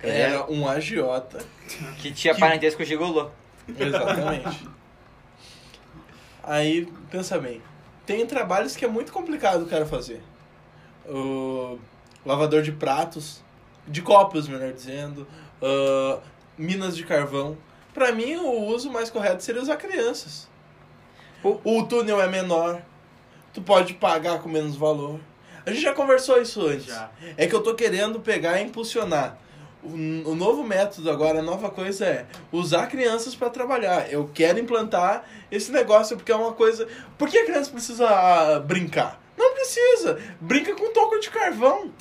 Era 0.00 0.48
um 0.50 0.68
agiota. 0.68 1.38
Que 2.00 2.12
tinha 2.12 2.34
Que- 2.34 2.40
parentesco 2.40 2.84
gigolô. 2.84 3.30
Exatamente. 3.68 4.68
Aí, 6.42 6.86
pensa 7.10 7.38
bem. 7.38 7.60
Tem 8.06 8.24
trabalhos 8.26 8.74
que 8.76 8.84
é 8.84 8.88
muito 8.88 9.12
complicado 9.12 9.62
o 9.62 9.66
cara 9.66 9.84
fazer. 9.84 10.22
O 11.06 11.78
lavador 12.24 12.62
de 12.62 12.72
pratos, 12.72 13.42
de 13.86 14.00
copos, 14.02 14.48
melhor 14.48 14.72
dizendo, 14.72 15.26
ah, 15.62 16.18
minas 16.58 16.96
de 16.96 17.04
carvão. 17.04 17.56
Pra 17.94 18.12
mim, 18.12 18.36
o 18.36 18.66
uso 18.66 18.90
mais 18.90 19.10
correto 19.10 19.42
seria 19.42 19.62
usar 19.62 19.76
crianças. 19.76 20.48
O, 21.42 21.78
o 21.78 21.86
túnel 21.86 22.20
é 22.20 22.28
menor, 22.28 22.82
tu 23.52 23.62
pode 23.62 23.94
pagar 23.94 24.40
com 24.40 24.48
menos 24.48 24.76
valor. 24.76 25.20
A 25.64 25.70
gente 25.70 25.82
já 25.82 25.92
conversou 25.92 26.40
isso 26.40 26.66
antes. 26.66 26.86
Já. 26.86 27.10
É 27.36 27.46
que 27.46 27.54
eu 27.54 27.62
tô 27.62 27.74
querendo 27.74 28.20
pegar 28.20 28.60
e 28.60 28.64
impulsionar. 28.64 29.38
O, 29.82 29.88
o 30.30 30.34
novo 30.34 30.64
método 30.64 31.10
agora, 31.10 31.38
a 31.38 31.42
nova 31.42 31.70
coisa 31.70 32.06
é 32.06 32.26
usar 32.50 32.86
crianças 32.86 33.34
para 33.34 33.50
trabalhar. 33.50 34.10
Eu 34.10 34.28
quero 34.32 34.58
implantar 34.58 35.24
esse 35.50 35.70
negócio 35.70 36.16
porque 36.16 36.32
é 36.32 36.36
uma 36.36 36.52
coisa. 36.52 36.88
Por 37.16 37.28
que 37.28 37.38
a 37.38 37.44
criança 37.44 37.70
precisa 37.70 38.08
ah, 38.08 38.60
brincar? 38.60 39.20
Não 39.36 39.54
precisa. 39.54 40.18
Brinca 40.40 40.74
com 40.74 40.92
toco 40.92 41.20
de 41.20 41.30
carvão. 41.30 41.92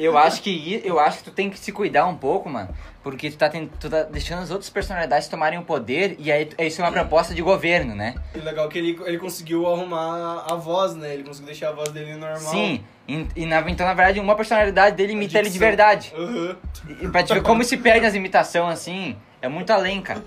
Eu 0.00 0.16
acho 0.18 0.42
que 0.42 0.80
eu 0.84 0.98
acho 0.98 1.18
que 1.18 1.24
tu 1.24 1.30
tem 1.30 1.50
que 1.50 1.58
se 1.58 1.70
cuidar 1.72 2.06
um 2.06 2.16
pouco, 2.16 2.48
mano. 2.48 2.68
Porque 3.02 3.30
tu 3.30 3.36
tá, 3.38 3.48
tu 3.48 3.88
tá 3.90 4.02
deixando 4.02 4.42
as 4.42 4.50
outras 4.50 4.68
personalidades 4.68 5.26
tomarem 5.28 5.58
o 5.58 5.62
poder 5.62 6.16
e 6.18 6.30
aí 6.30 6.44
tu- 6.46 6.60
isso 6.62 6.80
é 6.82 6.84
uma 6.84 6.92
proposta 6.92 7.34
de 7.34 7.40
governo, 7.42 7.94
né? 7.94 8.14
E 8.34 8.38
legal 8.38 8.68
que 8.68 8.78
ele, 8.78 8.98
ele 9.06 9.18
conseguiu 9.18 9.66
arrumar 9.66 10.44
a 10.50 10.54
voz, 10.54 10.94
né? 10.94 11.14
Ele 11.14 11.22
conseguiu 11.24 11.46
deixar 11.46 11.70
a 11.70 11.72
voz 11.72 11.90
dele 11.90 12.12
normal. 12.14 12.38
Sim, 12.38 12.84
e, 13.08 13.26
e 13.36 13.46
na- 13.46 13.60
então 13.70 13.86
na 13.86 13.94
verdade 13.94 14.20
uma 14.20 14.36
personalidade 14.36 14.96
dele 14.96 15.12
imita 15.14 15.38
ele 15.38 15.48
de 15.50 15.58
verdade. 15.58 16.12
Aham. 16.16 16.56
E 17.00 17.08
pra 17.08 17.22
te 17.22 17.32
ver 17.32 17.42
como 17.42 17.64
se 17.64 17.76
perde 17.78 18.04
as 18.06 18.14
imitações 18.14 18.72
assim, 18.74 19.16
é 19.40 19.48
muito 19.48 19.70
além, 19.72 20.02
cara. 20.02 20.22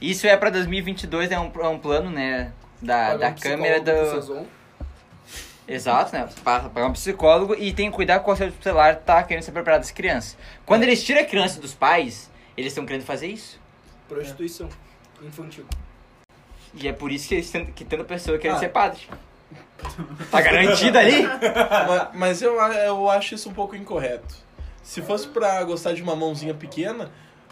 Isso 0.00 0.26
é 0.26 0.36
pra 0.36 0.50
2022, 0.50 1.30
é 1.32 1.40
um, 1.40 1.50
é 1.60 1.68
um 1.68 1.78
plano, 1.78 2.10
né? 2.10 2.52
Da, 2.80 3.16
da 3.16 3.32
câmera 3.32 3.80
pro 3.80 4.20
do. 4.20 4.46
Exato, 5.68 6.12
né? 6.14 6.28
Para 6.42 6.68
pagar 6.70 6.86
um 6.86 6.92
psicólogo 6.92 7.54
e 7.54 7.72
tem 7.74 7.90
que 7.90 7.96
cuidar 7.96 8.20
com 8.20 8.30
o 8.32 8.36
celular 8.36 8.96
tá 8.96 9.22
querendo 9.22 9.42
ser 9.44 9.52
preparado 9.52 9.80
das 9.80 9.90
crianças. 9.90 10.36
Quando 10.64 10.82
eles 10.84 11.04
tiram 11.04 11.20
a 11.20 11.24
criança 11.24 11.60
dos 11.60 11.74
pais, 11.74 12.30
eles 12.56 12.72
estão 12.72 12.86
querendo 12.86 13.04
fazer 13.04 13.26
isso. 13.26 13.60
Prostituição 14.08 14.68
infantil. 15.22 15.66
E 16.74 16.88
é 16.88 16.92
por 16.92 17.12
isso 17.12 17.28
que, 17.28 17.34
eles 17.34 17.50
tão- 17.50 17.66
que 17.66 17.84
tanta 17.84 18.04
pessoa 18.04 18.38
quer 18.38 18.50
Ah. 18.52 18.58
ser 18.58 18.68
padre. 18.70 19.00
Tá 20.30 20.40
garantido 20.40 20.98
ali? 20.98 21.22
mas 21.86 22.08
mas 22.14 22.42
eu, 22.42 22.54
eu 22.60 23.10
acho 23.10 23.34
isso 23.34 23.48
um 23.50 23.54
pouco 23.54 23.76
incorreto. 23.76 24.34
Se 24.82 25.02
fosse 25.02 25.28
pra 25.28 25.62
gostar 25.64 25.92
de 25.92 26.02
uma 26.02 26.16
mãozinha 26.16 26.54
pequena, 26.54 27.10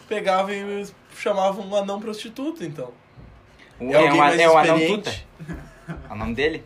pegava 0.08 0.52
e 0.54 0.86
chamava 1.18 1.60
um 1.60 1.76
anão 1.76 2.00
prostituto, 2.00 2.64
então. 2.64 2.92
O- 3.78 3.90
É 3.92 3.96
alguém 3.96 4.12
um, 4.12 4.16
mais 4.16 4.40
é 4.40 4.48
o 4.48 4.56
anão 4.56 4.78
tuta. 4.86 5.14
É 6.08 6.12
o 6.12 6.16
nome 6.16 6.34
dele? 6.34 6.64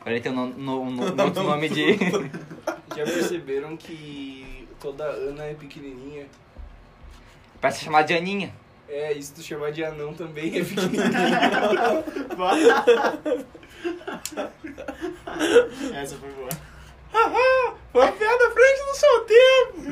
Agora 0.00 0.14
ele 0.14 0.20
tem 0.20 0.32
um, 0.32 0.46
no, 0.46 0.90
no- 0.90 1.10
no- 1.10 1.14
outro 1.24 1.42
nome 1.42 1.68
de. 1.68 1.96
Já 2.96 3.04
perceberam 3.04 3.76
que 3.76 4.66
toda 4.80 5.04
Ana 5.04 5.44
é 5.44 5.54
pequenininha? 5.54 6.26
Parece 7.60 7.84
chamar 7.84 8.02
de 8.02 8.14
Aninha. 8.14 8.52
É, 8.88 9.12
e 9.12 9.22
se 9.22 9.34
tu 9.34 9.42
chamar 9.42 9.70
de 9.70 9.84
anão 9.84 10.14
também 10.14 10.58
é 10.58 10.64
pequenininho. 10.64 11.02
Essa 15.94 16.16
foi 16.16 16.28
boa. 16.30 16.48
Foi 17.92 18.02
uma 18.02 18.12
piada 18.12 18.50
frente 18.50 18.84
do 18.86 18.94
seu 18.94 19.20
tempo! 19.24 19.82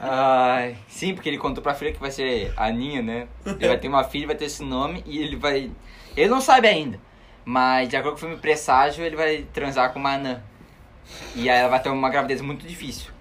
Ai, 0.00 0.76
sim, 0.88 1.14
porque 1.14 1.28
ele 1.28 1.38
contou 1.38 1.62
pra 1.62 1.74
filha 1.74 1.92
que 1.92 2.00
vai 2.00 2.10
ser 2.10 2.52
Aninha, 2.56 3.00
né? 3.02 3.28
Ele 3.46 3.68
vai 3.68 3.78
ter 3.78 3.88
uma 3.88 4.04
filha, 4.04 4.26
vai 4.26 4.36
ter 4.36 4.46
esse 4.46 4.62
nome 4.62 5.02
e 5.06 5.18
ele 5.18 5.36
vai. 5.36 5.70
Ele 6.16 6.28
não 6.28 6.40
sabe 6.40 6.68
ainda. 6.68 6.98
Mas 7.44 7.88
de 7.88 7.96
acordo 7.96 8.12
com 8.12 8.18
o 8.18 8.28
filme 8.28 8.36
Presságio, 8.40 9.04
ele 9.04 9.16
vai 9.16 9.46
transar 9.52 9.92
com 9.92 9.98
uma 9.98 10.14
anã. 10.14 10.42
E 11.34 11.50
aí 11.50 11.60
ela 11.60 11.68
vai 11.68 11.82
ter 11.82 11.90
uma 11.90 12.08
gravidez 12.08 12.40
muito 12.40 12.66
difícil. 12.66 13.12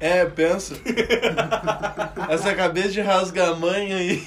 É, 0.00 0.24
pensa. 0.24 0.74
Essa 2.28 2.54
cabeça 2.54 2.88
de 2.88 3.00
rasgamanha 3.00 3.96
aí. 3.96 4.26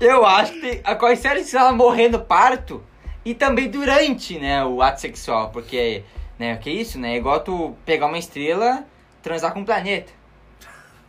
Eu 0.00 0.24
acho 0.24 0.52
que 0.52 0.60
tem, 0.60 0.80
a 0.84 1.16
série 1.16 1.44
se 1.44 1.56
ela 1.56 1.72
morrer 1.72 2.08
no 2.08 2.20
parto 2.20 2.82
e 3.24 3.34
também 3.34 3.68
durante, 3.70 4.38
né, 4.38 4.64
o 4.64 4.80
ato 4.80 5.00
sexual, 5.00 5.50
porque, 5.50 6.04
né, 6.38 6.54
o 6.54 6.58
que 6.58 6.70
é 6.70 6.72
isso, 6.72 6.98
né? 6.98 7.14
É 7.14 7.16
igual 7.16 7.40
tu 7.40 7.76
pegar 7.84 8.06
uma 8.06 8.18
estrela, 8.18 8.84
transar 9.22 9.52
com 9.52 9.60
um 9.60 9.64
planeta. 9.64 10.12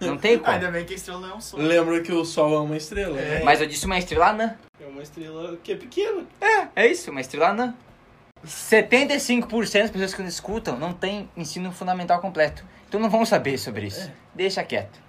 Não 0.08 0.18
tem 0.18 0.38
como. 0.40 0.52
Ainda 0.52 0.72
bem 0.72 0.86
que 0.86 0.94
a 0.94 0.96
estrela 0.96 1.20
não 1.20 1.30
é 1.32 1.36
um 1.36 1.42
sol. 1.42 1.60
Lembra 1.60 2.02
que 2.02 2.12
o 2.12 2.24
Sol 2.26 2.54
é 2.56 2.60
uma 2.60 2.78
estrela, 2.78 3.16
né? 3.16 3.42
Mas 3.44 3.62
eu 3.62 3.68
disse 3.68 3.86
uma 3.86 3.98
estrela 3.98 4.30
anã. 4.30 4.56
É 4.82 4.86
uma 4.88 5.02
estrela 5.02 5.58
que 5.64 5.72
é 5.72 5.76
pequena. 5.76 6.24
É 6.76 6.88
isso, 6.88 7.12
uma 7.12 7.22
estrela 7.22 7.50
anã. 7.50 7.74
75% 8.46 9.48
das 9.82 9.90
pessoas 9.92 10.14
que 10.14 10.22
nos 10.22 10.34
escutam 10.34 10.78
não 10.78 10.94
tem 10.94 11.30
ensino 11.36 11.72
fundamental 11.72 12.20
completo. 12.20 12.64
Então 12.88 13.00
não 13.00 13.10
vão 13.10 13.26
saber 13.26 13.58
sobre 13.58 13.88
isso. 13.88 14.12
Deixa 14.34 14.64
quieto. 14.64 15.02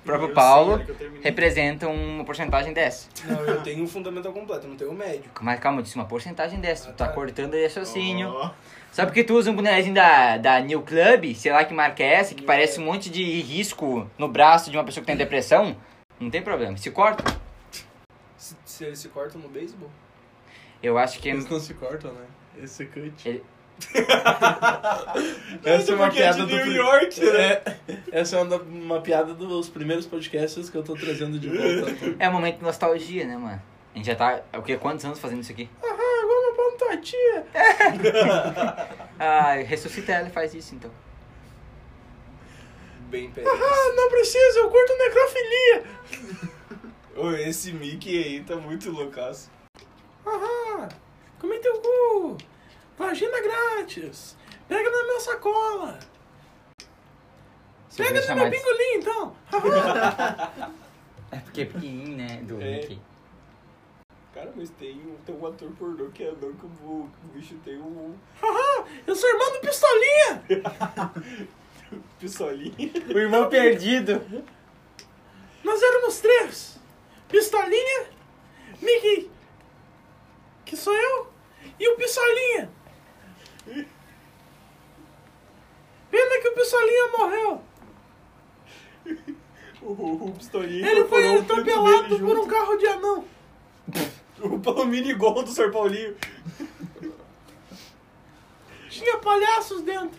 O 0.00 0.02
próprio 0.02 0.30
Eu 0.30 0.34
Paulo 0.34 0.82
sei, 0.84 1.20
representa 1.22 1.86
uma 1.86 2.24
porcentagem 2.24 2.72
dessa. 2.72 3.06
Não, 3.26 3.38
eu 3.44 3.60
tenho 3.62 3.84
um 3.84 3.86
fundamental 3.86 4.32
completo, 4.32 4.64
eu 4.66 4.70
não 4.70 4.76
tenho 4.76 4.92
médio. 4.94 5.24
Mas 5.40 5.60
calma, 5.60 5.78
eu 5.80 5.82
disse 5.82 5.94
uma 5.96 6.06
porcentagem 6.06 6.58
dessa. 6.58 6.90
Tu 6.90 6.94
tá 6.96 7.04
Ah, 7.04 7.08
tá. 7.08 7.14
cortando 7.14 7.54
aí 7.54 7.64
raciocínio. 7.64 8.28
Ó. 8.30 8.50
Só 8.92 9.06
porque 9.06 9.22
tu 9.22 9.34
usa 9.34 9.50
um 9.50 9.54
bonezinho 9.56 9.94
da, 9.94 10.36
da 10.36 10.60
New 10.60 10.82
Club, 10.82 11.34
sei 11.34 11.52
lá 11.52 11.64
que 11.64 11.72
marca 11.72 12.02
é 12.02 12.14
essa, 12.14 12.34
que 12.34 12.42
parece 12.42 12.80
um 12.80 12.84
monte 12.84 13.08
de 13.08 13.22
risco 13.40 14.10
no 14.18 14.26
braço 14.28 14.70
de 14.70 14.76
uma 14.76 14.84
pessoa 14.84 15.00
que 15.02 15.06
tem 15.06 15.16
depressão, 15.16 15.76
não 16.18 16.28
tem 16.28 16.42
problema. 16.42 16.76
Se 16.76 16.90
corta, 16.90 17.22
Se, 18.36 18.56
se 18.64 18.84
eles 18.84 18.98
se 18.98 19.08
cortam 19.08 19.40
no 19.40 19.48
beisebol. 19.48 19.88
eu 20.82 20.98
acho 20.98 21.18
que 21.20 21.28
é. 21.28 21.32
Eles 21.32 21.48
não 21.48 21.60
se 21.60 21.72
cortam, 21.74 22.12
né? 22.12 22.26
Esse 22.62 22.84
cut. 22.86 23.28
Ele- 23.28 23.44
Essa 25.64 25.92
é 25.92 25.94
uma 25.94 26.06
é 26.06 26.10
piada 26.10 26.44
de 26.44 26.58
do. 26.58 26.64
New 26.66 26.72
York, 26.74 27.20
né? 27.20 27.42
É, 27.42 27.76
essa 28.12 28.36
é 28.36 28.42
uma, 28.42 28.56
uma 28.56 29.00
piada 29.00 29.32
dos 29.34 29.68
primeiros 29.70 30.06
podcasts 30.06 30.68
que 30.68 30.76
eu 30.76 30.82
tô 30.82 30.94
trazendo 30.94 31.38
de 31.38 31.48
volta. 31.48 31.90
É 32.18 32.28
um 32.28 32.32
momento 32.32 32.58
de 32.58 32.62
nostalgia, 32.62 33.24
né, 33.24 33.36
mano? 33.38 33.62
A 33.94 33.96
gente 33.98 34.06
já 34.06 34.14
tá, 34.14 34.40
o 34.56 34.62
quê? 34.62 34.76
Quantos 34.76 35.04
anos 35.04 35.18
fazendo 35.18 35.40
isso 35.40 35.52
aqui? 35.52 35.68
ah, 35.82 35.86
vamos 35.88 36.56
pra 36.78 36.86
tua 36.86 36.89
tia. 37.00 37.46
Ah, 39.22 39.52
ressuscita 39.56 40.12
ela 40.12 40.28
e 40.28 40.30
faz 40.30 40.54
isso 40.54 40.74
então. 40.74 40.90
Bem 43.10 43.30
pé. 43.30 43.42
Ah, 43.46 43.92
não 43.94 44.08
precisa, 44.08 44.60
eu 44.60 44.70
curto 44.70 44.96
necrofilia. 44.96 45.84
Esse 47.46 47.72
Mickey 47.72 48.22
aí 48.22 48.42
tá 48.42 48.56
muito 48.56 48.90
loucaço. 48.90 49.50
Aham, 50.26 50.88
come 51.38 51.58
teu 51.58 51.80
cu. 51.80 52.38
Vagina 52.96 53.40
grátis. 53.42 54.36
Pega 54.68 54.88
na 54.90 55.02
minha 55.04 55.20
sacola. 55.20 55.98
Eu 56.80 56.86
Pega 58.06 58.20
no 58.28 58.36
meu 58.36 58.50
de- 58.50 58.56
pingolim, 58.56 58.94
então. 58.94 59.36
É 61.32 61.36
porque 61.38 61.60
é 61.60 61.64
pequenininho, 61.66 62.16
né? 62.16 62.40
Do 62.42 62.60
É. 62.60 62.64
Mickey. 62.80 63.00
Cara, 64.32 64.52
mas 64.54 64.70
tem, 64.70 64.94
um- 65.00 65.16
tem 65.26 65.34
um 65.34 65.46
ator 65.46 65.70
pornô 65.72 66.08
que 66.10 66.22
é 66.22 66.30
louco, 66.30 66.66
o, 66.84 67.10
o 67.24 67.28
bicho 67.34 67.54
tem 67.64 67.76
um 67.78 68.14
Haha, 68.40 68.86
eu 69.06 69.16
sou 69.16 69.28
irmão 69.28 69.52
do 69.52 69.58
Pistolinha. 69.60 70.44
pistolinho. 72.20 72.92
O 73.12 73.18
irmão 73.18 73.48
perdido. 73.48 74.22
Nós 75.64 75.82
éramos 75.82 76.20
três. 76.20 76.78
Pistolinha, 77.28 78.06
Mickey, 78.80 79.30
que 80.64 80.76
sou 80.76 80.94
eu, 80.94 81.32
e 81.78 81.88
o 81.88 81.96
Pistolinha. 81.96 82.70
Pena 86.10 86.40
que 86.40 86.48
o 86.48 86.54
Pistolinha 86.54 87.08
morreu. 87.18 87.62
O, 89.82 90.26
o 90.26 90.32
pistolinho 90.36 90.86
Ele 90.86 91.04
foi 91.06 91.38
atropelado 91.38 92.18
por 92.18 92.38
um 92.38 92.46
carro 92.46 92.76
de 92.76 92.86
anão. 92.86 93.24
O 94.42 94.94
igual 94.94 95.42
do 95.42 95.50
Sr. 95.50 95.70
Paulinho. 95.70 96.16
Tinha 98.88 99.18
palhaços 99.18 99.82
dentro. 99.82 100.18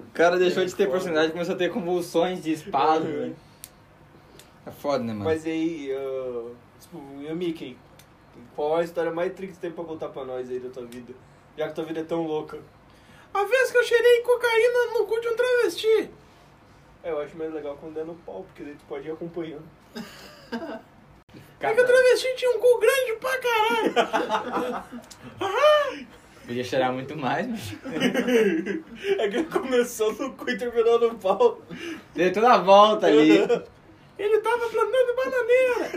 O 0.00 0.10
cara 0.12 0.36
deixou 0.36 0.64
de 0.64 0.74
ter 0.74 0.90
personalidade 0.90 1.28
e 1.28 1.32
começou 1.32 1.54
a 1.54 1.58
ter 1.58 1.70
convulsões 1.70 2.42
de 2.42 2.52
espasmo, 2.52 3.06
velho. 3.06 3.36
É 4.66 4.70
foda, 4.70 5.04
né, 5.04 5.12
mano? 5.12 5.24
Mas 5.24 5.46
aí, 5.46 5.92
uh, 5.94 6.54
tipo, 6.80 7.00
e 7.20 7.26
o 7.30 7.36
Mickey? 7.36 7.76
Qual 8.56 8.76
a 8.76 8.84
história 8.84 9.12
mais 9.12 9.32
triste 9.32 9.54
que 9.54 9.60
tem 9.60 9.70
pra 9.70 9.84
contar 9.84 10.08
pra 10.08 10.24
nós 10.24 10.50
aí 10.50 10.58
da 10.58 10.68
tua 10.68 10.84
vida? 10.84 11.14
Já 11.56 11.68
que 11.68 11.74
tua 11.74 11.84
vida 11.84 12.00
é 12.00 12.04
tão 12.04 12.26
louca. 12.26 12.58
A 13.34 13.44
vez 13.44 13.70
que 13.70 13.78
eu 13.78 13.84
cheirei 13.84 14.20
cocaína 14.22 14.98
no 14.98 15.06
cu 15.06 15.20
de 15.20 15.28
um 15.28 15.36
travesti. 15.36 16.10
É, 17.02 17.10
eu 17.10 17.20
acho 17.20 17.36
mais 17.36 17.52
legal 17.52 17.76
quando 17.80 17.98
é 17.98 18.04
no 18.04 18.14
pau, 18.14 18.44
porque 18.44 18.62
daí 18.64 18.74
tu 18.74 18.84
pode 18.88 19.06
ir 19.08 19.12
acompanhando. 19.12 19.68
É 21.60 21.74
que 21.74 21.80
o 21.80 21.86
travesti 21.86 22.36
tinha 22.36 22.50
um 22.52 22.60
cu 22.60 22.78
grande 22.78 23.16
pra 23.20 23.36
caralho. 23.38 24.84
Podia 26.46 26.64
cheirar 26.64 26.92
muito 26.92 27.16
mais, 27.16 27.46
mas... 27.48 27.60
É 29.18 29.28
que 29.28 29.42
começou 29.44 30.12
no 30.14 30.32
cu 30.34 30.48
e 30.48 30.56
terminou 30.56 31.00
no 31.00 31.18
pau. 31.18 31.60
Deu 32.14 32.32
toda 32.32 32.54
a 32.54 32.58
volta 32.58 33.08
ali. 33.08 33.38
Ele 34.18 34.40
tava 34.40 34.68
plantando 34.68 35.16
bananeira. 35.16 35.90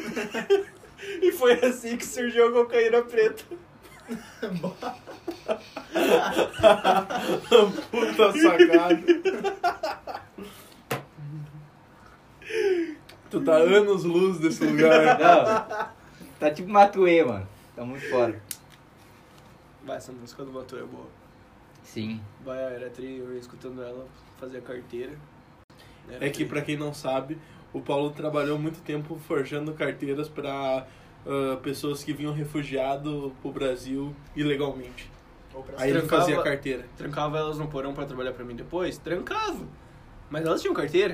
E 1.21 1.31
foi 1.31 1.53
assim 1.53 1.95
que 1.95 2.05
surgiu 2.05 2.47
a 2.47 2.51
cocaína 2.51 3.03
preta. 3.03 3.45
Puta 7.91 8.33
sacada. 8.33 9.03
tu 13.29 13.41
tá 13.41 13.55
anos 13.55 14.03
luz 14.03 14.39
desse 14.39 14.63
lugar. 14.65 15.19
Não. 15.19 15.89
Tá 16.39 16.51
tipo 16.51 16.69
Matuê, 16.69 17.23
mano. 17.23 17.47
Tá 17.75 17.85
muito 17.85 18.09
fora. 18.09 18.41
Vai, 19.83 19.97
essa 19.97 20.11
música 20.11 20.43
do 20.43 20.51
Matou 20.51 20.79
é 20.79 20.83
boa. 20.83 21.07
Sim. 21.83 22.21
Vai, 22.43 22.59
a 22.59 22.69
era 22.69 22.89
tri, 22.89 23.17
eu 23.17 23.33
ia 23.33 23.39
escutando 23.39 23.81
ela, 23.81 24.07
fazer 24.39 24.59
a 24.59 24.61
carteira. 24.61 25.13
Era 26.09 26.25
É 26.25 26.29
que 26.29 26.39
tri. 26.39 26.45
pra 26.45 26.61
quem 26.61 26.77
não 26.77 26.93
sabe, 26.93 27.37
o 27.73 27.81
Paulo 27.81 28.11
trabalhou 28.11 28.59
muito 28.59 28.81
tempo 28.81 29.19
forjando 29.27 29.73
carteiras 29.73 30.29
pra 30.29 30.85
ah, 31.25 31.57
pessoas 31.61 32.03
que 32.03 32.13
vinham 32.13 32.33
refugiado 32.33 33.35
pro 33.41 33.51
Brasil 33.51 34.15
ilegalmente. 34.35 35.09
Aí 35.77 35.89
ele 35.89 35.99
Trancava- 35.99 36.21
fazia 36.23 36.41
carteira. 36.41 36.85
Trancava 36.97 37.37
elas 37.37 37.57
no 37.57 37.67
porão 37.67 37.93
pra 37.93 38.05
trabalhar 38.05 38.31
pra 38.33 38.43
mim 38.45 38.55
depois? 38.55 38.97
Trancava. 38.97 39.65
Mas 40.29 40.45
elas 40.45 40.61
tinham 40.61 40.73
carteira? 40.73 41.13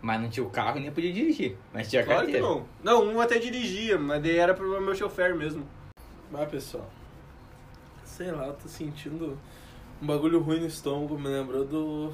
Mas 0.00 0.20
não 0.20 0.28
tinha 0.28 0.44
o 0.44 0.50
carro 0.50 0.78
e 0.78 0.80
nem 0.80 0.90
podia 0.90 1.12
dirigir. 1.12 1.56
Mas 1.72 1.88
tinha 1.88 2.02
Claro 2.04 2.26
que 2.26 2.32
carteira. 2.32 2.46
não. 2.46 2.66
Não, 2.82 3.04
um 3.14 3.20
até 3.20 3.38
dirigia, 3.38 3.98
mas 3.98 4.22
daí 4.22 4.36
era 4.36 4.54
pro 4.54 4.80
meu 4.80 4.94
chofer 4.94 5.34
mesmo. 5.36 5.66
Mas 6.30 6.48
pessoal, 6.50 6.88
sei 8.04 8.30
lá, 8.32 8.46
eu 8.46 8.54
tô 8.54 8.66
sentindo 8.68 9.38
um 10.00 10.06
bagulho 10.06 10.40
ruim 10.40 10.60
no 10.60 10.66
estômago, 10.66 11.18
me 11.18 11.28
lembrou 11.28 11.64
do. 11.64 12.12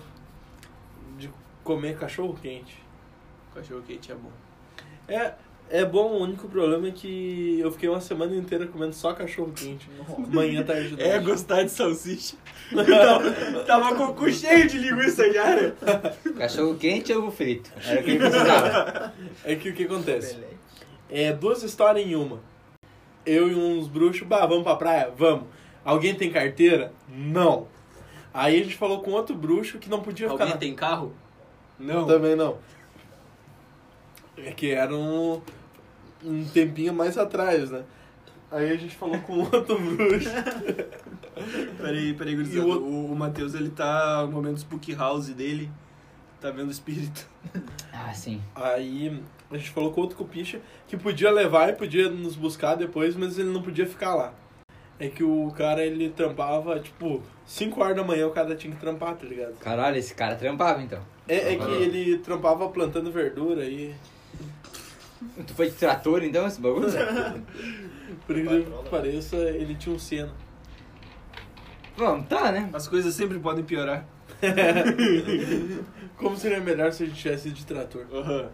de 1.17 1.31
comer 1.65 1.97
cachorro 1.97 2.37
quente. 2.43 2.83
Cachorro 3.55 3.83
quente 3.87 4.11
é 4.13 4.15
bom. 4.15 4.31
É, 5.07 5.35
é 5.71 5.85
bom, 5.85 6.13
o 6.13 6.23
único 6.23 6.49
problema 6.49 6.89
é 6.89 6.91
que 6.91 7.59
eu 7.61 7.71
fiquei 7.73 7.89
uma 7.89 8.01
semana 8.01 8.35
inteira 8.35 8.67
comendo 8.67 8.95
só 8.95 9.13
cachorro 9.13 9.53
quente. 9.55 9.89
Manhã, 10.33 10.63
tarde 10.63 10.95
e 10.99 11.03
É, 11.03 11.13
noite. 11.13 11.25
gostar 11.27 11.63
de 11.63 11.71
salsicha. 11.71 12.37
tava, 12.75 13.65
tava 13.65 13.95
com 13.95 14.05
o 14.05 14.15
cu 14.15 14.31
cheio 14.31 14.67
de 14.69 14.79
linguiça 14.79 15.33
já, 15.33 15.57
né? 15.57 15.73
Cachorro 16.37 16.75
quente 16.77 17.13
ou 17.13 17.23
ovo 17.25 17.31
frito? 17.31 17.71
Era 17.85 18.01
o 18.01 18.05
que 18.05 18.11
ele 18.13 18.19
precisava. 18.19 19.15
É 19.45 19.55
que 19.57 19.69
o 19.71 19.75
que 19.75 19.85
acontece? 19.85 20.39
É 21.11 21.33
duas 21.33 21.63
histórias 21.63 22.07
em 22.07 22.15
uma. 22.15 22.41
Eu 23.25 23.49
e 23.51 23.55
uns 23.55 23.89
bruxos, 23.89 24.27
bah, 24.27 24.47
vamos 24.47 24.65
pra 24.65 24.77
praia? 24.77 25.13
Vamos. 25.17 25.45
Alguém 25.85 26.15
tem 26.15 26.31
carteira? 26.31 26.93
Não. 27.09 27.69
Aí 28.33 28.61
a 28.61 28.63
gente 28.63 28.77
falou 28.77 29.01
com 29.01 29.11
outro 29.13 29.35
bruxo 29.35 29.79
que 29.79 29.89
não 29.89 30.01
podia 30.01 30.29
ficar 30.31 30.45
Alguém 30.45 30.59
tem 30.59 30.75
carro? 30.75 31.13
Não. 31.79 32.07
Também 32.07 32.37
não. 32.37 32.59
É 34.37 34.53
que 34.53 34.71
era 34.71 34.95
um, 34.95 35.41
um 36.25 36.45
tempinho 36.45 36.93
mais 36.93 37.17
atrás, 37.17 37.71
né? 37.71 37.83
Aí 38.51 38.71
a 38.71 38.77
gente 38.77 38.97
falou 38.97 39.19
com 39.21 39.41
outro 39.41 39.79
bruxo. 39.79 40.31
Peraí, 41.79 42.15
peraí, 42.15 42.35
gurizada. 42.35 42.67
O 42.67 42.83
O, 42.83 43.13
o 43.13 43.17
Matheus, 43.17 43.55
ele 43.55 43.71
tá 43.71 44.27
no 44.27 44.33
momento 44.33 44.57
spook 44.57 44.93
house 44.95 45.29
dele. 45.29 45.71
Tá 46.41 46.51
vendo 46.51 46.69
o 46.69 46.73
espírito. 46.73 47.27
Ah, 48.01 48.15
sim. 48.15 48.41
Aí 48.55 49.21
a 49.51 49.57
gente 49.57 49.71
falou 49.71 49.93
com 49.93 50.03
outro 50.03 50.17
cupicha 50.17 50.61
que 50.87 50.97
podia 50.97 51.33
levar 51.33 51.69
e 51.69 51.73
podia 51.73 52.09
nos 52.09 52.37
buscar 52.37 52.77
depois, 52.77 53.17
mas 53.17 53.37
ele 53.37 53.51
não 53.51 53.61
podia 53.61 53.87
ficar 53.87 54.15
lá. 54.15 54.33
É 55.01 55.09
que 55.09 55.25
o 55.25 55.51
cara, 55.57 55.85
ele 55.85 56.09
trampava, 56.11 56.79
tipo, 56.79 57.21
5 57.45 57.81
horas 57.81 57.97
da 57.97 58.05
manhã 58.05 58.29
o 58.29 58.31
cara 58.31 58.55
tinha 58.55 58.73
que 58.73 58.81
trampar, 58.81 59.17
tá 59.17 59.27
ligado? 59.27 59.59
Caralho, 59.59 59.97
esse 59.97 60.15
cara 60.15 60.37
trampava 60.37 60.81
então. 60.81 61.01
É, 61.27 61.55
é 61.55 61.57
que 61.57 61.71
ele 61.71 62.19
trampava 62.19 62.69
plantando 62.69 63.11
verdura 63.11 63.65
e... 63.65 63.93
Tu 65.47 65.55
foi 65.55 65.69
de 65.71 65.77
trator 65.77 66.23
então, 66.23 66.47
esse 66.47 66.61
bagulho? 66.61 66.89
Por 68.27 68.39
incrível 68.39 68.83
que 68.83 68.91
pareça, 68.91 69.37
ele 69.37 69.75
tinha 69.75 69.95
um 69.95 69.99
Senna. 69.99 70.33
Bom, 71.97 72.23
tá, 72.23 72.53
né? 72.53 72.71
As 72.73 72.87
coisas 72.87 73.15
sempre 73.15 73.39
podem 73.39 73.65
piorar. 73.65 74.07
Como 76.17 76.37
seria 76.37 76.61
melhor 76.61 76.93
se 76.93 77.03
a 77.03 77.07
gente 77.07 77.21
tivesse 77.21 77.51
de 77.51 77.67
trator? 77.67 78.07
Aham. 78.13 78.49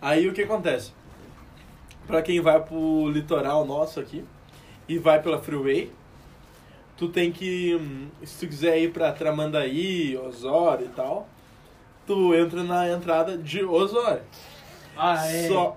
Aí 0.00 0.26
o 0.28 0.32
que 0.32 0.42
acontece? 0.42 0.92
Pra 2.06 2.22
quem 2.22 2.40
vai 2.40 2.60
pro 2.60 3.10
litoral 3.10 3.66
nosso 3.66 4.00
aqui 4.00 4.24
e 4.88 4.98
vai 4.98 5.22
pela 5.22 5.38
freeway, 5.38 5.92
tu 6.96 7.08
tem 7.08 7.30
que, 7.30 7.76
hum, 7.76 8.08
se 8.24 8.40
tu 8.40 8.48
quiser 8.48 8.78
ir 8.78 8.92
pra 8.92 9.12
Tramandaí, 9.12 10.16
Osório 10.16 10.86
e 10.86 10.90
tal, 10.90 11.28
tu 12.06 12.34
entra 12.34 12.64
na 12.64 12.88
entrada 12.88 13.36
de 13.36 13.62
Osório. 13.62 14.22
Ah, 14.96 15.26
é. 15.26 15.48
Só, 15.48 15.76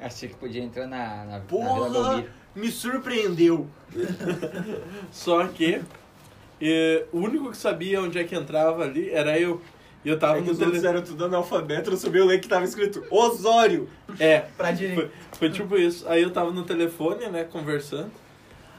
Achei 0.00 0.28
que 0.28 0.36
podia 0.36 0.62
entrar 0.62 0.86
na, 0.86 1.24
na, 1.24 1.24
na 1.24 1.38
Vila 1.40 1.46
Porra, 1.48 1.90
Belmiro. 1.90 2.28
me 2.54 2.70
surpreendeu. 2.70 3.66
só 5.10 5.46
que 5.48 5.80
eh, 6.60 7.04
o 7.12 7.18
único 7.18 7.50
que 7.50 7.56
sabia 7.56 8.00
onde 8.00 8.18
é 8.18 8.24
que 8.24 8.34
entrava 8.34 8.84
ali 8.84 9.10
era 9.10 9.38
eu. 9.38 9.60
E 10.04 10.08
eu 10.08 10.18
tava 10.18 10.38
É 10.38 10.40
que 10.42 10.46
no 10.46 10.52
os 10.52 10.58
telefone. 10.58 10.86
eram 10.86 11.02
tudo 11.02 11.24
analfabeto, 11.24 11.90
eu 11.90 11.96
subi 11.96 12.20
o 12.20 12.30
link 12.30 12.42
que 12.42 12.48
tava 12.48 12.64
escrito 12.64 13.04
Osório. 13.10 13.88
É, 14.20 14.40
Pra 14.56 14.70
direita. 14.70 15.02
Foi, 15.02 15.10
foi 15.38 15.50
tipo 15.50 15.76
isso. 15.76 16.08
Aí 16.08 16.22
eu 16.22 16.30
tava 16.30 16.52
no 16.52 16.62
telefone, 16.64 17.26
né, 17.26 17.44
conversando. 17.44 18.10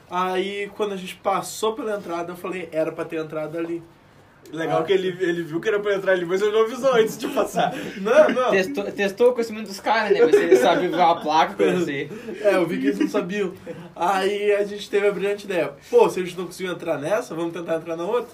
Aí 0.09 0.72
quando 0.76 0.93
a 0.93 0.97
gente 0.97 1.15
passou 1.15 1.74
pela 1.74 1.95
entrada, 1.97 2.32
eu 2.32 2.38
falei, 2.38 2.70
era 2.72 2.91
pra 2.91 3.03
ter 3.05 3.17
entrado 3.17 3.57
ali. 3.57 3.84
Legal 4.51 4.81
Ah. 4.81 4.83
que 4.83 4.91
ele, 4.93 5.09
ele 5.23 5.43
viu 5.43 5.59
que 5.61 5.67
era 5.67 5.79
pra 5.79 5.93
entrar 5.95 6.13
ali, 6.13 6.25
mas 6.25 6.41
ele 6.41 6.51
não 6.51 6.61
avisou 6.63 6.93
antes 6.95 7.17
de 7.17 7.27
passar. 7.27 7.73
Não, 7.97 8.29
não. 8.29 8.49
Testou, 8.51 8.83
testou 8.91 9.29
o 9.29 9.33
conhecimento 9.33 9.67
dos 9.67 9.79
caras, 9.79 10.11
né? 10.17 10.25
Você 10.25 10.55
sabe 10.55 10.87
ver 10.87 10.99
a 11.01 11.15
placa, 11.15 11.63
assim. 11.71 12.09
É, 12.41 12.55
eu 12.55 12.65
vi 12.67 12.79
que 12.79 12.87
eles 12.87 12.99
não 12.99 13.07
sabiam. 13.07 13.53
Aí 13.95 14.51
a 14.53 14.63
gente 14.63 14.89
teve 14.89 15.07
a 15.07 15.11
brilhante 15.11 15.45
ideia. 15.45 15.73
Pô, 15.89 16.09
se 16.09 16.19
a 16.19 16.23
gente 16.23 16.37
não 16.37 16.45
conseguiu 16.47 16.71
entrar 16.73 16.97
nessa, 16.97 17.35
vamos 17.35 17.53
tentar 17.53 17.75
entrar 17.75 17.95
na 17.95 18.03
outra. 18.05 18.29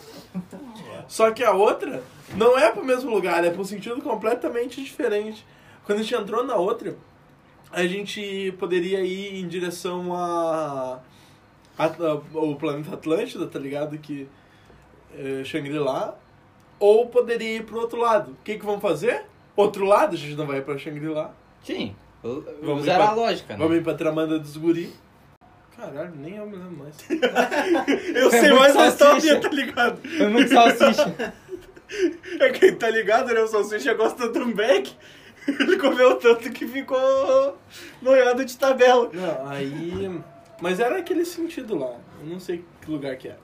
Só 1.08 1.32
que 1.32 1.44
a 1.44 1.52
outra 1.52 2.02
não 2.36 2.58
é 2.58 2.72
pro 2.72 2.84
mesmo 2.84 3.10
lugar, 3.12 3.44
é 3.44 3.50
pro 3.50 3.66
sentido 3.66 4.02
completamente 4.02 4.82
diferente. 4.82 5.46
Quando 5.86 6.00
a 6.00 6.02
gente 6.02 6.16
entrou 6.16 6.44
na 6.44 6.56
outra, 6.56 6.96
a 7.72 7.86
gente 7.86 8.54
poderia 8.58 9.02
ir 9.02 9.36
em 9.40 9.48
direção 9.48 10.14
a, 10.16 11.00
a, 11.78 11.86
a- 11.86 12.22
o 12.34 12.56
planeta 12.56 12.94
Atlântida, 12.94 13.46
tá 13.46 13.60
ligado? 13.60 13.98
Que 13.98 14.28
é, 15.18 15.44
Shangri-La. 15.44 16.16
Ou 16.80 17.08
poderia 17.08 17.58
ir 17.58 17.64
pro 17.64 17.80
outro 17.80 18.00
lado. 18.00 18.32
O 18.32 18.38
que 18.44 18.58
que 18.58 18.66
vamos 18.66 18.82
fazer? 18.82 19.24
Outro 19.56 19.86
lado, 19.86 20.16
a 20.16 20.18
gente 20.18 20.36
não 20.36 20.46
vai 20.46 20.62
pra 20.62 20.78
Shangri-La. 20.78 21.32
Sim. 21.64 21.96
Vamos 22.62 22.82
Usar 22.84 22.94
ir 22.94 22.96
pra- 22.98 23.08
a 23.10 23.14
lógica, 23.14 23.54
né? 23.54 23.60
Vamos 23.60 23.78
ir 23.78 23.84
pra 23.84 23.94
Tramanda 23.94 24.38
dos 24.40 24.58
Guri. 24.58 24.92
Caralho, 25.78 26.14
nem 26.16 26.36
eu 26.38 26.46
me 26.46 26.56
lembro 26.56 26.78
mais. 26.78 26.96
Eu 28.16 28.28
É 28.28 28.32
sei 28.32 28.42
muito 28.50 28.56
mais 28.60 28.76
a 28.78 28.92
salsicha. 28.92 29.34
história, 29.36 29.42
tá 29.42 29.50
ligado? 29.50 30.00
Foi 30.18 30.28
muito 30.28 30.50
salsicha. 30.50 31.34
É 32.40 32.50
quem 32.50 32.76
tá 32.76 32.90
ligado, 32.90 33.32
né? 33.32 33.40
O 33.42 33.48
Salsicha 33.48 33.94
gosta 33.94 34.28
do 34.28 34.46
Beck. 34.48 34.92
Ele 35.48 35.78
comeu 35.78 36.16
tanto 36.16 36.50
que 36.52 36.66
ficou 36.68 37.56
noiado 38.02 38.44
de 38.44 38.58
tabela. 38.58 39.08
Não, 39.14 39.48
aí. 39.48 40.20
Mas 40.60 40.80
era 40.80 40.98
aquele 40.98 41.24
sentido 41.24 41.78
lá. 41.78 41.96
Eu 42.22 42.26
não 42.26 42.40
sei 42.40 42.66
que 42.82 42.90
lugar 42.90 43.16
que 43.18 43.28
é. 43.28 43.36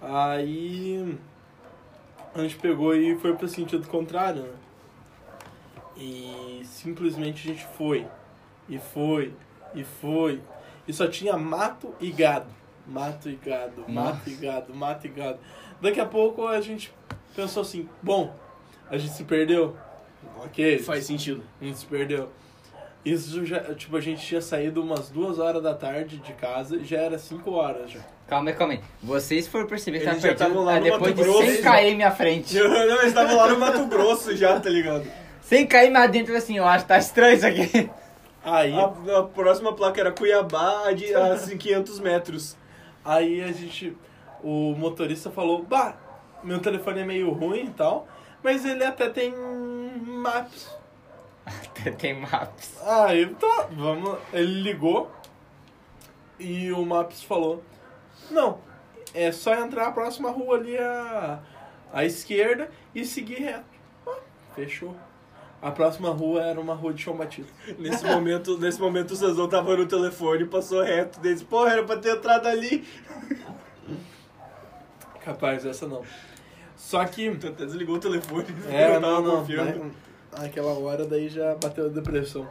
Aí. 0.00 1.18
A 2.34 2.42
gente 2.42 2.56
pegou 2.56 2.94
e 2.94 3.16
foi 3.18 3.34
pro 3.34 3.48
sentido 3.48 3.88
contrário, 3.88 4.42
né? 4.42 4.52
E 5.96 6.60
simplesmente 6.64 7.48
a 7.48 7.54
gente 7.54 7.66
foi. 7.78 8.06
E 8.68 8.78
foi. 8.78 9.32
E 9.74 9.82
foi. 9.82 10.42
E 10.86 10.92
só 10.92 11.06
tinha 11.08 11.36
mato 11.36 11.94
e 11.98 12.10
gado. 12.10 12.50
Mato 12.86 13.28
e 13.28 13.34
gado, 13.36 13.84
mato 13.88 14.30
e 14.30 14.34
gado, 14.34 14.72
mato 14.74 15.06
e 15.06 15.10
gado. 15.10 15.38
Daqui 15.80 15.98
a 15.98 16.06
pouco 16.06 16.46
a 16.46 16.60
gente 16.60 16.92
pensou 17.34 17.62
assim: 17.62 17.88
bom, 18.02 18.32
a 18.88 18.96
gente 18.96 19.12
se 19.12 19.24
perdeu. 19.24 19.76
Ok, 20.44 20.78
Faz 20.80 21.04
sentido. 21.04 21.42
a 21.60 21.64
gente 21.64 21.78
se 21.78 21.86
perdeu. 21.86 22.28
Isso 23.04 23.44
já, 23.44 23.74
tipo, 23.74 23.96
a 23.96 24.00
gente 24.00 24.24
tinha 24.24 24.40
saído 24.40 24.82
umas 24.82 25.08
duas 25.08 25.38
horas 25.38 25.62
da 25.62 25.74
tarde 25.74 26.18
de 26.18 26.32
casa 26.34 26.76
e 26.76 26.84
já 26.84 26.98
era 26.98 27.18
cinco 27.18 27.52
horas 27.52 27.90
já. 27.90 28.00
Calma 28.26 28.50
aí, 28.50 28.56
calma 28.56 28.74
aí. 28.74 28.80
Vocês 29.02 29.46
foram 29.46 29.66
perceber 29.66 30.00
que 30.00 30.06
Eles 30.06 30.24
estavam 30.24 30.36
perdido 30.36 30.64
lá 30.64 30.72
ah, 30.72 30.78
no 30.78 30.84
depois 30.84 31.00
Mato 31.00 31.14
de 31.14 31.22
Grosso, 31.22 31.62
100 31.62 31.62
km 31.62 32.02
à 32.02 32.10
frente. 32.10 32.54
Não, 32.58 32.84
eles 32.98 33.04
estavam 33.04 33.36
lá 33.36 33.48
no 33.48 33.58
Mato 33.58 33.86
Grosso 33.86 34.36
já, 34.36 34.58
tá 34.58 34.68
ligado? 34.68 35.06
100 35.42 35.66
km 35.66 35.96
adentro, 35.96 36.36
assim, 36.36 36.58
eu 36.58 36.66
acho 36.66 36.84
que 36.84 36.88
tá 36.88 36.98
estranho 36.98 37.36
isso 37.36 37.46
aqui. 37.46 37.90
Aí, 38.42 38.72
A, 38.74 39.18
a 39.18 39.22
próxima 39.22 39.72
placa 39.72 40.00
era 40.00 40.10
Cuiabá 40.10 40.88
a, 40.88 40.92
de, 40.92 41.14
a 41.14 41.34
assim, 41.34 41.56
500 41.56 42.00
metros. 42.00 42.56
aí 43.04 43.42
a 43.42 43.52
gente. 43.52 43.96
O 44.42 44.74
motorista 44.76 45.30
falou: 45.30 45.62
Bah, 45.62 45.96
meu 46.42 46.58
telefone 46.60 47.00
é 47.00 47.04
meio 47.04 47.30
ruim 47.30 47.64
e 47.64 47.70
tal, 47.70 48.06
mas 48.42 48.64
ele 48.64 48.84
até 48.84 49.08
tem 49.08 49.32
maps. 50.04 50.76
Tem 51.98 52.12
maps. 52.14 52.76
Aí 52.84 53.26
tá, 53.26 53.68
vamos. 53.70 54.18
Ele 54.32 54.62
ligou 54.62 55.10
e 56.38 56.72
o 56.72 56.84
Maps 56.84 57.22
falou: 57.22 57.62
Não, 58.30 58.58
é 59.14 59.32
só 59.32 59.54
entrar 59.54 59.86
a 59.86 59.92
próxima 59.92 60.30
rua 60.30 60.56
ali 60.56 60.76
à, 60.76 61.40
à 61.92 62.04
esquerda 62.04 62.70
e 62.94 63.04
seguir 63.04 63.40
reto. 63.40 63.64
Ah, 64.06 64.16
fechou. 64.54 64.94
A 65.60 65.70
próxima 65.70 66.10
rua 66.10 66.42
era 66.42 66.60
uma 66.60 66.74
rua 66.74 66.92
de 66.92 67.02
chão 67.02 67.16
batido. 67.16 67.48
Nesse 67.78 68.04
momento, 68.04 68.58
nesse 68.58 68.80
momento 68.80 69.12
o 69.12 69.16
Cezão 69.16 69.48
tava 69.48 69.76
no 69.76 69.86
telefone 69.86 70.42
e 70.42 70.46
passou 70.46 70.82
reto. 70.82 71.18
Desse, 71.20 71.44
porra, 71.44 71.72
era 71.72 71.82
pra 71.82 71.96
ter 71.96 72.16
entrado 72.16 72.46
ali. 72.46 72.86
Capaz, 75.24 75.64
essa 75.64 75.88
não. 75.88 76.02
Só 76.76 77.04
que. 77.04 77.34
Tu 77.36 77.48
até 77.48 77.64
desligou 77.64 77.96
o 77.96 77.98
telefone. 77.98 78.46
É, 78.70 78.94
eu 78.94 79.00
tava 79.00 79.00
não, 79.00 79.22
não. 79.22 79.40
confiando. 79.40 79.90
Aquela 80.32 80.78
hora 80.78 81.04
daí 81.06 81.28
já 81.28 81.54
bateu 81.54 81.86
a 81.86 81.88
depressão. 81.88 82.48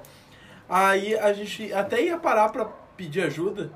Aí 0.67 1.15
a 1.15 1.31
gente 1.31 1.71
até 1.71 2.03
ia 2.03 2.17
parar 2.17 2.49
pra 2.49 2.65
pedir 2.97 3.21
ajuda, 3.21 3.71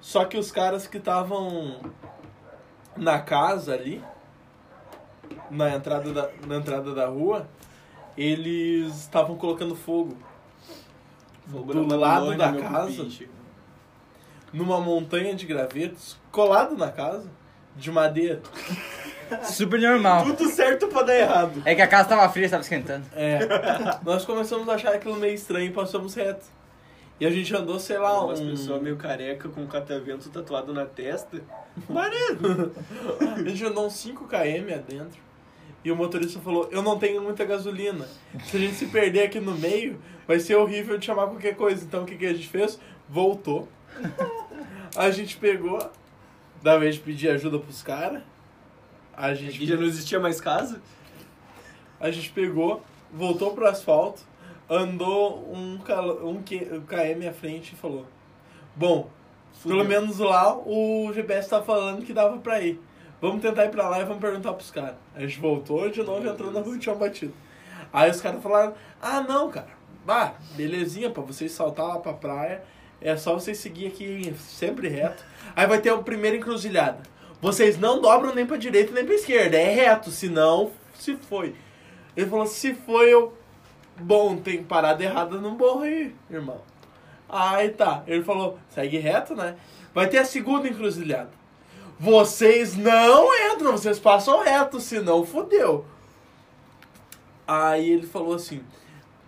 só 0.00 0.24
que 0.24 0.36
os 0.38 0.50
caras 0.52 0.86
que 0.86 0.98
estavam 0.98 1.80
na 2.96 3.18
casa 3.20 3.74
ali, 3.74 4.02
na 5.50 5.74
entrada 5.74 6.12
da, 6.12 6.30
na 6.46 6.56
entrada 6.56 6.94
da 6.94 7.06
rua, 7.06 7.48
eles 8.16 8.94
estavam 8.96 9.36
colocando 9.36 9.74
fogo 9.76 10.16
Fogo 11.50 11.72
do 11.72 11.96
lado 11.96 12.36
da 12.36 12.52
casa. 12.52 12.96
pupiche. 12.96 13.28
numa 14.52 14.80
montanha 14.80 15.34
de 15.34 15.46
gravetos, 15.46 16.18
colado 16.30 16.76
na 16.76 16.90
casa, 16.92 17.30
de 17.74 17.90
madeira. 17.90 18.42
Super 19.44 19.80
normal. 19.80 20.24
Tudo 20.24 20.48
certo 20.48 20.88
pra 20.88 21.02
dar 21.02 21.14
errado. 21.14 21.62
É 21.64 21.74
que 21.74 21.82
a 21.82 21.86
casa 21.86 22.08
tava 22.08 22.28
fria, 22.30 22.48
tava 22.48 22.62
esquentando. 22.62 23.06
É, 23.14 23.40
nós 24.02 24.24
começamos 24.24 24.68
a 24.68 24.74
achar 24.74 24.94
aquilo 24.94 25.16
meio 25.16 25.34
estranho 25.34 25.66
e 25.66 25.70
passamos 25.72 26.14
reto. 26.14 26.44
E 27.20 27.26
a 27.26 27.30
gente 27.30 27.54
andou, 27.54 27.78
sei 27.80 27.98
lá, 27.98 28.24
Umas 28.24 28.40
um... 28.40 28.50
pessoas 28.50 28.80
meio 28.80 28.96
careca 28.96 29.48
com 29.48 29.62
um 29.62 29.66
catavento 29.66 30.28
tatuado 30.30 30.72
na 30.72 30.86
testa. 30.86 31.42
Marido! 31.88 32.72
A 33.20 33.48
gente 33.48 33.64
andou 33.64 33.86
uns 33.86 33.94
5 33.94 34.26
km 34.26 34.74
adentro. 34.74 35.20
E 35.84 35.90
o 35.90 35.96
motorista 35.96 36.40
falou, 36.40 36.68
eu 36.70 36.82
não 36.82 36.98
tenho 36.98 37.22
muita 37.22 37.44
gasolina. 37.44 38.06
Se 38.44 38.56
a 38.56 38.60
gente 38.60 38.74
se 38.74 38.86
perder 38.86 39.24
aqui 39.24 39.40
no 39.40 39.56
meio, 39.56 40.00
vai 40.26 40.38
ser 40.38 40.56
horrível 40.56 40.98
de 40.98 41.06
chamar 41.06 41.26
qualquer 41.28 41.56
coisa. 41.56 41.84
Então 41.84 42.02
o 42.02 42.06
que, 42.06 42.16
que 42.16 42.26
a 42.26 42.32
gente 42.32 42.48
fez? 42.48 42.78
Voltou. 43.08 43.68
A 44.96 45.10
gente 45.10 45.36
pegou, 45.36 45.78
da 46.62 46.78
vez 46.78 46.96
de 46.96 47.00
pedir 47.00 47.30
ajuda 47.30 47.58
pros 47.58 47.82
caras. 47.82 48.22
A 49.16 49.34
gente, 49.34 49.56
Aqui 49.56 49.66
já 49.66 49.76
não 49.76 49.84
existia 49.84 50.20
mais 50.20 50.40
casa? 50.40 50.80
a 52.00 52.10
gente 52.10 52.30
pegou, 52.30 52.82
voltou 53.12 53.52
pro 53.52 53.66
asfalto, 53.66 54.22
andou 54.68 55.50
um, 55.52 55.78
um 56.24 56.42
km 56.42 57.28
à 57.28 57.32
frente 57.32 57.72
e 57.74 57.76
falou: 57.76 58.06
Bom. 58.74 59.10
Pelo 59.62 59.84
menos 59.84 60.18
lá 60.18 60.56
o 60.56 61.10
GPS 61.12 61.48
tá 61.48 61.60
falando 61.60 62.04
que 62.04 62.12
dava 62.12 62.38
pra 62.38 62.60
ir. 62.60 62.80
Vamos 63.20 63.42
tentar 63.42 63.64
ir 63.64 63.70
pra 63.70 63.88
lá 63.88 64.00
e 64.00 64.04
vamos 64.04 64.20
perguntar 64.20 64.52
pros 64.52 64.70
caras. 64.70 64.94
A 65.16 65.20
gente 65.20 65.40
voltou 65.40 65.90
de 65.90 66.00
novo 66.00 66.24
e 66.24 66.28
entrou 66.30 66.52
na 66.52 66.60
rua 66.60 66.78
de 66.78 66.84
chão 66.84 66.96
batido. 66.96 67.34
Aí 67.92 68.10
os 68.10 68.20
caras 68.20 68.40
falaram, 68.42 68.74
ah 69.02 69.20
não, 69.20 69.50
cara, 69.50 69.70
bah, 70.04 70.34
belezinha, 70.54 71.10
pra 71.10 71.22
vocês 71.22 71.50
saltar 71.50 71.86
lá 71.86 71.98
pra 71.98 72.12
praia, 72.12 72.62
é 73.00 73.16
só 73.16 73.34
vocês 73.34 73.58
seguir 73.58 73.88
aqui 73.88 74.34
sempre 74.38 74.88
reto. 74.88 75.24
Aí 75.56 75.66
vai 75.66 75.80
ter 75.80 75.90
a 75.90 75.98
primeira 75.98 76.36
encruzilhada. 76.36 77.02
Vocês 77.40 77.78
não 77.78 78.00
dobram 78.00 78.34
nem 78.34 78.46
pra 78.46 78.56
direita 78.56 78.92
nem 78.92 79.04
pra 79.04 79.14
esquerda, 79.14 79.56
é 79.56 79.72
reto, 79.72 80.10
senão 80.10 80.70
se 80.94 81.16
foi. 81.16 81.54
Ele 82.16 82.28
falou, 82.28 82.46
se 82.46 82.74
foi, 82.74 83.12
eu. 83.12 83.36
Bom, 83.98 84.36
tem 84.36 84.62
parada 84.62 85.02
errada 85.02 85.38
no 85.38 85.50
morro 85.50 85.82
aí, 85.82 86.14
irmão. 86.30 86.60
Aí 87.28 87.70
tá. 87.70 88.02
Ele 88.06 88.22
falou, 88.22 88.58
segue 88.70 88.98
reto, 88.98 89.34
né? 89.34 89.56
Vai 89.92 90.08
ter 90.08 90.18
a 90.18 90.24
segunda 90.24 90.68
encruzilhada. 90.68 91.30
Vocês 91.98 92.76
não 92.76 93.28
entram, 93.52 93.72
vocês 93.72 93.98
passam 93.98 94.42
reto, 94.42 94.80
senão 94.80 95.26
fodeu. 95.26 95.84
Aí 97.46 97.90
ele 97.90 98.06
falou 98.06 98.34
assim, 98.34 98.62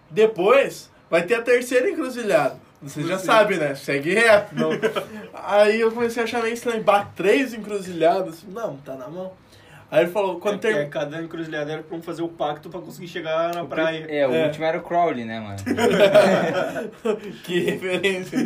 depois 0.09 0.91
vai 1.11 1.23
ter 1.23 1.35
a 1.35 1.43
terceira 1.43 1.91
encruzilhada. 1.91 2.59
Você 2.83 3.03
já 3.03 3.19
sabe, 3.19 3.57
né? 3.57 3.75
Segue 3.75 4.15
reto. 4.15 4.55
Não. 4.55 4.71
Aí 5.35 5.81
eu 5.81 5.93
comecei 5.93 6.23
a 6.23 6.25
achar 6.25 6.43
meio 6.43 6.55
estranho. 6.55 6.83
Bah, 6.83 7.07
três 7.15 7.53
encruzilhadas. 7.53 8.43
Não, 8.45 8.77
tá 8.79 8.95
na 8.95 9.07
mão. 9.07 9.33
Aí 9.91 10.05
ele 10.05 10.11
falou, 10.13 10.39
quando 10.39 10.55
É, 10.55 10.59
ter... 10.59 10.75
ter... 10.75 10.89
cada 10.89 11.21
encruzilhada 11.21 11.73
era 11.73 11.83
pra 11.83 11.97
um 11.97 12.03
fazer 12.03 12.23
o 12.23 12.29
pacto 12.29 12.71
pra 12.71 12.81
conseguir 12.81 13.09
chegar 13.09 13.53
na 13.55 13.65
praia. 13.65 14.07
É, 14.09 14.27
o 14.27 14.33
É. 14.33 14.47
último 14.47 14.65
era 14.65 14.79
o 14.79 14.83
Crowley, 14.83 15.25
né, 15.25 15.41
mano? 15.41 15.57
que 17.45 17.59
referência. 17.61 18.39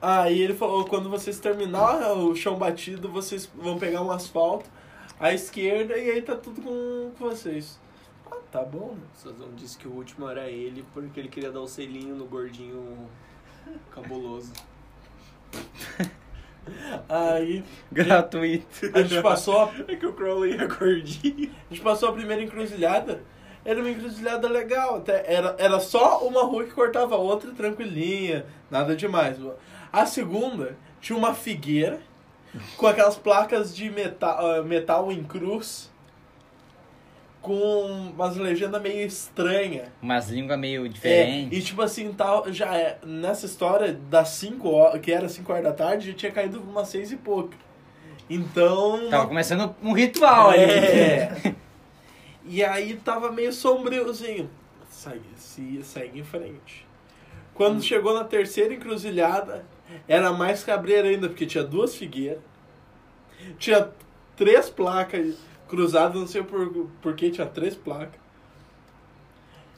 Aí 0.00 0.40
ele 0.40 0.54
falou, 0.54 0.84
quando 0.84 1.10
vocês 1.10 1.38
terminar 1.40 2.12
o 2.12 2.34
chão 2.36 2.56
batido, 2.56 3.08
vocês 3.08 3.50
vão 3.56 3.76
pegar 3.78 4.02
um 4.02 4.12
asfalto 4.12 4.70
à 5.18 5.32
esquerda 5.34 5.98
e 5.98 6.10
aí 6.10 6.22
tá 6.22 6.36
tudo 6.36 6.60
com, 6.62 7.10
com 7.18 7.28
vocês. 7.28 7.80
Ah, 8.30 8.36
tá 8.52 8.62
bom, 8.62 8.92
né? 8.94 9.02
O 9.14 9.18
Sazão 9.18 9.48
disse 9.56 9.76
que 9.76 9.88
o 9.88 9.92
último 9.92 10.28
era 10.28 10.48
ele 10.48 10.84
porque 10.94 11.18
ele 11.18 11.28
queria 11.28 11.50
dar 11.50 11.60
o 11.60 11.66
selinho 11.66 12.14
no 12.14 12.26
gordinho 12.26 13.08
cabuloso. 13.90 14.52
Aí 17.08 17.64
Gratuito. 17.90 18.90
a 18.94 19.02
gente 19.02 19.22
passou 19.22 19.62
a 19.62 19.72
É 19.88 19.96
que 19.96 20.06
o 20.06 20.12
Crowley 20.12 20.54
é 20.54 20.66
gordinho. 20.66 21.50
A 21.70 21.74
gente 21.74 21.82
passou 21.82 22.08
a 22.08 22.12
primeira 22.12 22.42
encruzilhada. 22.42 23.22
Era 23.64 23.80
uma 23.80 23.90
encruzilhada 23.90 24.48
legal. 24.48 24.96
Até 24.96 25.24
era, 25.32 25.54
era 25.58 25.80
só 25.80 26.18
uma 26.26 26.42
rua 26.44 26.64
que 26.64 26.70
cortava 26.72 27.14
a 27.14 27.18
outra 27.18 27.50
tranquilinha. 27.52 28.46
Nada 28.70 28.96
demais. 28.96 29.36
A 29.92 30.06
segunda 30.06 30.76
tinha 31.00 31.16
uma 31.18 31.34
figueira 31.34 32.00
com 32.76 32.86
aquelas 32.86 33.16
placas 33.16 33.74
de 33.74 33.90
metal, 33.90 34.38
ah, 34.38 34.62
metal 34.62 35.10
em 35.12 35.22
cruz. 35.22 35.91
Com 37.42 38.10
umas 38.14 38.36
legendas 38.36 38.80
meio 38.80 39.04
estranhas. 39.06 39.88
Umas 40.00 40.28
línguas 40.30 40.58
meio 40.58 40.86
É, 40.86 40.88
diferentes. 40.88 41.58
e 41.58 41.62
tipo 41.62 41.82
assim, 41.82 42.12
tal, 42.12 42.50
já 42.52 42.74
é, 42.76 42.98
nessa 43.04 43.46
história 43.46 43.92
das 43.92 44.28
5 44.30 44.68
horas, 44.70 45.00
que 45.00 45.10
era 45.12 45.28
5 45.28 45.50
horas 45.52 45.64
da 45.64 45.72
tarde, 45.72 46.12
já 46.12 46.16
tinha 46.16 46.30
caído 46.32 46.60
umas 46.60 46.86
6 46.88 47.12
e 47.12 47.16
pouca. 47.16 47.56
Então. 48.30 49.10
Tava 49.10 49.26
começando 49.26 49.74
um 49.82 49.92
ritual 49.92 50.50
ali. 50.50 50.62
É. 50.62 51.54
E 52.44 52.62
aí 52.64 52.96
tava 52.96 53.30
meio 53.30 53.52
sombriozinho. 53.52 54.50
Segue, 54.90 55.22
se, 55.36 55.80
segue 55.84 56.18
em 56.18 56.24
frente. 56.24 56.84
Quando 57.54 57.80
chegou 57.80 58.12
na 58.14 58.24
terceira 58.24 58.74
encruzilhada, 58.74 59.64
era 60.08 60.32
mais 60.32 60.64
cabreira 60.64 61.06
ainda, 61.06 61.28
porque 61.28 61.46
tinha 61.46 61.62
duas 61.62 61.94
figueiras. 61.94 62.40
Tinha 63.60 63.88
três 64.36 64.68
placas 64.68 65.36
cruzadas, 65.72 66.20
não 66.20 66.26
sei 66.26 66.42
por, 66.42 66.86
por 67.00 67.14
que 67.14 67.30
tinha 67.30 67.46
três 67.46 67.74
placas. 67.74 68.20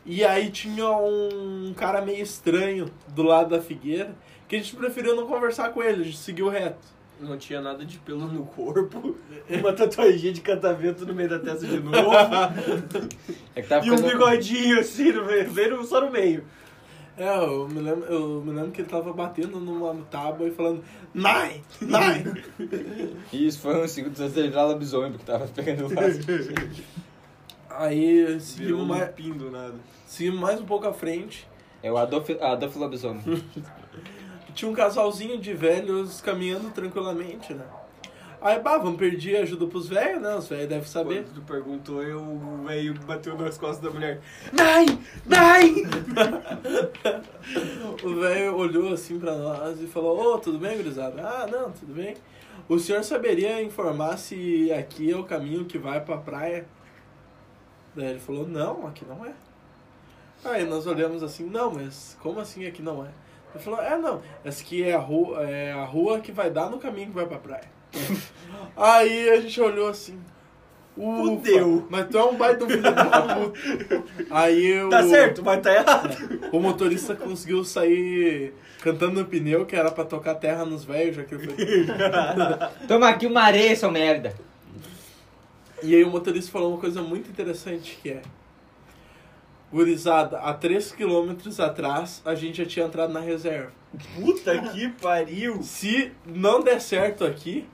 E 0.05 0.24
aí 0.24 0.51
tinha 0.51 0.90
um 0.90 1.72
cara 1.76 2.03
meio 2.03 2.20
estranho 2.20 2.90
do 3.09 3.22
lado 3.22 3.51
da 3.51 3.62
figueira, 3.62 4.12
que 4.49 4.57
a 4.57 4.59
gente 4.59 4.74
preferiu 4.74 5.14
não 5.14 5.28
conversar 5.28 5.70
com 5.70 5.80
ele, 5.80 6.03
a 6.03 6.05
gente 6.05 6.18
seguiu 6.18 6.49
reto. 6.49 6.92
Não 7.20 7.38
tinha 7.38 7.61
nada 7.61 7.84
de 7.86 7.97
pelo 7.99 8.26
no 8.26 8.45
corpo. 8.45 9.16
Uma 9.49 9.72
tatuagem 9.72 10.32
de 10.32 10.40
catavento 10.40 11.07
no 11.07 11.14
meio 11.14 11.28
da 11.28 11.38
testa 11.38 11.64
de 11.64 11.78
novo. 11.78 12.11
É 13.55 13.62
que 13.62 13.68
tava 13.68 13.86
e 13.86 13.90
um 13.92 13.97
bigodinho 13.97 14.80
assim, 14.80 15.12
no 15.12 15.24
meio, 15.24 15.84
só 15.84 16.01
no 16.01 16.11
meio. 16.11 16.45
É, 17.16 17.38
eu 17.38 17.68
me, 17.68 17.80
lembro, 17.80 18.04
eu 18.06 18.42
me 18.42 18.52
lembro 18.52 18.72
que 18.72 18.80
ele 18.80 18.88
tava 18.88 19.12
batendo 19.12 19.60
numa 19.60 19.94
tábua 20.10 20.48
e 20.48 20.50
falando 20.50 20.82
Nine! 21.14 21.62
Nine! 21.80 22.42
Isso 23.32 23.60
foi 23.60 23.84
um 23.84 23.86
segundo 23.86 24.16
virar 24.28 24.64
lobisomem, 24.64 25.12
porque 25.12 25.24
tava 25.24 25.46
pegando 25.46 25.86
o 25.86 25.88
vaso. 25.88 26.20
Aí 27.70 28.40
seguimos 28.40 28.82
um 28.82 28.84
mais, 28.84 29.10
do 29.14 29.50
nada. 29.50 29.74
seguimos 30.06 30.40
mais 30.40 30.60
um 30.60 30.64
pouco 30.64 30.88
à 30.88 30.92
frente. 30.92 31.48
É 31.82 31.92
o 31.92 31.96
Adolf, 31.96 32.30
Adolf 32.40 32.76
Lobisomem. 32.76 33.22
Tinha 34.54 34.70
um 34.70 34.74
casalzinho 34.74 35.38
de 35.38 35.52
velhos 35.52 36.20
caminhando 36.20 36.70
tranquilamente, 36.70 37.52
né? 37.54 37.64
Aí, 38.45 38.61
bah, 38.61 38.76
vamos 38.76 38.99
pedir 38.99 39.36
ajuda 39.36 39.66
pros 39.66 39.88
velhos, 39.88 40.20
né? 40.20 40.36
Os 40.36 40.47
velhos 40.47 40.68
devem 40.68 40.84
saber. 40.84 41.24
Quando 41.24 41.34
tu 41.36 41.40
perguntou, 41.40 42.03
eu, 42.03 42.20
o 42.20 42.62
velho 42.66 42.92
bateu 43.07 43.38
nas 43.38 43.57
costas 43.57 43.80
da 43.80 43.90
mulher. 43.90 44.20
Nai! 44.53 44.84
Nai! 45.24 45.74
O 48.03 48.14
velho 48.20 48.57
olhou 48.57 48.92
assim 48.92 49.18
pra 49.18 49.34
nós 49.34 49.80
e 49.80 49.86
falou: 49.86 50.34
Ô, 50.34 50.38
tudo 50.38 50.59
bem, 50.59 50.76
gurizada? 50.76 51.22
Ah, 51.22 51.47
não, 51.47 51.70
tudo 51.72 51.95
bem. 51.95 52.16
O 52.68 52.78
senhor 52.78 53.03
saberia 53.03 53.62
informar 53.62 54.18
se 54.18 54.70
aqui 54.72 55.11
é 55.11 55.16
o 55.16 55.24
caminho 55.24 55.64
que 55.64 55.78
vai 55.78 56.01
pra 56.01 56.18
praia? 56.18 56.66
Daí 57.95 58.09
ele 58.09 58.18
falou: 58.18 58.47
Não, 58.47 58.86
aqui 58.86 59.07
não 59.07 59.24
é. 59.24 59.32
Aí 60.45 60.64
nós 60.66 60.86
olhamos 60.86 61.22
assim: 61.22 61.45
Não, 61.45 61.70
mas 61.70 62.16
como 62.20 62.40
assim 62.40 62.66
aqui 62.66 62.82
não 62.82 63.05
é? 63.05 63.09
Ele 63.55 63.64
falou: 63.64 63.80
É, 63.80 63.97
não, 63.97 64.20
essa 64.45 64.62
aqui 64.62 64.82
é 64.82 64.95
a 64.95 64.99
rua, 64.99 65.42
é 65.49 65.72
a 65.72 65.84
rua 65.84 66.20
que 66.20 66.32
vai 66.32 66.51
dar 66.51 66.68
no 66.70 66.78
caminho 66.78 67.09
que 67.09 67.14
vai 67.14 67.26
pra 67.26 67.38
praia. 67.38 67.73
Aí 68.76 69.30
a 69.30 69.40
gente 69.40 69.61
olhou 69.61 69.88
assim. 69.88 70.18
Fudeu. 70.95 71.86
Mas 71.90 72.09
tu 72.09 72.18
é 72.18 72.24
um 72.24 72.36
baita 72.36 72.66
filho 72.66 72.82
da 72.82 72.95
puta. 72.95 74.05
Aí 74.30 74.80
o... 74.80 74.88
Tá 74.88 75.03
certo, 75.03 75.42
mas 75.42 75.61
tá 75.61 75.74
errado. 75.74 76.16
O 76.53 76.61
motorista 76.61 77.16
conseguiu 77.16 77.64
sair 77.64 78.55
cantando 78.80 79.20
no 79.20 79.26
pneu, 79.26 79.66
que 79.66 79.74
era 79.74 79.90
pra 79.90 80.05
tocar 80.05 80.36
terra 80.36 80.64
nos 80.64 80.84
velhos, 80.84 81.16
já 81.16 81.24
que 81.24 81.36
foi. 81.36 81.55
Toma 82.86 83.09
aqui 83.09 83.26
uma 83.26 83.42
areia, 83.42 83.74
seu 83.74 83.90
merda. 83.90 84.34
E 85.82 85.95
aí 85.95 86.05
o 86.05 86.11
motorista 86.11 86.53
falou 86.53 86.70
uma 86.72 86.80
coisa 86.80 87.03
muito 87.03 87.28
interessante 87.28 87.99
que 88.01 88.11
é. 88.11 88.22
Gurizada, 89.72 90.38
há 90.38 90.55
3 90.55 90.92
quilômetros 90.92 91.59
atrás 91.59 92.22
a 92.24 92.36
gente 92.36 92.59
já 92.59 92.66
tinha 92.66 92.86
entrado 92.86 93.12
na 93.12 93.18
reserva. 93.18 93.72
Puta 94.14 94.57
que 94.70 94.88
pariu. 94.88 95.61
Se 95.62 96.12
não 96.24 96.62
der 96.62 96.80
certo 96.80 97.24
aqui, 97.24 97.66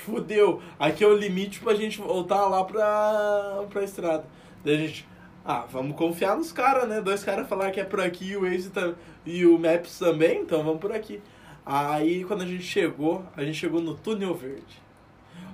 fudeu. 0.00 0.60
Aqui 0.78 1.02
é 1.04 1.06
o 1.06 1.16
limite 1.16 1.60
pra 1.60 1.74
gente 1.74 1.98
voltar 1.98 2.46
lá 2.46 2.64
pra, 2.64 3.64
pra 3.70 3.82
estrada. 3.84 4.24
Daí 4.64 4.74
a 4.74 4.78
gente. 4.78 5.06
Ah, 5.44 5.66
vamos 5.70 5.96
confiar 5.96 6.36
nos 6.36 6.52
caras, 6.52 6.86
né? 6.88 7.00
Dois 7.00 7.24
caras 7.24 7.48
falaram 7.48 7.72
que 7.72 7.80
é 7.80 7.84
por 7.84 8.00
aqui 8.00 8.30
e 8.32 8.36
o 8.36 8.42
Waze 8.42 8.68
tam- 8.70 8.94
e 9.24 9.46
o 9.46 9.58
Maps 9.58 9.98
também, 9.98 10.42
então 10.42 10.62
vamos 10.62 10.80
por 10.80 10.92
aqui. 10.92 11.22
Aí 11.64 12.24
quando 12.24 12.42
a 12.42 12.46
gente 12.46 12.62
chegou, 12.64 13.24
a 13.36 13.42
gente 13.44 13.56
chegou 13.56 13.80
no 13.80 13.94
túnel 13.94 14.34
verde. 14.34 14.82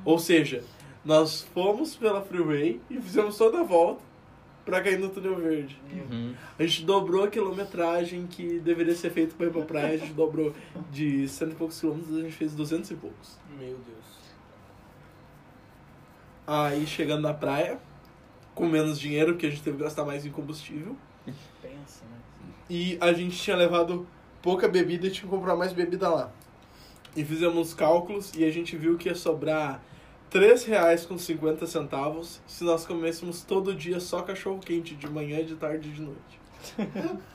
Ou 0.05 0.19
seja, 0.19 0.65
nós 1.05 1.43
fomos 1.55 1.95
pela 1.95 2.21
freeway 2.23 2.81
e 2.91 3.01
fizemos 3.01 3.37
toda 3.39 3.61
a 3.61 3.63
volta 3.63 4.03
pra 4.65 4.81
cair 4.81 4.99
no 4.99 5.11
túnel 5.11 5.37
verde. 5.37 5.79
Uhum. 6.11 6.35
A 6.59 6.63
gente 6.65 6.83
dobrou 6.85 7.23
a 7.25 7.29
quilometragem 7.29 8.27
que 8.27 8.59
deveria 8.61 8.95
ser 8.95 9.11
feita 9.11 9.35
pra 9.37 9.47
ir 9.47 9.51
pra 9.53 9.63
praia, 9.63 9.95
a 9.95 9.97
gente 9.99 10.13
dobrou 10.13 10.53
de 10.91 11.29
cento 11.29 11.53
e 11.53 11.55
poucos 11.55 11.79
quilômetros, 11.79 12.17
a 12.17 12.21
gente 12.23 12.33
fez 12.35 12.53
duzentos 12.55 12.91
e 12.91 12.95
poucos. 12.95 13.39
Meu 13.59 13.69
Deus. 13.77 14.14
Aí 16.47 16.87
chegando 16.87 17.23
na 17.23 17.35
praia, 17.35 17.79
com 18.55 18.67
menos 18.67 18.99
dinheiro, 19.01 19.33
porque 19.33 19.47
a 19.47 19.51
gente 19.51 19.63
teve 19.63 19.79
que 19.79 19.83
gastar 19.83 20.05
mais 20.05 20.27
em 20.27 20.31
combustível. 20.31 20.97
Pensa, 21.63 22.05
né? 22.05 22.19
E 22.69 22.99
a 23.01 23.13
gente 23.13 23.37
tinha 23.37 23.57
levado 23.57 24.07
pouca 24.43 24.69
bebida 24.69 25.07
e 25.07 25.11
tinha 25.11 25.25
que 25.25 25.35
comprar 25.35 25.57
mais 25.57 25.73
bebida 25.73 26.09
lá. 26.09 26.31
E 27.17 27.25
fizemos 27.25 27.69
os 27.69 27.75
cálculos 27.75 28.33
e 28.35 28.45
a 28.45 28.51
gente 28.51 28.77
viu 28.77 28.99
que 28.99 29.09
ia 29.09 29.15
sobrar 29.15 29.81
R$ 30.33 30.41
3,50 30.41 31.07
com 31.07 31.17
50 31.17 31.67
centavos 31.67 32.41
se 32.47 32.65
nós 32.65 32.85
comêssemos 32.85 33.43
todo 33.43 33.75
dia 33.75 34.01
só 34.01 34.23
cachorro 34.23 34.59
quente, 34.59 34.95
de 34.95 35.09
manhã, 35.09 35.45
de 35.45 35.55
tarde 35.55 35.89
e 35.89 35.93
de 35.93 36.03
noite. 36.03 36.41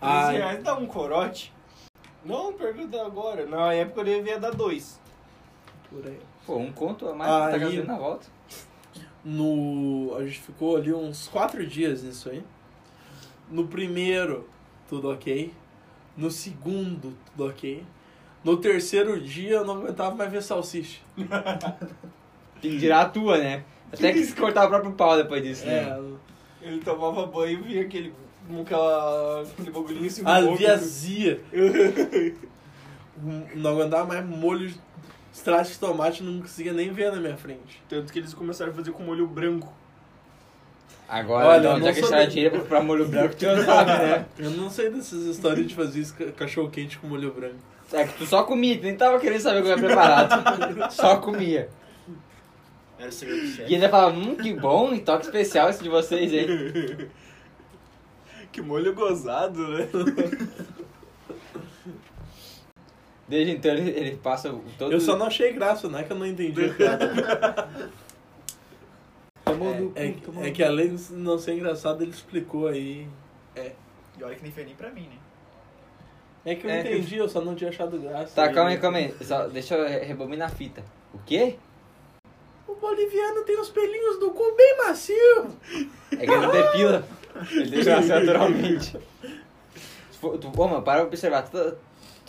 13 0.00 0.14
Ai, 0.14 0.36
reais 0.36 0.62
dá 0.62 0.74
um 0.74 0.86
corote? 0.86 1.52
Não, 2.24 2.52
pergunta 2.52 3.00
agora. 3.04 3.46
Na 3.46 3.72
época 3.74 4.00
eu 4.00 4.04
devia 4.04 4.38
dar 4.38 4.54
dois. 4.54 4.98
por 5.90 6.06
aí. 6.06 6.18
Pô, 6.50 6.56
um 6.58 6.72
conto 6.72 7.08
a 7.08 7.14
mais 7.14 7.30
pra 7.30 7.46
Aí- 7.46 7.52
tá 7.52 7.58
gasolina 7.58 7.84
na 7.92 7.96
volta. 7.96 8.26
No, 9.24 10.16
a 10.18 10.24
gente 10.24 10.40
ficou 10.40 10.76
ali 10.76 10.92
uns 10.92 11.28
quatro 11.28 11.64
dias 11.64 12.02
nisso 12.02 12.28
aí. 12.28 12.42
No 13.48 13.68
primeiro, 13.68 14.48
tudo 14.88 15.12
ok. 15.12 15.52
No 16.16 16.28
segundo, 16.28 17.16
tudo 17.26 17.48
ok. 17.48 17.84
No 18.42 18.56
terceiro 18.56 19.20
dia, 19.20 19.58
eu 19.58 19.64
não 19.64 19.74
aguentava 19.76 20.12
mais 20.16 20.28
ver 20.32 20.42
salsicha. 20.42 20.98
Tem 22.60 22.72
que 22.72 22.78
tirar 22.80 23.02
a 23.02 23.08
tua, 23.08 23.38
né? 23.38 23.62
Até 23.92 24.12
que 24.12 24.24
se 24.24 24.34
cortar 24.34 24.66
o 24.66 24.70
próprio 24.70 24.92
pau 24.94 25.16
depois 25.16 25.44
disso, 25.44 25.64
né? 25.64 25.84
É, 25.88 26.00
Ele 26.62 26.80
tomava 26.80 27.26
banho 27.26 27.60
e 27.60 27.62
via 27.62 27.82
aquele, 27.82 28.12
aquela, 28.60 29.42
aquele 29.42 29.70
bagulhinho 29.70 30.06
assim. 30.08 30.22
a 30.24 30.38
louco. 30.40 30.56
viazia. 30.58 31.40
não 33.54 33.70
aguentava 33.70 34.04
mais 34.06 34.26
molho, 34.26 34.72
extrato 35.40 35.70
de 35.70 35.78
tomate, 35.78 36.22
não 36.22 36.40
conseguia 36.42 36.72
nem 36.72 36.92
ver 36.92 37.10
na 37.10 37.18
minha 37.18 37.36
frente. 37.36 37.82
Tanto 37.88 38.12
que 38.12 38.18
eles 38.18 38.34
começaram 38.34 38.72
a 38.72 38.74
fazer 38.74 38.92
com 38.92 39.02
molho 39.02 39.26
branco. 39.26 39.72
Agora, 41.08 41.48
Olha, 41.48 41.66
eu 41.68 41.78
não 41.78 41.86
já 41.86 41.92
que 41.92 42.00
sou 42.00 42.08
tirar 42.08 42.24
de- 42.24 42.30
dinheiro 42.32 42.50
pra 42.52 42.60
comprar 42.60 42.82
molho 42.82 43.08
branco, 43.08 43.34
tu 43.34 43.44
não 43.46 43.64
sabe, 43.64 43.90
né? 43.90 44.26
Eu 44.38 44.50
não 44.50 44.70
sei 44.70 44.90
dessas 44.90 45.22
histórias 45.24 45.66
de 45.66 45.74
fazer 45.74 46.00
isso, 46.00 46.14
ca- 46.14 46.30
cachorro 46.32 46.70
quente 46.70 46.98
com 46.98 47.08
molho 47.08 47.32
branco. 47.32 47.56
É 47.92 48.04
que 48.04 48.18
tu 48.18 48.26
só 48.26 48.44
comia, 48.44 48.76
tu 48.76 48.84
nem 48.84 48.94
tava 48.96 49.18
querendo 49.18 49.40
saber 49.40 49.60
o 49.60 49.62
que 49.64 49.68
eu 49.70 49.76
ia 49.76 49.82
preparado. 49.84 50.92
só 50.94 51.16
comia. 51.16 51.68
Era 52.98 53.08
o 53.08 53.12
segredo 53.12 53.40
do 53.40 53.46
E 53.46 53.50
chefe. 53.52 53.74
ainda 53.74 53.88
falava, 53.88 54.16
hum, 54.16 54.36
que 54.36 54.52
bom, 54.52 54.92
e 54.94 55.00
toque 55.00 55.24
especial 55.24 55.68
esse 55.70 55.82
de 55.82 55.88
vocês 55.88 56.32
aí. 56.32 57.08
Que 58.52 58.60
molho 58.60 58.92
gozado, 58.94 59.68
né? 59.68 59.88
Desde 63.30 63.52
então 63.52 63.70
ele, 63.72 63.90
ele 63.90 64.16
passa 64.16 64.52
o- 64.52 64.62
todo. 64.76 64.92
Eu 64.92 65.00
só 65.00 65.16
não 65.16 65.26
achei 65.26 65.52
graça, 65.52 65.88
não 65.88 65.98
é 66.00 66.02
que 66.02 66.10
eu 66.12 66.18
não 66.18 66.26
entendi 66.26 66.60
É, 69.46 69.52
tomou 69.52 69.92
é 70.44 70.46
no 70.48 70.52
que 70.52 70.62
além 70.62 70.94
de 70.96 71.12
não 71.12 71.38
ser 71.38 71.54
engraçado, 71.54 72.02
ele 72.02 72.10
explicou 72.10 72.68
aí. 72.68 73.06
E 73.56 74.24
olha 74.24 74.34
que 74.36 74.42
nem 74.42 74.52
foi 74.52 74.64
nem 74.64 74.74
pra 74.74 74.90
mim, 74.90 75.02
né? 75.08 75.16
É 76.44 76.54
que 76.54 76.66
eu 76.66 76.70
É. 76.70 76.80
entendi, 76.80 77.16
eu 77.16 77.28
só 77.28 77.40
não 77.40 77.54
tinha 77.54 77.70
achado 77.70 77.98
graça. 77.98 78.34
Tá, 78.34 78.52
calma 78.52 78.70
aí, 78.70 78.78
calma 78.78 78.98
aí. 78.98 79.14
Só, 79.22 79.46
deixa 79.48 79.74
eu 79.76 79.86
re- 79.88 80.04
rebobinar 80.04 80.48
a 80.48 80.54
fita. 80.54 80.82
O 81.14 81.18
quê? 81.24 81.56
O 82.66 82.74
boliviano 82.76 83.42
tem 83.44 83.58
os 83.60 83.68
pelinhos 83.70 84.18
do 84.20 84.30
cu 84.30 84.54
bem 84.56 84.76
macio. 84.78 85.14
É 86.12 86.16
que 86.16 86.22
ele 86.30 86.36
não 86.36 86.50
depila. 86.52 87.04
Ele 87.50 87.70
deixa 87.70 88.00
naturalmente. 88.20 88.96
Se 90.10 90.18
for- 90.20 90.38
tu, 90.38 90.50
ô, 90.56 90.68
mano, 90.68 90.82
para 90.82 91.00
pra 91.00 91.08
observar. 91.08 91.48
Todo, 91.48 91.76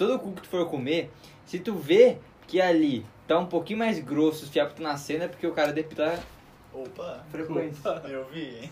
todo 0.01 0.17
cu 0.17 0.31
que 0.33 0.41
tu 0.41 0.49
for 0.49 0.67
comer, 0.67 1.11
se 1.45 1.59
tu 1.59 1.75
vê 1.75 2.17
que 2.47 2.59
ali 2.59 3.05
tá 3.27 3.37
um 3.37 3.45
pouquinho 3.45 3.77
mais 3.77 3.99
grosso, 3.99 4.45
os 4.45 4.49
fiapos 4.49 4.73
estão 4.73 4.91
nascendo, 4.91 5.25
é 5.25 5.27
porque 5.27 5.45
o 5.45 5.53
cara 5.53 5.71
depila 5.71 6.17
Opa, 6.73 7.23
frequência. 7.29 7.87
eu 8.05 8.25
vi, 8.29 8.61
hein? 8.63 8.71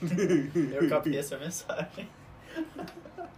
Eu 0.73 0.89
captei 0.89 1.17
essa 1.19 1.38
mensagem. 1.38 2.09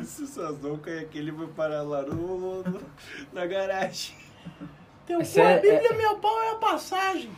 Esse 0.00 0.26
Sazon 0.26 0.78
cai 0.78 1.00
aqui, 1.00 1.18
ele 1.18 1.30
vai 1.30 1.46
parar 1.48 1.82
lá 1.82 2.00
no, 2.02 2.62
no- 2.62 2.80
na 3.34 3.44
garagem. 3.44 4.14
Teu 5.06 5.18
cu, 5.20 5.40
a 5.40 5.42
é- 5.50 5.60
Bíblia, 5.60 5.90
é- 5.90 5.96
meu 5.96 6.16
pau 6.16 6.40
é 6.42 6.52
a 6.52 6.54
passagem. 6.54 7.30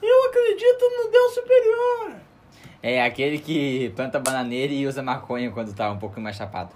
Eu 0.00 0.24
acredito 0.28 0.80
no 1.04 1.10
Deus 1.10 1.34
superior. 1.34 2.16
É 2.82 3.02
aquele 3.02 3.38
que 3.38 3.90
planta 3.96 4.18
bananeira 4.18 4.72
e 4.72 4.86
usa 4.86 5.02
maconha 5.02 5.50
quando 5.50 5.74
tá 5.74 5.90
um 5.90 5.98
pouco 5.98 6.18
mais 6.20 6.36
chapado. 6.36 6.70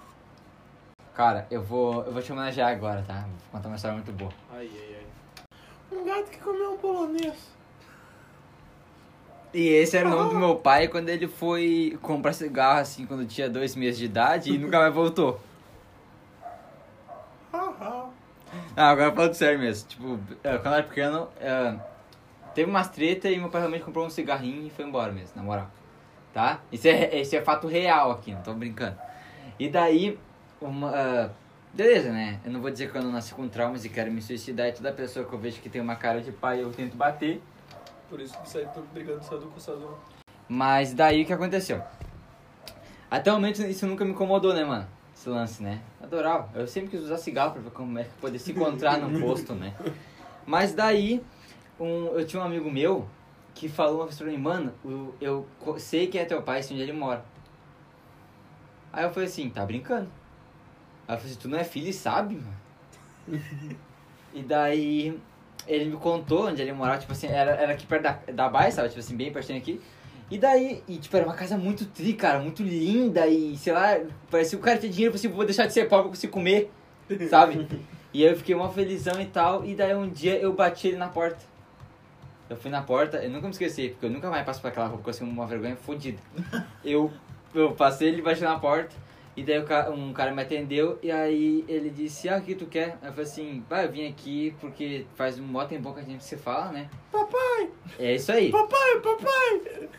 Cara, 1.21 1.45
eu 1.51 1.61
vou, 1.61 2.03
eu 2.03 2.11
vou 2.11 2.19
te 2.19 2.31
homenagear 2.31 2.71
agora, 2.71 3.03
tá? 3.07 3.19
Vou 3.19 3.51
contar 3.51 3.67
uma 3.67 3.75
história 3.75 3.95
muito 3.95 4.11
boa. 4.11 4.31
Ai, 4.51 4.67
ai, 4.73 4.95
ai. 4.95 5.95
Um 5.99 6.03
gato 6.03 6.31
que 6.31 6.39
comeu 6.39 6.73
um 6.73 6.77
polonês. 6.77 7.35
E 9.53 9.67
esse 9.67 9.95
era 9.95 10.07
o 10.07 10.09
nome 10.09 10.33
do 10.33 10.39
meu 10.39 10.55
pai 10.55 10.87
quando 10.87 11.09
ele 11.09 11.27
foi 11.27 11.95
comprar 12.01 12.33
cigarro, 12.33 12.79
assim, 12.79 13.05
quando 13.05 13.23
tinha 13.27 13.47
dois 13.47 13.75
meses 13.75 13.99
de 13.99 14.05
idade 14.05 14.51
e 14.51 14.57
nunca 14.57 14.79
mais 14.79 14.91
voltou. 14.91 15.39
Ah, 17.53 18.09
agora 18.75 19.11
falando 19.11 19.35
sério 19.35 19.59
mesmo. 19.59 19.89
Tipo, 19.89 20.19
eh, 20.43 20.57
quando 20.57 20.73
eu 20.73 20.73
era 20.73 20.83
pequeno, 20.83 21.27
eh, 21.39 21.75
teve 22.55 22.67
umas 22.67 22.89
treta 22.89 23.29
e 23.29 23.37
meu 23.37 23.49
pai 23.49 23.61
realmente 23.61 23.83
comprou 23.83 24.07
um 24.07 24.09
cigarrinho 24.09 24.65
e 24.65 24.71
foi 24.71 24.85
embora 24.85 25.11
mesmo, 25.11 25.33
na 25.35 25.43
moral. 25.43 25.69
Tá? 26.33 26.61
Isso 26.71 26.87
é, 26.87 27.21
isso 27.21 27.35
é 27.35 27.41
fato 27.41 27.67
real 27.67 28.09
aqui, 28.09 28.33
não 28.33 28.41
tô 28.41 28.55
brincando. 28.55 28.97
E 29.59 29.69
daí, 29.69 30.17
uma. 30.61 30.91
ah, 30.93 31.29
beleza, 31.73 32.11
né? 32.11 32.39
Eu 32.45 32.51
não 32.51 32.61
vou 32.61 32.69
dizer 32.69 32.91
que 32.91 32.97
eu 32.97 33.01
não 33.01 33.11
nasci 33.11 33.33
com 33.33 33.47
traumas 33.47 33.83
e 33.83 33.89
quero 33.89 34.11
me 34.11 34.21
suicidar 34.21 34.67
e 34.69 34.73
toda 34.73 34.91
pessoa 34.91 35.25
que 35.25 35.33
eu 35.33 35.39
vejo 35.39 35.59
que 35.61 35.69
tem 35.69 35.81
uma 35.81 35.95
cara 35.95 36.21
de 36.21 36.31
pai 36.31 36.61
eu 36.61 36.71
tento 36.71 36.95
bater. 36.95 37.41
Por 38.09 38.19
isso 38.19 38.39
que 38.41 38.49
sai 38.49 38.65
tô 38.73 38.81
brigando 38.93 39.23
só 39.23 39.37
do 39.37 39.47
com 39.47 39.57
o 39.57 39.59
Sazon. 39.59 39.97
Mas 40.47 40.93
daí 40.93 41.23
o 41.23 41.25
que 41.25 41.33
aconteceu? 41.33 41.81
Até 43.09 43.31
o 43.31 43.35
momento 43.35 43.61
isso 43.63 43.87
nunca 43.87 44.05
me 44.05 44.11
incomodou, 44.11 44.53
né, 44.53 44.63
mano? 44.63 44.87
Esse 45.15 45.29
lance, 45.29 45.63
né? 45.63 45.81
Adorava. 46.01 46.49
Eu 46.53 46.67
sempre 46.67 46.91
quis 46.91 47.01
usar 47.01 47.17
cigarro 47.17 47.53
pra 47.53 47.61
ver 47.61 47.71
como 47.71 47.97
é 47.99 48.03
que 48.03 48.09
poder 48.19 48.39
se 48.39 48.51
encontrar 48.51 48.97
num 48.97 49.19
posto, 49.21 49.53
né? 49.53 49.73
Mas 50.45 50.73
daí, 50.73 51.23
um, 51.79 52.07
eu 52.07 52.25
tinha 52.25 52.41
um 52.41 52.45
amigo 52.45 52.69
meu 52.69 53.07
que 53.53 53.69
falou 53.69 53.97
uma 53.99 54.05
vez 54.05 54.17
pra 54.17 54.27
mim, 54.27 54.37
mano, 54.37 54.73
eu, 55.19 55.45
sei 55.77 56.07
que 56.07 56.17
é 56.17 56.25
teu 56.25 56.41
pai, 56.41 56.63
sei 56.63 56.75
onde 56.75 56.83
ele 56.83 56.93
mora. 56.93 57.23
Aí 58.91 59.03
eu 59.03 59.11
falei 59.11 59.29
assim, 59.29 59.49
tá 59.49 59.65
brincando? 59.65 60.09
Aí 61.11 61.15
eu 61.15 61.19
falei 61.19 61.31
assim, 61.33 61.41
tu 61.41 61.49
não 61.49 61.57
é 61.57 61.63
filho 61.65 61.89
e 61.89 61.93
sabe, 61.93 62.35
mano? 62.35 62.57
e 64.33 64.41
daí, 64.41 65.19
ele 65.67 65.85
me 65.85 65.97
contou 65.97 66.47
onde 66.47 66.61
ele 66.61 66.71
morava, 66.71 66.99
tipo 66.99 67.11
assim, 67.11 67.27
era, 67.27 67.51
era 67.51 67.73
aqui 67.73 67.85
perto 67.85 68.03
da, 68.03 68.19
da 68.31 68.47
baia, 68.47 68.71
sabe? 68.71 68.87
Tipo 68.87 69.01
assim, 69.01 69.17
bem 69.17 69.29
pertinho 69.29 69.59
aqui. 69.59 69.81
E 70.29 70.37
daí, 70.37 70.81
e 70.87 70.95
tipo, 70.95 71.17
era 71.17 71.25
uma 71.25 71.35
casa 71.35 71.57
muito 71.57 71.83
tri, 71.87 72.13
cara, 72.13 72.39
muito 72.39 72.63
linda 72.63 73.27
e, 73.27 73.57
sei 73.57 73.73
lá, 73.73 73.99
parecia 74.29 74.57
que 74.57 74.63
o 74.63 74.65
cara 74.65 74.79
tinha 74.79 74.89
dinheiro, 74.89 75.13
assim, 75.13 75.27
vou 75.27 75.43
deixar 75.43 75.65
de 75.65 75.73
ser 75.73 75.89
pobre 75.89 76.03
pra 76.03 76.11
conseguir 76.11 76.31
comer, 76.31 76.71
sabe? 77.29 77.67
E 78.13 78.25
aí 78.25 78.29
eu 78.29 78.35
fiquei 78.35 78.53
uma 78.53 78.69
felizão 78.69 79.21
e 79.21 79.25
tal, 79.25 79.63
e 79.63 79.73
daí 79.73 79.95
um 79.95 80.09
dia 80.09 80.37
eu 80.37 80.51
bati 80.51 80.89
ele 80.89 80.97
na 80.97 81.07
porta. 81.07 81.39
Eu 82.49 82.57
fui 82.57 82.69
na 82.69 82.81
porta, 82.81 83.23
eu 83.23 83.29
nunca 83.29 83.47
me 83.47 83.51
esqueci, 83.51 83.87
porque 83.87 84.05
eu 84.05 84.09
nunca 84.09 84.29
mais 84.29 84.45
passo 84.45 84.59
por 84.59 84.67
aquela 84.67 84.87
roupa, 84.87 84.97
porque 84.97 85.11
eu 85.11 85.13
sinto 85.13 85.31
uma 85.31 85.47
vergonha 85.47 85.77
fodida. 85.77 86.19
Eu, 86.83 87.09
eu 87.55 87.71
passei, 87.71 88.09
ele 88.09 88.21
bateu 88.21 88.49
na 88.49 88.59
porta, 88.59 88.93
e 89.41 89.43
daí 89.43 89.59
um 89.91 90.13
cara 90.13 90.31
me 90.31 90.41
atendeu, 90.43 90.99
e 91.01 91.11
aí 91.11 91.65
ele 91.67 91.89
disse, 91.89 92.29
ah, 92.29 92.37
o 92.37 92.41
que 92.41 92.53
tu 92.53 92.67
quer? 92.67 92.97
Aí 93.01 93.09
eu 93.09 93.11
falei 93.11 93.23
assim, 93.23 93.65
vai, 93.67 93.85
eu 93.85 93.91
vim 93.91 94.07
aqui 94.07 94.55
porque 94.61 95.05
faz 95.15 95.39
um 95.39 95.43
mó 95.43 95.65
tempão 95.65 95.93
que 95.93 95.99
a 95.99 96.03
gente 96.03 96.23
se 96.23 96.37
fala, 96.37 96.71
né? 96.71 96.89
Papai, 97.11 97.69
É 97.97 98.13
isso 98.13 98.31
aí. 98.31 98.51
papai, 98.51 98.99
papai. 99.01 99.89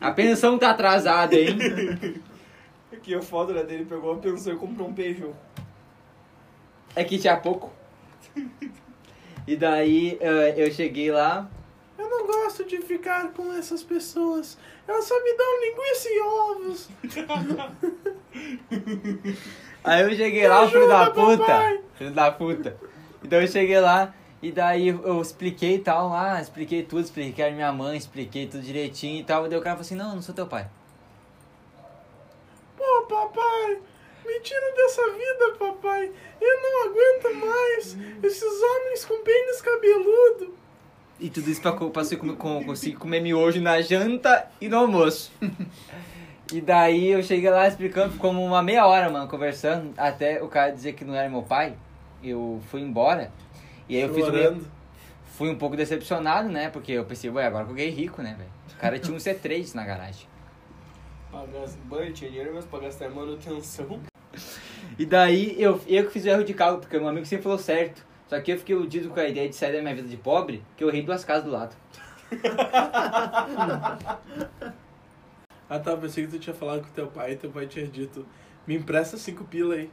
A 0.00 0.10
pensão 0.12 0.58
tá 0.58 0.70
atrasada, 0.70 1.36
hein? 1.36 1.58
Aqui 2.90 3.14
é 3.14 3.20
foda, 3.22 3.52
né? 3.52 3.64
Ele 3.68 3.84
pegou 3.84 4.14
a 4.14 4.16
pensão 4.18 4.52
e 4.52 4.56
comprou 4.56 4.88
um 4.88 4.94
Peugeot. 4.94 5.34
É 6.96 7.04
que 7.04 7.18
tinha 7.18 7.36
pouco. 7.36 7.70
E 9.46 9.56
daí 9.56 10.18
eh, 10.20 10.54
eu 10.56 10.70
cheguei 10.72 11.12
lá, 11.12 11.48
Eu 11.96 12.08
não 12.10 12.26
gosto 12.26 12.64
de 12.64 12.78
ficar 12.78 13.30
com 13.32 13.52
essas 13.52 13.82
pessoas. 13.82 14.58
Elas 14.88 15.04
só 15.04 15.14
me 15.22 15.32
dão 15.36 15.60
linguiça 15.60 16.08
e 16.10 16.20
ovos. 16.20 16.88
aí 19.84 20.02
eu 20.02 20.14
cheguei 20.14 20.46
lá, 20.48 20.68
filho 20.68 20.88
da 20.88 21.10
puta. 21.10 21.80
Filho 21.94 22.10
da 22.12 22.30
puta. 22.32 22.76
Então 23.22 23.40
eu 23.40 23.48
cheguei 23.48 23.80
lá 23.80 24.14
e 24.42 24.50
daí 24.50 24.88
eu 24.88 25.20
expliquei 25.20 25.74
e 25.74 25.78
tal 25.78 26.08
lá, 26.08 26.40
expliquei 26.40 26.82
tudo, 26.82 27.02
expliquei 27.02 27.32
que 27.32 27.42
era 27.42 27.54
minha 27.54 27.72
mãe, 27.72 27.96
expliquei 27.96 28.46
tudo 28.46 28.62
direitinho 28.62 29.20
e 29.20 29.24
tal. 29.24 29.46
E 29.46 29.48
daí 29.48 29.58
o 29.58 29.62
cara 29.62 29.76
falou 29.76 29.86
assim, 29.86 29.96
não, 29.96 30.14
não 30.14 30.22
sou 30.22 30.34
teu 30.34 30.46
pai. 30.46 30.68
Pô, 32.76 33.02
papai, 33.02 33.78
me 34.24 34.40
tira 34.40 34.74
dessa 34.74 35.02
vida, 35.12 35.56
papai. 35.58 36.10
Eu 36.40 36.62
não 36.62 36.84
aguento 36.90 37.46
mais 37.46 37.96
esses 38.22 38.62
homens 38.62 39.04
com 39.04 39.22
pênis 39.22 39.60
cabeludo. 39.60 40.54
E 41.20 41.28
tudo 41.28 41.50
isso 41.50 41.60
pra, 41.60 41.72
pra 41.72 42.02
conseguir 42.64 42.96
comer 42.96 43.20
miojo 43.20 43.60
na 43.60 43.82
janta 43.82 44.50
e 44.58 44.70
no 44.70 44.78
almoço. 44.78 45.30
E 46.52 46.60
daí 46.60 47.08
eu 47.08 47.22
cheguei 47.22 47.48
lá 47.48 47.68
explicando, 47.68 48.12
ficou 48.12 48.32
uma 48.32 48.62
meia 48.62 48.86
hora, 48.86 49.08
mano, 49.08 49.28
conversando, 49.28 49.92
até 49.96 50.42
o 50.42 50.48
cara 50.48 50.72
dizer 50.72 50.94
que 50.94 51.04
não 51.04 51.14
era 51.14 51.28
meu 51.28 51.42
pai. 51.42 51.74
Eu 52.22 52.60
fui 52.70 52.80
embora. 52.80 53.30
E 53.88 53.96
aí 53.96 54.02
eu 54.02 54.12
fiz 54.12 54.26
fui 55.24 55.48
um 55.48 55.56
pouco 55.56 55.76
decepcionado, 55.76 56.48
né? 56.48 56.68
Porque 56.68 56.92
eu 56.92 57.04
pensei, 57.04 57.30
ué, 57.30 57.46
agora 57.46 57.64
que 57.64 57.70
eu 57.70 57.76
ganhei 57.76 57.90
rico, 57.90 58.20
né, 58.20 58.34
velho? 58.36 58.50
O 58.76 58.80
cara 58.80 58.98
tinha 58.98 59.16
um 59.16 59.18
C3 59.18 59.74
na 59.74 59.84
garagem. 59.84 60.26
Pagar 61.30 61.68
banho, 61.84 62.12
tinha 62.12 62.30
dinheiro 62.30 62.52
mesmo 62.52 62.68
pra 62.68 62.80
gastar 62.80 63.08
manutenção. 63.08 64.00
E 64.98 65.06
daí 65.06 65.54
eu, 65.56 65.80
eu 65.86 66.04
que 66.04 66.10
fiz 66.10 66.24
o 66.24 66.28
erro 66.28 66.44
de 66.44 66.52
cálculo, 66.52 66.80
porque 66.80 66.98
meu 66.98 67.08
amigo 67.08 67.24
sempre 67.24 67.44
falou 67.44 67.58
certo. 67.58 68.04
Só 68.28 68.38
que 68.40 68.52
eu 68.52 68.58
fiquei 68.58 68.74
iludido 68.74 69.08
com 69.08 69.18
a 69.18 69.26
ideia 69.26 69.48
de 69.48 69.56
sair 69.56 69.72
da 69.72 69.80
minha 69.80 69.94
vida 69.94 70.08
de 70.08 70.16
pobre, 70.16 70.62
que 70.76 70.84
eu 70.84 70.88
errei 70.88 71.02
duas 71.02 71.24
casas 71.24 71.44
do 71.44 71.50
lado. 71.50 71.74
Ah 75.70 75.78
tá, 75.78 75.96
pensei 75.96 76.26
que 76.26 76.32
tu 76.32 76.38
tinha 76.40 76.52
falado 76.54 76.82
com 76.82 76.88
teu 76.90 77.06
pai 77.06 77.32
e 77.32 77.36
teu 77.36 77.48
pai 77.50 77.66
tinha 77.66 77.86
dito, 77.86 78.26
me 78.66 78.74
empresta 78.74 79.16
cinco 79.16 79.44
pila 79.44 79.74
aí. 79.76 79.88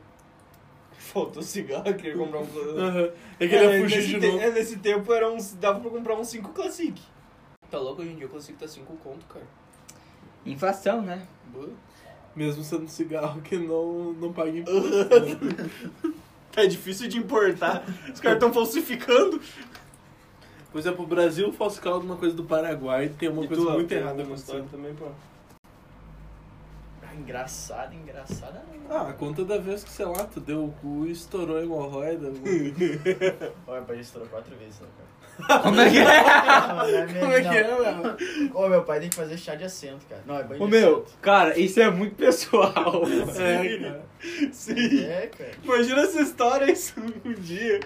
Faltou 0.98 1.44
cigarro, 1.44 1.94
queria 1.94 2.18
comprar 2.18 2.40
um. 2.40 2.80
Aham. 2.80 3.12
É 3.40 3.48
que 3.48 3.54
ele 3.56 3.66
ia 3.78 3.82
fugir 3.84 3.98
nesse 3.98 4.08
de 4.08 4.20
te- 4.20 4.26
novo. 4.28 4.40
É, 4.40 4.50
nesse 4.52 4.78
tempo 4.80 5.14
era 5.14 5.30
uns, 5.32 5.54
dava 5.54 5.80
pra 5.80 5.92
comprar 5.92 6.16
uns 6.16 6.28
5 6.30 6.50
Classic. 6.54 7.00
Tá 7.70 7.78
louco? 7.78 8.02
Hoje 8.02 8.12
em 8.12 8.16
dia 8.16 8.26
o 8.26 8.30
Classic 8.30 8.58
tá 8.58 8.68
5 8.68 8.92
conto, 9.04 9.24
cara. 9.28 9.46
Inflação, 10.46 11.02
né? 11.04 11.28
Boa. 11.54 11.70
Mesmo 12.36 12.64
sendo 12.64 12.88
cigarro 12.88 13.40
que 13.42 13.58
não, 13.58 14.14
não 14.14 14.34
paga 14.34 14.50
imposto. 14.58 14.90
né? 15.46 15.70
Tá 16.52 16.66
difícil 16.66 17.08
de 17.08 17.18
importar. 17.20 17.84
Os 18.12 18.20
caras 18.20 18.40
tão 18.40 18.52
falsificando. 18.52 19.40
Por 20.72 20.80
exemplo, 20.80 21.04
o 21.04 21.08
Brasil 21.08 21.52
falsificar 21.54 21.94
alguma 21.94 22.16
coisa 22.16 22.36
do 22.36 22.44
Paraguai 22.44 23.10
tem 23.18 23.30
uma 23.30 23.44
E 23.44 23.48
coisa 23.48 23.64
tu, 23.64 23.72
muito 23.72 23.88
tem 23.88 24.00
errada 24.00 24.22
história 24.24 24.62
acontecendo. 24.64 24.72
também, 24.72 24.94
pô. 24.96 25.06
Ah, 27.18 27.22
engraçada, 27.22 27.96
engraçada 27.96 28.64
não. 28.90 28.96
Ah, 28.96 29.10
a 29.10 29.14
conta 29.14 29.44
da 29.44 29.58
vez 29.58 29.84
que, 29.84 29.90
sei 29.90 30.06
lá, 30.06 30.24
tu 30.26 30.40
deu 30.40 30.66
o 30.66 30.72
cu 30.82 31.06
e 31.08 31.12
estourou 31.12 31.58
a 31.58 31.62
hemorroida. 31.64 32.32
Olha, 33.68 33.82
pai 33.82 34.00
estourou 34.00 34.28
quatro 34.30 34.56
vezes, 34.56 34.80
né, 34.80 34.88
cara? 34.98 35.08
Como 35.62 35.80
é 35.80 35.90
que 35.92 35.98
é? 36.00 36.04
Não, 37.14 37.20
Como 37.20 37.32
é 37.34 37.42
que 37.42 37.48
é, 37.58 37.64
meu? 37.64 38.56
Ô, 38.56 38.68
meu 38.70 38.84
pai 38.84 39.00
tem 39.02 39.10
que 39.10 39.16
fazer 39.16 39.38
chá 39.38 39.54
de 39.54 39.66
assento, 39.66 40.04
cara. 40.10 40.24
Não, 40.26 40.40
é 40.40 40.44
banho 40.44 40.64
Ô 40.64 40.66
de 40.66 40.72
meu, 40.72 40.94
assento. 41.04 41.18
cara, 41.22 41.60
isso 41.60 41.80
é 41.80 41.92
muito 41.92 42.16
pessoal. 42.16 42.74
É, 43.38 43.78
cara. 43.78 44.06
Sim. 44.52 45.04
É, 45.06 45.28
cara. 45.28 45.52
Imagina 45.64 46.02
essa 46.02 46.22
história 46.22 46.72
isso 46.72 46.96
um 47.00 47.34
dia. 47.34 47.80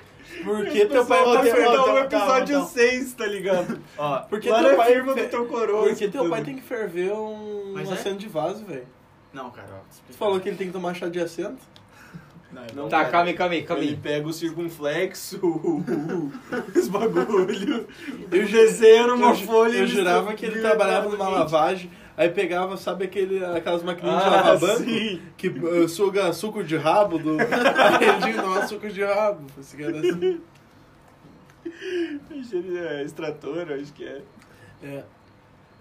Porque 0.45 0.85
teu 0.85 1.05
pai 1.05 1.23
tá 1.25 1.41
tem- 1.41 1.51
fer- 1.51 1.67
ô, 1.67 1.71
Então, 1.73 1.93
o 1.93 1.97
episódio 1.99 2.55
tá, 2.59 2.61
tá. 2.61 2.67
6, 2.71 3.13
tá 3.15 3.25
ligado? 3.25 3.81
Ó, 3.97 4.19
Porque 4.21 4.49
teu 4.49 4.75
pai 4.77 4.93
firma 4.93 5.13
fe- 5.13 5.23
do 5.23 5.29
teu 5.29 5.45
coroa. 5.47 5.83
Porque 5.89 6.07
teu 6.07 6.29
pai 6.29 6.43
tem 6.43 6.55
que 6.55 6.61
ferver 6.61 7.11
um 7.11 7.73
um 7.73 7.79
é? 7.79 7.83
assento 7.83 8.17
de 8.19 8.29
vaso, 8.29 8.63
velho. 8.65 8.87
Não, 9.33 9.49
cara, 9.51 9.67
ó. 9.73 9.79
Tu 10.07 10.13
falou 10.17 10.39
que 10.39 10.49
ele 10.49 10.57
tem 10.57 10.67
que 10.67 10.73
tomar 10.73 10.93
chá 10.93 11.07
de 11.07 11.19
assento? 11.19 11.61
Não, 12.75 12.89
Tá, 12.89 12.97
cara. 12.99 13.09
calma 13.11 13.27
aí, 13.29 13.33
calma 13.33 13.53
aí, 13.53 13.63
calma 13.63 13.81
Ele 13.83 13.91
aí. 13.93 13.97
pega 13.97 14.27
o 14.27 14.33
circunflexo, 14.33 15.39
o- 15.41 15.77
o- 15.79 16.31
os 16.77 16.87
bagulho, 16.89 17.87
eu 18.29 18.45
desenho 18.45 19.15
uma 19.15 19.29
Eu, 19.29 19.35
folha. 19.35 19.77
eu 19.77 19.85
e 19.85 19.87
jurava 19.87 20.33
que 20.33 20.45
ele 20.45 20.59
trabalhava 20.59 21.07
numa 21.07 21.29
lavagem, 21.29 21.89
aí 22.17 22.27
pegava, 22.29 22.75
sabe 22.75 23.05
aquele, 23.05 23.41
aquelas 23.45 23.81
maquininhas 23.83 24.21
de 24.21 24.27
Ah, 24.27 24.31
lavar 24.31 24.57
banco? 24.59 24.83
sim. 24.83 25.21
Que 25.37 25.47
uh, 25.47 25.87
suga 25.87 26.33
suco 26.33 26.61
de 26.61 26.75
rabo 26.75 27.17
do. 27.17 27.37
aí 27.39 28.03
ele 28.09 28.17
diz, 28.33 28.35
não, 28.35 28.67
suco 28.67 28.89
de 28.89 29.01
rabo. 29.01 29.45
Esse 29.57 29.77
cara 29.77 29.97
assim. 29.97 30.41
Acho 32.31 32.49
que 32.49 32.55
ele 32.55 32.77
é 32.77 33.03
extrator, 33.03 33.71
acho 33.71 33.93
que 33.93 34.03
é. 34.03 34.21
É. 34.83 35.03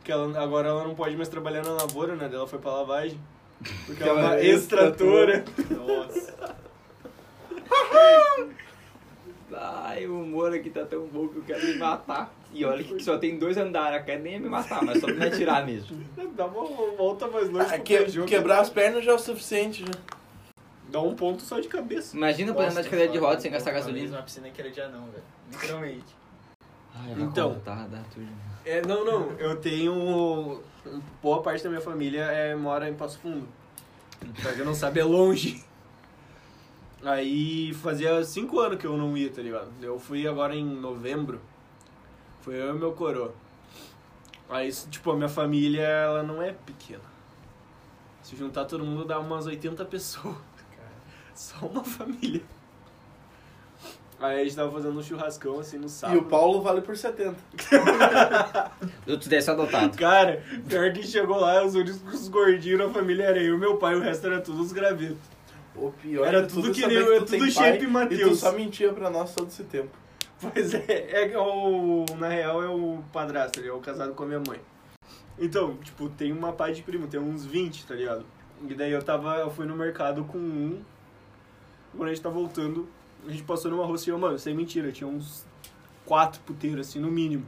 Que 0.04 0.12
ela, 0.12 0.40
agora 0.40 0.68
ela 0.68 0.84
não 0.84 0.94
pode 0.94 1.16
mais 1.16 1.28
trabalhar 1.28 1.64
na 1.64 1.72
lavoura, 1.72 2.14
né? 2.14 2.30
Ela 2.32 2.46
foi 2.46 2.58
pra 2.58 2.70
lavagem. 2.70 3.18
Porque 3.86 4.02
é 4.02 4.12
uma 4.12 4.40
extratora. 4.40 5.44
Nossa. 5.70 6.56
Ai, 9.52 10.06
o 10.06 10.22
humor 10.22 10.54
aqui 10.54 10.70
tá 10.70 10.84
tão 10.84 11.06
bom 11.06 11.28
que 11.28 11.36
eu 11.38 11.42
quero 11.42 11.66
me 11.66 11.76
matar. 11.76 12.32
E 12.52 12.64
olha 12.64 12.82
que 12.82 13.02
só 13.02 13.18
tem 13.18 13.38
dois 13.38 13.56
andares, 13.56 13.98
eu 14.00 14.04
quero 14.04 14.22
nem 14.22 14.40
me 14.40 14.48
matar, 14.48 14.82
mas 14.82 14.98
só 15.00 15.06
pra 15.06 15.14
me 15.16 15.24
atirar 15.26 15.64
mesmo. 15.66 15.98
Dá 16.34 16.46
uma 16.46 16.64
volta 16.96 17.26
mais 17.28 17.48
longe 17.50 17.72
Ah, 17.74 17.78
que- 17.78 18.08
jogo. 18.08 18.26
quebrar 18.26 18.60
as 18.60 18.70
pernas 18.70 19.04
já 19.04 19.12
é 19.12 19.14
o 19.14 19.18
suficiente, 19.18 19.82
já. 19.84 19.92
Dá 20.88 21.00
um 21.00 21.14
ponto 21.14 21.42
só 21.42 21.60
de 21.60 21.68
cabeça. 21.68 22.16
Imagina 22.16 22.52
poder 22.52 22.68
andar 22.70 22.82
de 22.82 22.88
cadeira 22.88 23.12
de 23.12 23.18
rodas 23.18 23.42
sem 23.42 23.50
gastar 23.52 23.70
gasolina. 23.72 24.16
Uma 24.16 24.22
piscina 24.22 24.48
que 24.50 24.60
era 24.60 24.70
de 24.70 24.80
anão, 24.80 25.04
velho. 25.10 25.22
Literalmente. 25.52 26.16
Ai, 26.94 27.14
Então. 27.18 27.60
Tá, 27.64 27.86
dá 27.88 28.02
tudo. 28.12 28.26
É, 28.64 28.82
não, 28.82 29.04
não. 29.04 29.30
Eu 29.38 29.56
tenho. 29.56 30.60
Boa 31.22 31.42
parte 31.42 31.62
da 31.62 31.68
minha 31.68 31.80
família 31.80 32.22
é, 32.22 32.54
mora 32.54 32.88
em 32.88 32.94
Passo 32.94 33.18
Fundo. 33.18 33.46
Pra 34.40 34.54
quem 34.54 34.64
não 34.64 34.74
sabe, 34.74 35.00
é 35.00 35.04
longe. 35.04 35.62
Aí 37.02 37.72
fazia 37.74 38.22
cinco 38.24 38.60
anos 38.60 38.78
que 38.78 38.86
eu 38.86 38.96
não 38.96 39.16
ia, 39.16 39.30
tá 39.30 39.42
ligado? 39.42 39.70
Eu 39.82 39.98
fui 39.98 40.26
agora 40.26 40.54
em 40.54 40.64
novembro. 40.64 41.40
Foi 42.40 42.54
eu 42.54 42.74
e 42.74 42.78
meu 42.78 42.92
coroa. 42.92 43.34
Aí, 44.48 44.70
tipo, 44.72 45.10
a 45.10 45.16
minha 45.16 45.28
família, 45.28 45.82
ela 45.82 46.22
não 46.22 46.42
é 46.42 46.52
pequena. 46.52 47.04
Se 48.22 48.36
juntar 48.36 48.64
todo 48.64 48.84
mundo 48.84 49.04
dá 49.04 49.18
umas 49.18 49.46
80 49.46 49.84
pessoas. 49.84 50.36
Só 51.34 51.66
uma 51.66 51.84
família. 51.84 52.42
Aí 54.20 54.40
a 54.40 54.44
gente 54.44 54.54
tava 54.54 54.70
fazendo 54.70 54.98
um 54.98 55.02
churrascão 55.02 55.58
assim 55.58 55.78
no 55.78 55.88
sábado. 55.88 56.18
E 56.18 56.20
o 56.20 56.24
Paulo 56.26 56.60
vale 56.60 56.82
por 56.82 56.94
70. 56.96 57.34
Os 59.06 59.12
outros 59.12 59.28
10 59.28 59.44
só 59.44 59.52
adotado. 59.52 59.96
Cara, 59.96 60.42
pior 60.68 60.92
que 60.92 61.02
chegou 61.02 61.38
lá, 61.40 61.64
os 61.64 61.74
únicos 61.74 62.28
gordinhos 62.28 62.78
na 62.80 62.90
família 62.90 63.24
era 63.24 63.42
eu 63.42 63.54
e 63.56 63.58
meu 63.58 63.78
pai, 63.78 63.94
o 63.94 64.00
resto 64.00 64.26
era 64.26 64.40
tudo 64.40 64.60
os 64.60 64.72
gravetos. 64.72 65.16
O 65.74 65.90
pior 65.90 66.26
Era 66.26 66.46
tudo 66.46 66.70
é 66.70 66.72
que 66.74 66.86
nem- 66.86 67.02
tu 67.04 67.12
é 67.12 67.18
tudo 67.20 67.30
tem 67.30 67.50
shape 67.50 67.78
pai 67.78 67.86
Mateus. 67.86 68.20
E 68.20 68.24
tu 68.24 68.34
só 68.34 68.52
mentia 68.52 68.92
pra 68.92 69.08
nós 69.08 69.34
todo 69.34 69.48
esse 69.48 69.64
tempo. 69.64 69.96
Pois 70.40 70.74
é, 70.74 70.84
é 70.88 71.28
que 71.28 71.36
o, 71.36 72.04
na 72.18 72.28
real 72.28 72.62
é 72.62 72.68
o 72.68 73.02
padrasto, 73.12 73.60
ele 73.60 73.68
é 73.68 73.72
o 73.72 73.78
casado 73.78 74.12
com 74.14 74.22
a 74.22 74.26
minha 74.26 74.40
mãe. 74.46 74.58
Então, 75.38 75.76
tipo, 75.76 76.08
tem 76.10 76.32
uma 76.32 76.52
pá 76.52 76.70
de 76.70 76.82
primo, 76.82 77.06
tem 77.06 77.20
uns 77.20 77.46
20, 77.46 77.86
tá 77.86 77.94
ligado? 77.94 78.24
E 78.68 78.74
daí 78.74 78.90
eu 78.92 79.02
tava, 79.02 79.36
eu 79.36 79.50
fui 79.50 79.64
no 79.64 79.74
mercado 79.76 80.24
com 80.24 80.36
um, 80.38 80.82
quando 81.96 82.08
a 82.08 82.12
gente 82.12 82.22
tá 82.22 82.28
voltando, 82.28 82.88
a 83.26 83.30
gente 83.30 83.42
passou 83.42 83.70
numa 83.70 83.84
rua 83.84 83.94
assim, 83.96 84.10
mano, 84.12 84.38
sem 84.38 84.54
mentira, 84.54 84.90
tinha 84.92 85.08
uns 85.08 85.44
quatro 86.04 86.40
puteiros, 86.42 86.88
assim, 86.88 86.98
no 86.98 87.10
mínimo. 87.10 87.46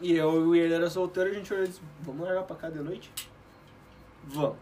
E 0.00 0.12
eu 0.12 0.54
e 0.54 0.58
ele 0.58 0.74
era 0.74 0.90
solteiro, 0.90 1.30
a 1.30 1.32
gente 1.32 1.52
olhou 1.52 1.64
e 1.64 1.68
disse, 1.68 1.80
vamos 2.02 2.24
largar 2.26 2.42
pra 2.42 2.56
cá 2.56 2.68
de 2.68 2.78
noite? 2.78 3.10
Vamos. 4.24 4.56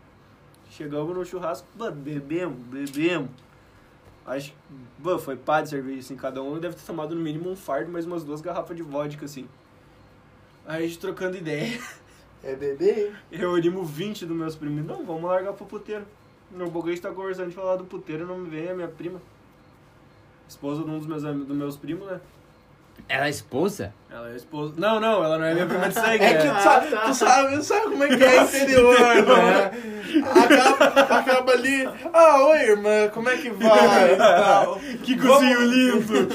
Chegamos 0.70 1.16
no 1.16 1.24
churrasco, 1.24 1.66
mano, 1.76 1.96
bebemos, 1.96 2.58
bebemos. 2.66 3.30
Acho 4.26 4.52
que, 4.52 4.56
mano, 4.98 5.18
foi 5.18 5.36
pá 5.36 5.60
de 5.60 5.68
cerveja, 5.68 6.00
assim, 6.00 6.16
cada 6.16 6.42
um 6.42 6.58
deve 6.58 6.76
ter 6.76 6.82
tomado 6.84 7.14
no 7.14 7.20
mínimo 7.20 7.50
um 7.50 7.56
fardo, 7.56 7.90
mais 7.90 8.06
umas 8.06 8.24
duas 8.24 8.40
garrafas 8.40 8.76
de 8.76 8.82
vodka, 8.82 9.24
assim. 9.24 9.48
Aí 10.66 10.84
a 10.84 10.86
gente 10.86 10.98
trocando 10.98 11.36
ideia, 11.36 11.78
É 12.42 12.54
bebê? 12.54 13.12
reunimos 13.30 13.90
20 13.90 14.24
dos 14.26 14.36
meus 14.36 14.56
primos, 14.56 14.84
não, 14.84 15.04
vamos 15.04 15.24
largar 15.24 15.52
pro 15.52 15.66
puteiro. 15.66 16.06
Meu 16.54 16.70
boguete 16.70 17.00
tá 17.00 17.10
conversando 17.10 17.48
de 17.48 17.54
falar 17.54 17.76
do 17.76 17.84
puteiro, 17.84 18.26
não 18.26 18.38
me 18.38 18.48
vem 18.48 18.70
a 18.70 18.74
minha 18.74 18.88
prima. 18.88 19.20
Esposa 20.48 20.84
de 20.84 20.90
um 20.90 20.98
dos 20.98 21.06
meus, 21.06 21.22
dos 21.22 21.56
meus 21.56 21.76
primos, 21.76 22.06
né? 22.06 22.20
Ela 23.08 23.26
é 23.26 23.30
esposa? 23.30 23.92
Ela 24.10 24.32
é 24.32 24.36
esposa. 24.36 24.74
Não, 24.76 25.00
não, 25.00 25.24
ela 25.24 25.36
não 25.36 25.44
é 25.44 25.52
minha 25.52 25.66
prima 25.66 25.88
de 25.88 25.94
sangue. 25.94 26.22
É 26.24 26.34
que 26.34 26.48
tu 26.48 26.62
sabe, 26.62 26.90
tá. 26.90 27.00
tu 27.00 27.14
sabe, 27.14 27.64
sabe 27.64 27.82
como 27.84 28.04
é 28.04 28.16
que 28.16 28.24
é 28.24 28.42
interior, 28.44 28.98
né? 28.98 29.70
Acaba, 30.30 30.84
acaba 31.18 31.52
ali. 31.52 31.88
Ah, 32.12 32.46
oi, 32.46 32.58
irmã, 32.58 33.08
como 33.12 33.28
é 33.28 33.36
que 33.36 33.50
vai? 33.50 34.16
Que 35.02 35.18
cozinho 35.18 35.60
lindo! 35.60 36.28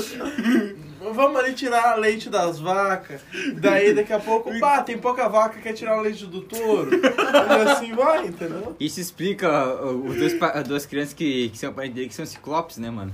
Vamos 1.13 1.39
ali 1.39 1.53
tirar 1.53 1.95
leite 1.97 2.29
das 2.29 2.59
vacas. 2.59 3.21
Daí 3.55 3.93
daqui 3.93 4.13
a 4.13 4.19
pouco, 4.19 4.51
pá, 4.59 4.81
tem 4.83 4.97
pouca 4.97 5.27
vaca, 5.27 5.59
quer 5.61 5.73
tirar 5.73 5.97
o 5.97 6.01
leite 6.01 6.25
do 6.25 6.41
touro. 6.41 6.89
E 6.95 7.69
assim 7.69 7.93
vai, 7.93 8.27
entendeu? 8.27 8.75
Isso 8.79 8.99
explica 8.99 9.49
uh, 9.83 10.05
os 10.07 10.15
dois, 10.17 10.33
pa- 10.35 10.61
duas 10.61 10.85
crianças 10.85 11.13
que, 11.13 11.49
que 11.49 11.57
são 11.57 11.73
parentes 11.73 11.95
dele, 11.95 12.07
que 12.09 12.15
são 12.15 12.25
ciclopes, 12.25 12.77
né, 12.77 12.89
mano? 12.89 13.13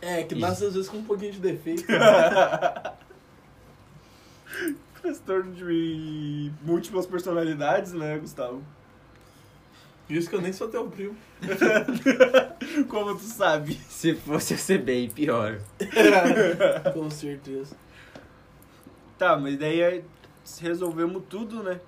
É, 0.00 0.22
que 0.22 0.34
nasce 0.34 0.64
às 0.64 0.74
vezes 0.74 0.88
com 0.88 0.98
um 0.98 1.04
pouquinho 1.04 1.32
de 1.32 1.40
defeito. 1.40 1.84
Transtorno 5.02 5.52
de 5.52 6.50
múltiplas 6.62 7.06
personalidades, 7.06 7.92
né, 7.92 8.18
Gustavo? 8.18 8.62
Isso 10.08 10.30
que 10.30 10.36
eu 10.36 10.40
nem 10.40 10.52
sou 10.52 10.68
teu 10.68 10.88
primo. 10.88 11.16
Como 12.88 13.14
tu 13.14 13.24
sabe. 13.24 13.74
Se 13.74 14.14
fosse 14.14 14.54
eu 14.54 14.58
ser 14.58 14.78
bem, 14.78 15.10
pior. 15.10 15.60
Com 16.94 17.10
certeza. 17.10 17.76
Tá, 19.18 19.36
mas 19.36 19.58
daí 19.58 19.82
aí 19.82 20.04
resolvemos 20.60 21.22
tudo, 21.28 21.62
né? 21.62 21.80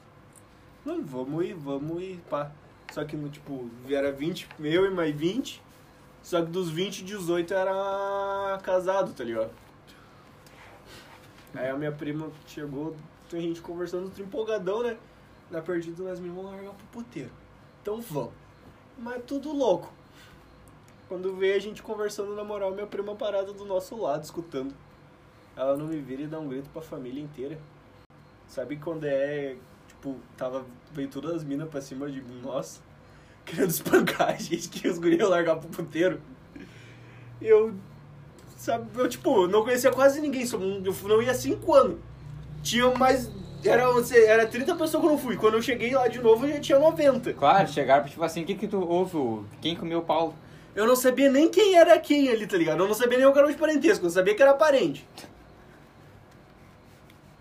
Não, 0.85 1.03
vamos 1.03 1.45
ir, 1.45 1.55
vamos 1.55 2.03
ir, 2.03 2.21
pá. 2.29 2.53
Só 2.93 3.05
que, 3.05 3.16
no, 3.16 3.29
tipo, 3.29 3.71
era 3.89 4.12
20, 4.12 4.49
eu 4.61 4.85
e 4.85 4.91
mais 4.91 5.14
20. 5.14 5.62
Só 6.23 6.43
que 6.43 6.51
dos 6.51 6.71
20, 6.71 7.05
18 7.05 7.55
era 7.55 8.59
casado, 8.62 9.14
tá 9.14 9.25
ligado? 9.25 9.51
Aí 11.55 11.68
a 11.68 11.77
minha 11.77 11.93
prima 11.93 12.31
chegou, 12.47 12.95
a 13.33 13.37
gente 13.37 13.61
conversando, 13.61 14.11
tudo 14.11 14.23
empolgadão, 14.23 14.83
né? 14.83 14.97
Na 15.51 15.62
perdida, 15.62 16.03
nós 16.03 16.21
mesmos 16.21 16.37
vamos 16.37 16.53
largar 16.53 16.75
pro 16.75 16.87
puteiro. 17.03 17.31
Então 17.83 18.01
vamos. 18.01 18.33
Mas 18.99 19.22
tudo 19.26 19.53
louco. 19.53 19.93
Quando 21.09 21.35
veio 21.35 21.57
a 21.57 21.59
gente 21.59 21.83
conversando 21.83 22.35
na 22.35 22.45
moral, 22.45 22.72
minha 22.72 22.87
prima 22.87 23.14
parada 23.16 23.53
do 23.53 23.64
nosso 23.64 23.97
lado, 23.97 24.22
escutando. 24.22 24.74
Ela 25.57 25.76
não 25.76 25.87
me 25.87 26.01
vira 26.01 26.22
e 26.22 26.26
dá 26.26 26.39
um 26.39 26.49
grito 26.49 26.70
pra 26.70 26.81
família 26.81 27.22
inteira. 27.22 27.59
Sabe 28.47 28.76
quando 28.76 29.05
é, 29.05 29.57
tipo, 29.89 30.16
tava, 30.37 30.64
veio 30.93 31.09
todas 31.09 31.37
as 31.37 31.45
minas 31.45 31.68
pra 31.68 31.81
cima 31.81 32.11
de 32.11 32.20
nós, 32.43 32.83
querendo 33.45 33.70
espancar 33.70 34.31
a 34.31 34.35
gente, 34.35 34.68
que 34.68 34.89
os 34.89 34.99
gurias 34.99 35.28
largar 35.28 35.57
pro 35.57 35.68
puteiro. 35.68 36.20
Eu, 37.41 37.74
sabe, 38.57 38.89
eu, 38.99 39.09
tipo, 39.09 39.47
não 39.47 39.64
conhecia 39.64 39.91
quase 39.91 40.20
ninguém, 40.20 40.47
só 40.47 40.59
eu 40.59 41.09
não 41.09 41.22
ia 41.22 41.31
há 41.31 41.35
cinco 41.35 41.74
anos. 41.74 41.99
Tinha 42.62 42.91
mais, 42.97 43.31
era, 43.65 43.85
era 44.27 44.47
30 44.47 44.75
pessoas 44.75 45.01
que 45.03 45.07
eu 45.09 45.13
não 45.13 45.19
fui. 45.19 45.37
Quando 45.37 45.55
eu 45.55 45.63
cheguei 45.63 45.95
lá 45.95 46.09
de 46.09 46.19
novo, 46.21 46.47
já 46.49 46.59
tinha 46.61 46.79
90. 46.79 47.33
Claro, 47.35 47.69
chegaram 47.69 48.05
tipo 48.09 48.23
assim, 48.23 48.43
o 48.43 48.47
que 48.47 48.55
que 48.55 48.69
tu 48.69 48.81
ouve? 48.81 49.17
o- 49.17 49.45
Quem 49.61 49.75
comeu 49.77 49.99
o 50.01 50.03
Paulo? 50.03 50.35
Eu 50.75 50.87
não 50.87 50.95
sabia 50.97 51.31
nem 51.31 51.49
quem 51.51 51.75
era 51.77 51.99
quem 51.99 52.29
ali, 52.29 52.47
tá 52.47 52.57
ligado? 52.57 52.79
Eu 52.83 52.87
não 52.89 52.95
sabia 52.95 53.19
nem 53.19 53.27
o 53.27 53.33
grau 53.33 53.49
de 53.51 53.57
parentesco, 53.57 54.07
eu 54.07 54.11
sabia 54.11 54.35
que 54.35 54.43
era 54.43 54.55
parente. 54.55 55.07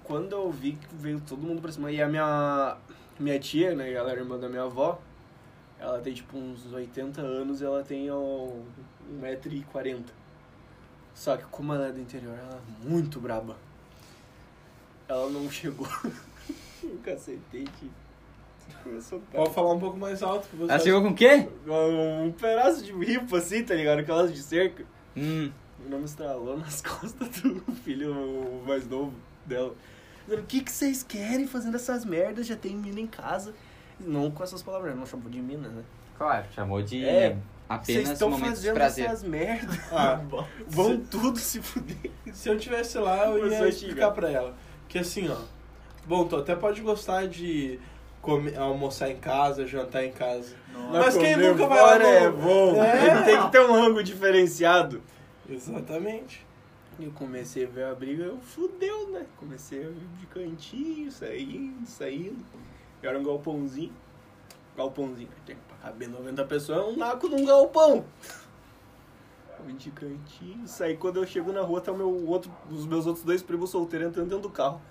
Quando 0.04 0.32
eu 0.34 0.50
vi 0.50 0.72
que 0.74 0.88
veio 0.96 1.22
todo 1.22 1.40
mundo 1.46 1.62
pra 1.62 1.72
cima, 1.72 1.92
e 1.92 2.02
a 2.02 2.08
minha, 2.08 2.78
minha 3.20 3.40
tia, 3.40 3.76
né, 3.76 3.92
ela 3.94 4.10
era 4.12 4.22
irmã 4.22 4.40
da 4.40 4.50
minha 4.50 4.64
avó, 4.64 5.00
ela 5.80 6.00
tem 6.00 6.14
tipo 6.14 6.36
uns 6.38 6.72
80 6.74 7.22
anos 7.22 7.62
e 7.62 7.66
ela 7.66 7.84
tem 7.84 8.10
ó, 8.10 8.48
1,40m. 9.22 10.04
Só 11.14 11.38
que 11.38 11.44
como 11.46 11.74
ela 11.74 11.88
é 11.88 11.92
do 11.92 12.00
interior, 12.00 12.34
ela 12.38 12.60
é 12.60 12.88
muito 12.90 13.20
braba. 13.20 13.56
Ela 15.10 15.30
não 15.30 15.50
chegou. 15.50 15.88
o 16.84 16.98
cacetete 17.04 17.90
começou 18.84 19.18
a 19.34 19.38
Pode 19.38 19.54
falar 19.56 19.74
um 19.74 19.80
pouco 19.80 19.98
mais 19.98 20.22
alto 20.22 20.48
que 20.48 20.56
você. 20.56 20.72
Ela 20.72 20.80
chegou 20.80 21.02
com 21.02 21.10
o 21.10 21.16
quê? 21.16 21.50
um 21.68 22.32
pedaço 22.32 22.84
de 22.84 22.92
ripa 22.94 23.38
assim, 23.38 23.64
tá 23.64 23.74
ligado? 23.74 24.00
Aquelas 24.00 24.32
de 24.32 24.42
cerca. 24.42 24.86
Hum, 25.18 25.52
O 25.86 25.90
nome 25.90 26.06
estralou 26.06 26.58
nas 26.58 26.80
costas 26.86 27.28
do 27.42 27.60
filho 27.84 28.62
mais 28.68 28.88
novo 28.88 29.14
dela. 29.46 29.74
Dizendo, 30.26 30.44
o 30.44 30.46
que, 30.46 30.62
que 30.62 30.72
vocês 30.72 31.02
querem 31.02 31.48
fazendo 31.48 31.76
essas 31.76 32.06
merdas? 32.06 32.46
Já 32.46 32.56
tem 32.56 32.76
mina 32.76 33.00
em 33.00 33.08
casa. 33.08 33.54
Não 34.00 34.30
com 34.30 34.44
essas 34.44 34.62
palavras, 34.62 34.96
não 34.96 35.06
chamou 35.08 35.30
de 35.30 35.42
mina, 35.42 35.68
né? 35.68 35.84
claro, 36.18 36.46
chamou 36.54 36.82
de 36.82 37.04
É, 37.04 37.30
Vocês 37.30 37.40
apenas 37.70 38.10
estão 38.12 38.30
momentos 38.30 38.62
de 38.62 38.68
fazendo 38.68 38.74
prazer. 38.76 39.06
essas 39.06 39.24
merdas. 39.24 39.80
Ah, 39.92 40.22
Vão 40.68 41.00
tudo 41.00 41.40
se 41.40 41.62
fuder. 41.62 42.12
se 42.32 42.48
eu 42.50 42.58
tivesse 42.60 42.98
lá, 42.98 43.26
eu 43.26 43.48
ia 43.50 43.68
explicar 43.68 44.12
pra 44.12 44.30
ela. 44.30 44.56
Que 44.90 45.00
assim, 45.00 45.30
ó. 45.30 45.38
Bom, 46.06 46.28
tu 46.28 46.36
até 46.36 46.56
pode 46.56 46.82
gostar 46.82 47.28
de 47.28 47.80
come- 48.22 48.56
almoçar 48.56 49.10
em 49.10 49.18
casa, 49.18 49.66
jantar 49.66 50.04
em 50.04 50.12
casa. 50.12 50.56
Nossa. 50.74 51.00
Mas 51.00 51.18
quem 51.18 51.34
comer 51.36 51.52
nunca 51.52 51.68
vai 51.68 51.82
lá 51.82 52.00
no- 52.00 52.06
é 52.06 52.30
bom. 52.32 52.84
É. 52.84 53.08
Ele 53.16 53.24
tem 53.26 53.42
que 53.46 53.52
ter 53.52 53.62
um 53.62 53.72
rango 53.72 54.04
diferenciado. 54.04 55.02
Exatamente. 55.48 56.46
E 57.00 57.06
eu 57.06 57.12
comecei 57.12 57.64
a 57.66 57.68
ver 57.70 57.86
a 57.86 57.96
briga, 57.96 58.24
eu 58.26 58.40
fudeu, 58.42 59.10
né? 59.12 59.26
Comecei 59.38 59.80
a 59.80 59.84
ir 59.84 60.08
de 60.20 60.26
cantinho, 60.26 61.10
saindo, 61.12 61.86
saindo. 61.88 62.44
Era 63.02 63.18
um 63.18 63.24
galpãozinho. 63.24 63.94
Galpãozinho, 64.76 65.30
tem 65.46 65.56
pra 65.68 65.78
caber 65.90 66.10
90 66.10 66.44
pessoas, 66.46 66.80
é 66.80 66.82
um 66.82 66.98
naco 66.98 67.28
num 67.30 67.46
galpão. 67.46 68.04
Eu 69.68 69.76
de 69.76 69.92
cantinho, 69.92 70.68
saí 70.68 70.96
quando 70.98 71.18
eu 71.18 71.28
chego 71.28 71.52
na 71.52 71.62
rua, 71.62 71.80
tá 71.82 71.92
o 71.92 71.98
meu 71.98 72.28
outro, 72.28 72.52
os 72.72 72.86
meus 72.86 73.06
outros 73.06 73.24
dois 73.26 73.42
primos 73.42 73.70
solteiros 73.70 74.08
entrando 74.10 74.30
dentro 74.30 74.44
do 74.44 74.50
carro. 74.50 74.82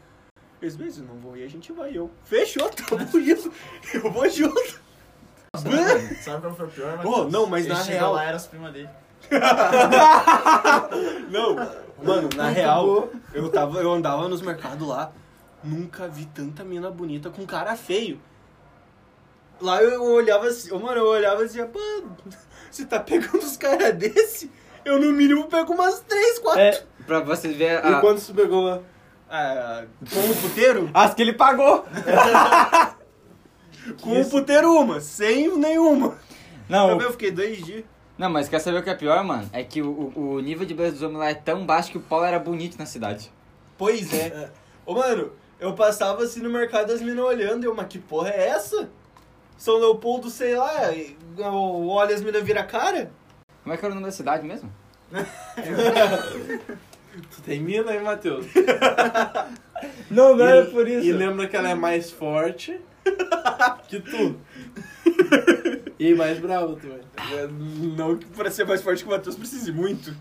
Eles, 0.61 0.77
vezes 0.77 1.07
não 1.07 1.16
vou 1.16 1.37
ir, 1.37 1.45
a 1.45 1.49
gente 1.49 1.73
vai. 1.73 1.97
Eu, 1.97 2.11
fechou, 2.25 2.69
tamo 2.71 3.03
indo. 3.19 3.53
Eu 3.95 4.11
vou 4.11 4.29
junto. 4.29 4.81
Sabe 6.23 6.41
qual 6.43 6.55
foi 6.55 6.66
o 6.66 6.71
pior? 6.71 7.01
Pô, 7.03 7.25
não, 7.25 7.47
mas 7.47 7.66
na 7.66 7.83
real- 7.83 8.12
lá, 8.12 8.25
era 8.25 8.37
as 8.37 8.47
primas 8.47 8.73
dele. 8.73 8.89
Não, 11.31 11.57
mano, 12.03 12.29
na 12.37 12.49
real, 12.49 13.11
eu, 13.33 13.51
tava, 13.51 13.81
eu 13.81 13.93
andava 13.93 14.29
nos 14.29 14.41
mercados 14.41 14.87
lá, 14.87 15.12
nunca 15.62 16.07
vi 16.09 16.27
tanta 16.27 16.64
mina 16.64 16.91
bonita 16.91 17.29
com 17.31 17.45
cara 17.47 17.77
feio. 17.77 18.21
Lá 19.61 19.83
eu 19.83 20.03
olhava 20.05 20.47
assim, 20.47 20.71
mano, 20.73 20.99
eu 21.01 21.07
olhava 21.07 21.43
assim, 21.43 21.64
pô, 21.66 21.81
você 22.71 22.87
tá 22.87 23.01
pegando 23.01 23.39
os 23.39 23.57
caras 23.57 23.93
desse? 23.97 24.51
Eu 24.85 24.99
no 24.99 25.12
mínimo 25.12 25.45
pego 25.49 25.72
umas 25.72 26.01
três, 26.01 26.39
quatro. 26.39 26.61
É, 26.61 26.83
pra 27.07 27.20
vocês 27.20 27.57
verem 27.57 27.76
E 27.91 27.95
a- 27.95 28.01
quando 28.01 28.18
você 28.18 28.33
pegou 28.33 28.62
lá? 28.62 28.81
Ah, 29.31 29.85
com 30.12 30.20
o 30.20 30.37
puteiro? 30.37 30.91
as 30.95 31.12
que 31.14 31.22
ele 31.22 31.35
pagou. 31.35 31.85
Com 34.03 34.20
o 34.20 34.29
puteiro 34.29 34.70
uma, 34.72 35.01
sem 35.01 35.57
nenhuma. 35.57 36.18
Não, 36.68 36.89
Também 36.89 37.07
eu 37.07 37.12
fiquei 37.12 37.31
dois 37.31 37.64
dias. 37.64 37.85
não, 38.18 38.29
mas 38.29 38.49
quer 38.49 38.59
saber 38.59 38.79
o 38.79 38.83
que 38.83 38.91
é 38.91 38.95
pior, 38.95 39.24
mano? 39.24 39.49
É 39.53 39.62
que 39.64 39.81
o, 39.81 40.12
o, 40.14 40.41
nível 40.41 40.66
de 40.66 40.74
beleza 40.74 40.95
dos 40.97 41.03
homens 41.03 41.18
lá 41.18 41.31
é 41.31 41.35
tão 41.35 41.64
baixo 41.64 41.91
que 41.91 41.97
o 41.99 42.01
Paulo 42.03 42.26
era 42.26 42.39
bonito 42.39 42.76
na 42.79 42.85
cidade. 42.85 43.33
Pois 43.79 44.12
é. 44.12 44.51
Ô, 44.85 44.95
mano, 44.95 45.33
eu 45.59 45.72
passava 45.72 46.22
assim 46.22 46.41
no 46.41 46.51
mercado 46.51 46.93
as 46.93 47.01
minas 47.01 47.24
olhando 47.24 47.64
e 47.64 47.66
eu, 47.66 47.74
mas 47.74 47.87
que 47.87 47.99
porra 47.99 48.29
é 48.31 48.49
essa? 48.49 48.91
São 49.57 49.79
Leopoldo, 49.79 50.29
sei 50.29 50.55
lá, 50.57 50.93
e 50.93 51.16
eu 51.39 51.89
olho 51.89 52.14
as 52.14 52.20
minas 52.22 52.43
vira 52.43 52.62
cara? 52.62 53.11
Como 53.69 53.75
é 53.75 53.77
que 53.77 53.85
era 53.85 53.93
o 53.93 53.97
nome 53.97 54.07
da 54.07 54.12
cidade 54.12 54.47
mesmo? 54.47 54.73
Tu 57.37 57.43
tem 57.45 57.61
mina 57.61 57.91
aí, 57.91 58.03
Matheus? 58.03 58.47
Não, 60.11 60.35
e, 60.41 61.07
E 61.07 61.12
lembra 61.12 61.47
que 61.47 61.55
ela 61.55 61.69
é 61.69 61.75
mais 61.75 62.11
forte 62.11 62.81
que 63.87 64.01
tu. 64.01 64.41
E 65.99 66.14
mais 66.14 66.39
brava 66.39 66.77
também. 66.77 67.01
É, 67.35 67.47
Não 67.95 68.16
que 68.16 68.25
pra 68.29 68.51
ser 68.51 68.64
mais 68.64 68.81
forte 68.81 69.03
que 69.03 69.09
o 69.11 69.12
Matheus 69.12 69.37
precise 69.37 69.71
muito. 69.71 70.16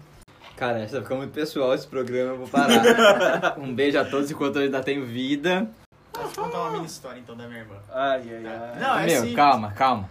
Cara, 0.57 0.79
essa 0.79 1.01
fica 1.01 1.15
muito 1.15 1.31
pessoal 1.31 1.73
esse 1.73 1.87
programa, 1.87 2.31
eu 2.31 2.37
vou 2.39 2.47
parar. 2.49 3.57
um 3.59 3.73
beijo 3.73 3.97
a 3.97 4.03
todos 4.03 4.29
enquanto 4.29 4.57
eu 4.57 4.63
ainda 4.63 4.83
tenho 4.83 5.05
vida. 5.05 5.69
Vou 6.13 6.27
te 6.27 6.35
contar 6.35 6.63
uma 6.63 6.71
mini 6.71 6.87
história 6.87 7.19
então 7.19 7.37
da 7.37 7.47
minha 7.47 7.59
irmã. 7.61 7.75
Ai, 7.93 8.23
ai, 8.27 8.45
ai. 8.45 8.79
Não, 8.81 8.99
é 8.99 9.05
Meu, 9.05 9.21
assim. 9.21 9.33
calma, 9.35 9.71
calma. 9.71 10.09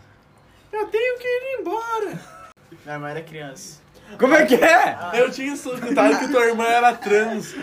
Eu 0.73 0.87
tenho 0.87 1.19
que 1.19 1.27
ir 1.27 1.61
embora. 1.61 2.36
Minha 2.85 2.95
irmã 2.97 3.09
era 3.11 3.23
criança. 3.23 3.81
Como 4.19 4.35
é 4.35 4.47
que 4.47 4.55
é? 4.55 4.97
Eu 5.15 5.31
tinha 5.33 5.53
escutado 5.53 6.19
que 6.21 6.29
tua 6.29 6.47
irmã 6.47 6.65
era 6.65 6.95
trans. 6.95 7.55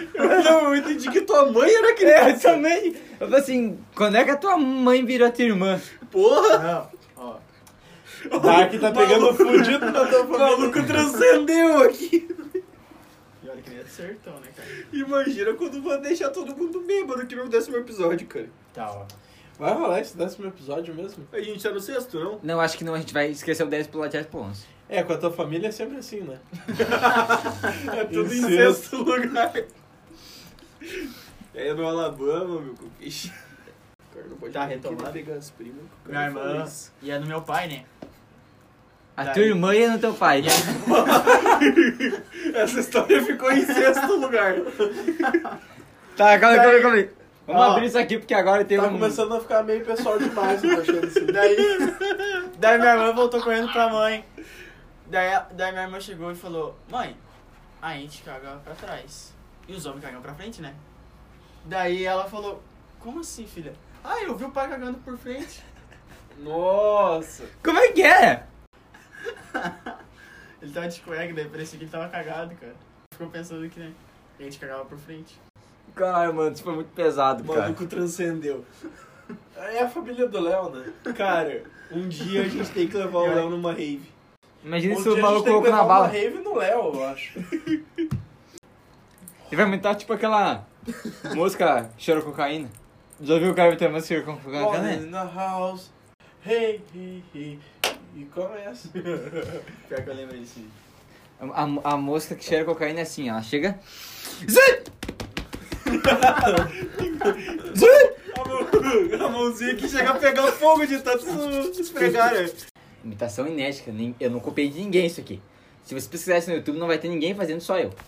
Não, 0.43 0.67
eu 0.67 0.75
entendi 0.75 1.09
que 1.09 1.21
tua 1.21 1.49
mãe 1.49 1.73
era 1.73 1.87
É, 1.87 1.91
eu 1.91 1.95
criança. 1.95 2.49
também. 2.49 2.95
Eu 3.19 3.27
falei 3.27 3.39
assim, 3.39 3.79
quando 3.95 4.17
é 4.17 4.23
que 4.25 4.31
a 4.31 4.35
tua 4.35 4.57
mãe 4.57 5.05
virou 5.05 5.31
tua 5.31 5.45
irmã? 5.45 5.79
Porra! 6.11 6.59
Não, 6.59 6.89
ó. 7.15 8.39
Dark 8.39 8.73
tá 8.79 8.91
pegando 8.91 9.33
fudido 9.33 9.85
na 9.91 10.05
tua 10.05 10.21
O 10.23 10.27
família. 10.27 10.39
maluco 10.39 10.83
transcendeu 10.83 11.77
aqui. 11.83 12.27
E 13.43 13.49
olha 13.49 13.61
que 13.61 13.69
nem 13.69 13.79
é 13.79 13.83
sertão, 13.85 14.33
né, 14.41 14.47
cara? 14.55 14.67
Imagina 14.91 15.53
quando 15.53 15.81
vou 15.81 15.97
deixar 16.01 16.29
todo 16.29 16.55
mundo 16.55 16.81
bêbado 16.81 17.25
que 17.25 17.35
no 17.35 17.47
décimo 17.47 17.77
episódio, 17.77 18.27
cara. 18.27 18.49
Tá, 18.73 18.91
ó. 18.91 19.05
Vai 19.63 19.73
rolar 19.75 20.01
esse 20.01 20.17
décimo 20.17 20.45
episódio 20.49 20.93
mesmo? 20.93 21.25
A 21.31 21.39
gente 21.39 21.63
tá 21.63 21.69
no 21.71 21.79
sexto, 21.79 22.19
não? 22.19 22.37
Não, 22.43 22.59
acho 22.59 22.77
que 22.77 22.83
não, 22.83 22.93
a 22.93 22.97
gente 22.99 23.13
vai 23.13 23.29
esquecer 23.31 23.63
o 23.63 23.67
10 23.67 23.87
pular 23.87 24.09
10 24.09 24.25
pro 24.25 24.41
11. 24.41 24.65
É, 24.89 25.01
com 25.03 25.13
a 25.13 25.17
tua 25.17 25.31
família 25.31 25.69
é 25.69 25.71
sempre 25.71 25.95
assim, 25.99 26.19
né? 26.19 26.37
É 27.97 28.03
tudo 28.03 28.33
em 28.33 28.41
sexto 28.41 28.97
lugar. 28.97 29.53
É 31.55 31.73
no 31.73 31.87
Alabama, 31.87 32.59
meu 32.59 32.73
cupiche. 32.73 33.31
O 34.11 34.15
cara 34.15 34.27
não 34.27 34.35
pode 34.35 34.51
Tá 34.51 34.65
retomado? 34.65 35.13
pegar 35.13 35.35
as 35.35 35.49
primas. 35.51 35.85
Minha 36.05 36.25
irmã 36.25 36.65
isso. 36.67 36.91
ia 37.01 37.17
no 37.21 37.25
meu 37.25 37.41
pai, 37.41 37.69
né? 37.69 37.85
A 39.15 39.23
Daí- 39.23 39.33
tua 39.33 39.43
irmã 39.43 39.73
ia 39.73 39.93
no 39.93 39.97
teu 39.99 40.13
pai. 40.13 40.41
E 40.41 40.45
Essa 42.53 42.81
história 42.81 43.23
ficou 43.23 43.49
em 43.49 43.65
sexto 43.65 44.13
lugar. 44.17 44.55
Tá, 46.17 46.37
calma 46.37 46.49
aí, 46.49 46.57
calma 46.59 46.71
aí, 46.73 46.81
calma 46.81 46.97
aí. 46.97 47.09
Vamos 47.45 47.61
Ó, 47.61 47.71
abrir 47.71 47.87
isso 47.87 47.97
aqui 47.97 48.17
porque 48.17 48.33
agora 48.33 48.63
tem 48.63 48.77
Tá 48.77 48.87
um... 48.87 48.91
começando 48.93 49.35
a 49.35 49.39
ficar 49.41 49.63
meio 49.63 49.83
pessoal 49.85 50.17
demais, 50.17 50.63
eu 50.63 50.75
tô 50.75 50.81
achando 50.81 51.05
assim. 51.07 51.25
daí, 51.25 51.57
daí 52.57 52.77
minha 52.79 52.93
irmã 52.93 53.13
voltou 53.13 53.41
correndo 53.41 53.71
pra 53.71 53.89
mãe. 53.89 54.25
Daí, 55.07 55.41
daí 55.51 55.71
minha 55.71 55.83
irmã 55.83 55.99
chegou 55.99 56.31
e 56.31 56.35
falou, 56.35 56.77
mãe, 56.89 57.17
a 57.81 57.93
gente 57.95 58.23
caga 58.23 58.55
pra 58.63 58.73
trás. 58.75 59.33
E 59.67 59.73
os 59.73 59.85
homens 59.85 60.03
cagam 60.03 60.21
pra 60.21 60.33
frente, 60.33 60.61
né? 60.61 60.73
Daí 61.65 62.05
ela 62.05 62.25
falou, 62.25 62.61
como 62.99 63.19
assim, 63.19 63.45
filha? 63.45 63.73
Ah, 64.03 64.21
eu 64.21 64.35
vi 64.35 64.45
o 64.45 64.51
pai 64.51 64.69
cagando 64.69 64.97
por 64.99 65.17
frente. 65.17 65.63
Nossa. 66.39 67.45
Como 67.63 67.77
é 67.79 67.89
que 67.91 68.01
é? 68.03 68.45
Ele 70.61 70.71
tava 70.71 70.87
de 70.87 71.01
cueca, 71.01 71.33
daí 71.33 71.49
parecia 71.49 71.77
que 71.77 71.83
ele 71.83 71.91
tava 71.91 72.07
cagado, 72.07 72.55
cara. 72.55 72.73
Ficou 73.13 73.27
pensando 73.29 73.69
que 73.69 73.79
né, 73.81 73.91
a 74.39 74.43
gente 74.43 74.57
cagava 74.57 74.85
por 74.85 74.97
frente. 74.97 75.37
Caralho, 75.95 76.33
mano, 76.33 76.51
isso 76.53 76.63
foi 76.63 76.73
muito 76.75 76.89
pesado, 76.93 77.43
O 77.43 77.47
cara. 77.47 77.61
maluco 77.61 77.85
transcendeu. 77.85 78.65
É 79.57 79.81
a 79.81 79.89
família 79.89 80.27
do 80.27 80.39
Léo, 80.39 80.69
né? 80.69 80.91
Cara, 81.15 81.63
um 81.91 82.07
dia 82.09 82.41
a 82.41 82.47
gente 82.47 82.69
tem 82.71 82.87
que 82.87 82.97
levar 82.97 83.19
o 83.19 83.27
Léo 83.33 83.49
numa 83.49 83.71
rave. 83.71 84.01
Imagina 84.63 84.95
Um 84.95 85.01
se 85.01 85.09
o 85.09 85.21
maluco 85.21 85.45
colocou 85.45 85.69
na 85.71 85.77
levar 85.81 85.83
uma 85.83 85.87
bala. 85.87 86.07
rave 86.07 86.39
no 86.39 86.55
Léo, 86.55 86.91
eu 86.95 87.05
acho. 87.07 87.39
Ele 89.47 89.55
vai 89.57 89.65
aumentar 89.65 89.93
tipo 89.95 90.11
aquela 90.13 90.65
música 91.35 91.89
cheiro 91.97 92.23
cocaína. 92.23 92.69
Já 93.21 93.35
ouviu 93.35 93.51
o 93.51 93.55
cara 93.55 93.69
metendo 93.69 93.91
música 93.93 94.07
cheiro 94.15 94.25
cocaína? 94.25 94.61
Morning 94.63 95.07
in 95.07 95.11
the 95.11 95.31
house. 95.35 95.91
Hey, 96.45 96.81
hey, 96.95 97.23
hey. 97.35 97.59
E 98.15 98.25
começa. 98.25 98.89
Pior 98.89 100.03
que 100.03 100.09
eu 100.09 100.13
lembro 100.15 100.37
desse. 100.37 100.67
A, 101.39 101.45
a, 101.63 101.93
a 101.93 101.97
música 101.97 102.35
que 102.35 102.43
cheira 102.43 102.65
cocaína 102.65 102.99
é 102.99 103.03
assim, 103.03 103.29
ela 103.29 103.41
chega. 103.43 103.79
Mão- 104.41 104.83
a 109.19 109.29
mãozinha 109.29 109.75
que 109.75 109.87
chega 109.87 110.11
a 110.11 110.15
pegar 110.15 110.47
fogo 110.53 110.85
de 110.85 110.99
tanto 110.99 111.25
esfregar, 111.79 112.33
né? 112.33 112.49
Imitação 113.03 113.47
inédita, 113.47 113.91
nem- 113.91 114.15
eu 114.19 114.29
não 114.29 114.39
copiei 114.39 114.69
de 114.69 114.79
ninguém 114.79 115.05
isso 115.07 115.19
aqui. 115.19 115.41
Se 115.83 115.93
você 115.93 116.07
pesquisar 116.07 116.37
isso 116.37 116.49
no 116.49 116.55
YouTube, 116.55 116.77
não 116.77 116.87
vai 116.87 116.97
ter 116.97 117.09
ninguém 117.09 117.35
fazendo, 117.35 117.61
só 117.61 117.77
eu. 117.79 117.91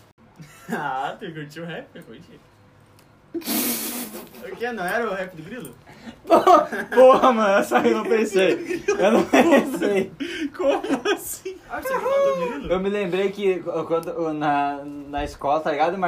Ah, 0.68 1.16
tu 1.20 1.32
curtiu 1.32 1.62
o 1.64 1.68
rap? 1.68 1.86
Eu 1.94 2.02
curti. 2.02 2.40
O 3.36 4.56
que? 4.56 4.72
Não 4.72 4.84
era 4.84 5.08
o 5.08 5.14
rap 5.14 5.36
do 5.36 5.44
Grilo? 5.44 5.76
Porra, 6.92 7.32
mano, 7.32 7.60
essa 7.60 7.78
eu 7.86 7.98
não 7.98 8.04
pensei. 8.04 8.84
Eu 8.88 9.12
não 9.12 9.24
pensei. 9.26 10.12
Como 10.58 10.82
assim? 11.14 11.56
Ah, 11.70 11.80
você 11.82 11.90
falou 12.00 12.36
do 12.36 12.48
Grilo? 12.50 12.72
Eu 12.74 12.80
me 12.80 12.90
lembrei 12.90 13.30
que 13.32 13.60
quando, 13.60 14.34
na, 14.34 14.84
na 14.86 15.24
escola, 15.24 15.60
tá 15.60 15.72
ligado? 15.72 15.96
O 15.96 16.00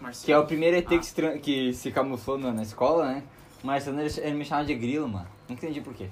Marciano, 0.00 0.24
que 0.26 0.32
é 0.32 0.38
o 0.38 0.46
primeiro 0.46 0.76
ET 0.76 0.88
que, 0.88 1.02
se, 1.04 1.38
que 1.40 1.72
se 1.74 1.90
camuflou 1.90 2.38
na, 2.38 2.52
na 2.52 2.62
escola, 2.62 3.06
né? 3.06 3.22
O 3.62 3.66
Marciano, 3.66 4.00
ele, 4.00 4.12
ele 4.18 4.34
me 4.34 4.44
chama 4.44 4.64
de 4.64 4.74
grilo, 4.74 5.08
mano. 5.08 5.26
Não 5.48 5.54
entendi 5.54 5.80
por 5.80 5.92
quê. 5.94 6.08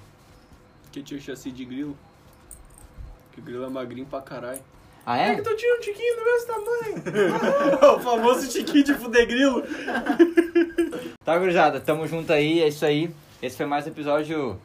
Que 0.92 1.02
tinha 1.02 1.20
chassi 1.20 1.50
de 1.50 1.64
grilo. 1.64 1.96
Que 3.32 3.40
o 3.40 3.42
grilo 3.42 3.64
é 3.64 3.68
magrinho 3.68 4.06
pra 4.06 4.20
caralho. 4.20 4.60
Ah, 5.06 5.18
É 5.18 5.28
é? 5.30 5.34
que 5.36 5.42
tu 5.42 5.56
tinha 5.56 5.74
um 5.74 5.80
tiquinho 5.80 6.16
do 6.16 6.24
mesmo 6.24 6.46
tamanho. 6.46 7.96
o 7.96 8.00
famoso 8.00 8.48
tiquinho 8.48 8.84
de 8.84 8.94
fuder 8.94 9.26
grilo. 9.26 9.62
Tá, 11.24 11.38
gurizada, 11.38 11.80
tamo 11.80 12.06
junto 12.06 12.30
aí, 12.32 12.60
é 12.60 12.68
isso 12.68 12.84
aí. 12.84 13.10
Esse 13.40 13.56
foi 13.56 13.64
mais 13.66 13.86
um 13.86 13.90
episódio 13.90 14.60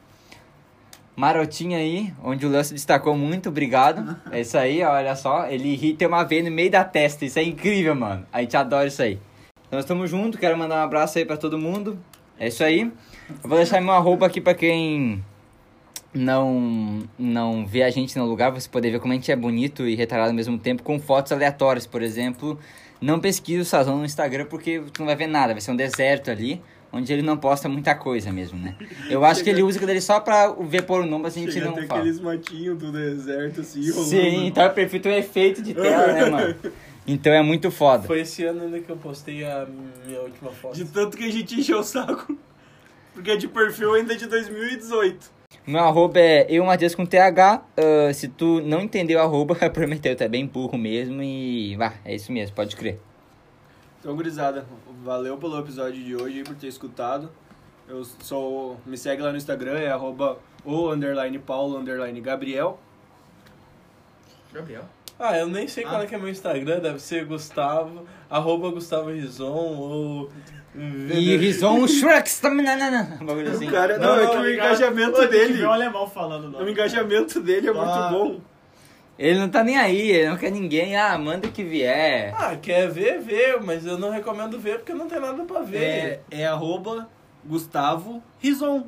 marotinho 1.16 1.78
aí, 1.78 2.14
onde 2.24 2.46
o 2.46 2.64
se 2.64 2.74
destacou 2.74 3.16
muito, 3.16 3.50
obrigado. 3.50 4.18
É 4.32 4.42
isso 4.42 4.58
aí, 4.58 4.84
olha 4.84 5.16
só, 5.16 5.48
ele 5.48 5.76
ri 5.76 5.94
tem 5.94 6.08
uma 6.08 6.24
veia 6.24 6.44
no 6.44 6.52
meio 6.52 6.72
da 6.72 6.84
testa, 6.84 7.26
isso 7.26 7.40
é 7.40 7.44
incrível, 7.44 7.96
mano. 7.96 8.26
A 8.32 8.42
gente 8.42 8.58
adora 8.58 8.88
isso 8.88 9.02
aí. 9.02 9.20
Então 9.68 9.78
nós 9.78 9.86
estamos 9.86 10.10
juntos, 10.10 10.40
quero 10.40 10.58
mandar 10.58 10.82
um 10.82 10.84
abraço 10.84 11.18
aí 11.18 11.26
pra 11.26 11.38
todo 11.38 11.58
mundo. 11.58 12.00
É 12.40 12.48
isso 12.48 12.64
aí. 12.64 12.82
Eu 12.82 13.50
vou 13.50 13.58
deixar 13.58 13.80
meu 13.82 13.94
arroba 13.94 14.26
aqui 14.26 14.42
pra 14.42 14.54
quem 14.54 15.24
não 16.14 17.02
não 17.18 17.66
vê 17.66 17.84
a 17.84 17.90
gente 17.90 18.18
no 18.18 18.26
lugar, 18.26 18.52
você 18.52 18.70
poder 18.70 18.92
ver 18.92 19.00
como 19.00 19.14
a 19.14 19.16
gente 19.16 19.32
é 19.32 19.36
bonito 19.36 19.88
e 19.88 19.96
retardado 19.96 20.30
ao 20.30 20.36
mesmo 20.36 20.58
tempo, 20.58 20.84
com 20.84 21.00
fotos 21.00 21.32
aleatórias, 21.32 21.88
por 21.88 22.02
exemplo. 22.02 22.60
Não 23.02 23.20
pesquise 23.20 23.60
o 23.60 23.66
Sazon 23.66 23.98
no 23.98 24.06
Instagram 24.06 24.46
porque 24.46 24.82
tu 24.94 25.00
não 25.00 25.08
vai 25.08 25.16
ver 25.16 25.28
nada, 25.28 25.54
vai 25.54 25.62
ser 25.62 25.72
um 25.72 25.76
deserto 25.76 26.32
ali. 26.32 26.62
Onde 26.94 27.12
ele 27.12 27.24
não 27.24 27.36
posta 27.36 27.68
muita 27.68 27.96
coisa 27.96 28.32
mesmo, 28.32 28.58
né? 28.60 28.76
Eu 29.10 29.26
acho 29.26 29.44
que 29.44 29.50
ele 29.50 29.64
usa 29.64 29.78
aquilo 29.78 29.92
ali 29.92 30.02
só 30.02 30.20
pra 30.20 30.52
ver 30.62 30.84
por 30.84 31.06
nome, 31.06 31.24
mas 31.24 31.36
a 31.36 31.40
gente 31.40 31.52
Chega 31.52 31.66
não 31.66 31.74
até 31.74 31.88
fala. 31.88 32.00
aqueles 32.02 32.20
matinhos 32.20 32.78
do 32.78 32.92
deserto, 32.92 33.62
assim, 33.62 33.90
rolando. 33.90 34.10
Sim, 34.10 34.46
então 34.46 34.64
é 34.64 34.70
perfeito 34.70 35.10
o 35.10 35.12
efeito 35.12 35.62
de 35.62 35.74
tela, 35.74 36.14
né, 36.14 36.30
mano? 36.30 36.56
Então 37.06 37.34
é 37.34 37.42
muito 37.42 37.70
foda. 37.70 38.08
Foi 38.08 38.22
esse 38.22 38.46
ano 38.46 38.64
ainda 38.64 38.80
que 38.80 38.90
eu 38.90 38.96
postei 38.96 39.44
a 39.44 39.68
minha 40.08 40.22
última 40.22 40.52
foto. 40.52 40.74
De 40.74 40.86
tanto 40.86 41.18
que 41.18 41.26
a 41.26 41.30
gente 41.30 41.60
encheu 41.60 41.80
o 41.80 41.84
saco. 41.84 42.38
Porque 43.14 43.32
é 43.32 43.36
de 43.36 43.46
perfil 43.46 43.94
ainda 43.96 44.16
de 44.16 44.26
2018. 44.26 45.30
Meu 45.68 45.82
arroba 45.82 46.18
é 46.18 46.46
eu, 46.50 46.64
Matias, 46.64 46.96
com 46.96 47.06
TH. 47.06 47.62
Ah, 47.76 48.14
se 48.14 48.30
tu 48.30 48.62
não 48.62 48.80
entendeu 48.80 49.20
o 49.20 49.22
arroba, 49.22 49.54
prometeu, 49.70 50.16
tu 50.16 50.24
é 50.24 50.30
bem 50.30 50.46
burro 50.46 50.78
mesmo 50.78 51.22
e 51.22 51.76
vá, 51.76 51.94
é 52.06 52.16
isso 52.16 52.32
mesmo, 52.32 52.56
pode 52.56 52.74
crer. 52.78 52.98
Então, 54.04 54.18
gurizada, 54.18 54.66
valeu 55.02 55.38
pelo 55.38 55.58
episódio 55.58 56.04
de 56.04 56.14
hoje 56.14 56.40
e 56.40 56.44
por 56.44 56.56
ter 56.56 56.68
escutado. 56.68 57.32
Eu 57.88 58.04
sou. 58.04 58.78
Me 58.86 58.98
segue 58.98 59.22
lá 59.22 59.32
no 59.32 59.38
Instagram, 59.38 59.78
é 59.80 59.90
arroba 59.90 60.38
o 60.66 60.90
underline 60.92 61.40
Paulo 61.40 61.78
underline 61.78 62.20
Gabriel. 62.20 62.78
Gabriel. 64.52 64.84
Ah, 65.18 65.38
eu 65.38 65.48
nem 65.48 65.70
sei 65.70 65.84
qual 65.86 66.02
Ah. 66.02 66.04
é 66.04 66.06
que 66.06 66.16
é 66.16 66.18
meu 66.18 66.28
Instagram, 66.28 66.80
deve 66.80 67.00
ser 67.00 67.24
Gustavo, 67.24 68.06
arroba 68.30 68.70
Gustavo 68.72 69.10
Rison 69.10 69.54
ou... 69.54 70.30
E 70.76 71.38
Rison 71.38 71.88
Shreks 71.88 72.40
também, 72.40 72.66
não. 72.66 73.18
Um 73.22 73.26
bagulho 73.26 73.52
assim. 73.52 73.70
O 73.70 73.72
cara, 73.72 73.98
não, 74.00 74.16
Não, 74.18 74.24
é 74.24 74.28
que 74.28 74.38
o 74.38 74.54
engajamento 74.54 75.28
dele. 75.30 75.64
um 75.66 75.72
alemão 75.72 76.10
falando 76.10 76.54
o 76.58 76.64
O 76.64 76.70
engajamento 76.70 77.40
dele 77.40 77.70
é 77.70 77.74
muito 77.74 77.90
Ah. 77.90 78.10
bom. 78.12 78.42
Ele 79.18 79.40
não 79.40 79.48
tá 79.50 79.64
nem 79.64 79.78
aí, 79.78 80.10
ele 80.12 80.30
não 80.30 80.38
quer 80.38 80.52
ninguém. 80.52 80.98
Ah, 80.98 81.18
manda 81.18 81.48
o 81.48 81.52
que 81.52 81.64
vier. 81.64 82.34
Ah, 82.36 82.56
quer 82.56 82.90
ver, 82.90 83.20
vê, 83.22 83.58
mas 83.58 83.86
eu 83.86 83.98
não 83.98 84.10
recomendo 84.10 84.60
ver 84.60 84.80
porque 84.80 84.94
não 84.94 85.08
tem 85.08 85.20
nada 85.20 85.44
pra 85.44 85.62
ver. 85.62 85.78
É, 85.84 86.22
é 86.32 86.46
arroba 86.48 87.08
Gustavo 87.46 88.24
Rison. 88.40 88.88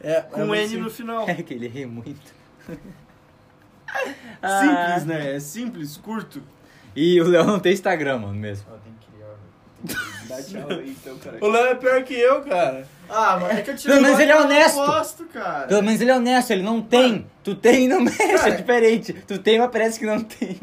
É, 0.00 0.20
Com 0.22 0.54
N 0.54 0.68
sei- 0.68 0.78
no 0.80 0.90
final. 0.90 1.26
É 1.30 1.34
que 1.42 1.54
ele 1.54 1.68
ri 1.68 1.86
muito. 1.86 2.34
Simples, 3.88 5.04
né? 5.06 5.36
É 5.36 5.40
simples, 5.40 5.96
curto. 5.96 6.42
E 6.94 7.20
o 7.20 7.24
Léo 7.28 7.44
não 7.44 7.58
tem 7.60 7.72
Instagram, 7.72 8.18
mano, 8.18 8.34
mesmo. 8.34 8.66
Ah, 8.72 8.78
tem 8.84 8.92
que 9.00 9.06
criar, 9.10 10.26
Dá 10.28 10.42
tchau 10.42 10.70
aí, 10.78 10.90
então, 10.90 11.16
cara. 11.18 11.38
O 11.40 11.48
Léo 11.48 11.66
é 11.68 11.74
pior 11.74 12.02
que 12.04 12.14
eu, 12.14 12.42
cara. 12.42 12.86
Ah, 13.08 13.38
mas 13.40 13.58
é 13.58 13.62
que 13.62 13.70
eu 13.70 13.76
tiro 13.76 13.92
Pelo 13.94 14.02
menos 14.04 14.18
ele 14.20 14.30
é 14.30 14.34
e 14.34 14.36
eu 14.36 14.40
não 14.40 14.46
honesto. 14.46 14.76
posto, 14.76 15.24
cara. 15.26 15.66
Pelo 15.66 15.82
menos 15.82 16.00
ele 16.00 16.10
é 16.10 16.16
honesto, 16.16 16.50
ele 16.50 16.62
não 16.62 16.80
tem. 16.82 17.26
Tu 17.42 17.54
tem 17.54 17.84
e 17.84 17.88
não 17.88 18.00
mexe, 18.00 18.22
é 18.22 18.36
Cara. 18.38 18.50
diferente. 18.56 19.12
Tu 19.26 19.38
tem, 19.38 19.58
mas 19.58 19.70
parece 19.70 19.98
que 19.98 20.06
não 20.06 20.20
tem. 20.20 20.58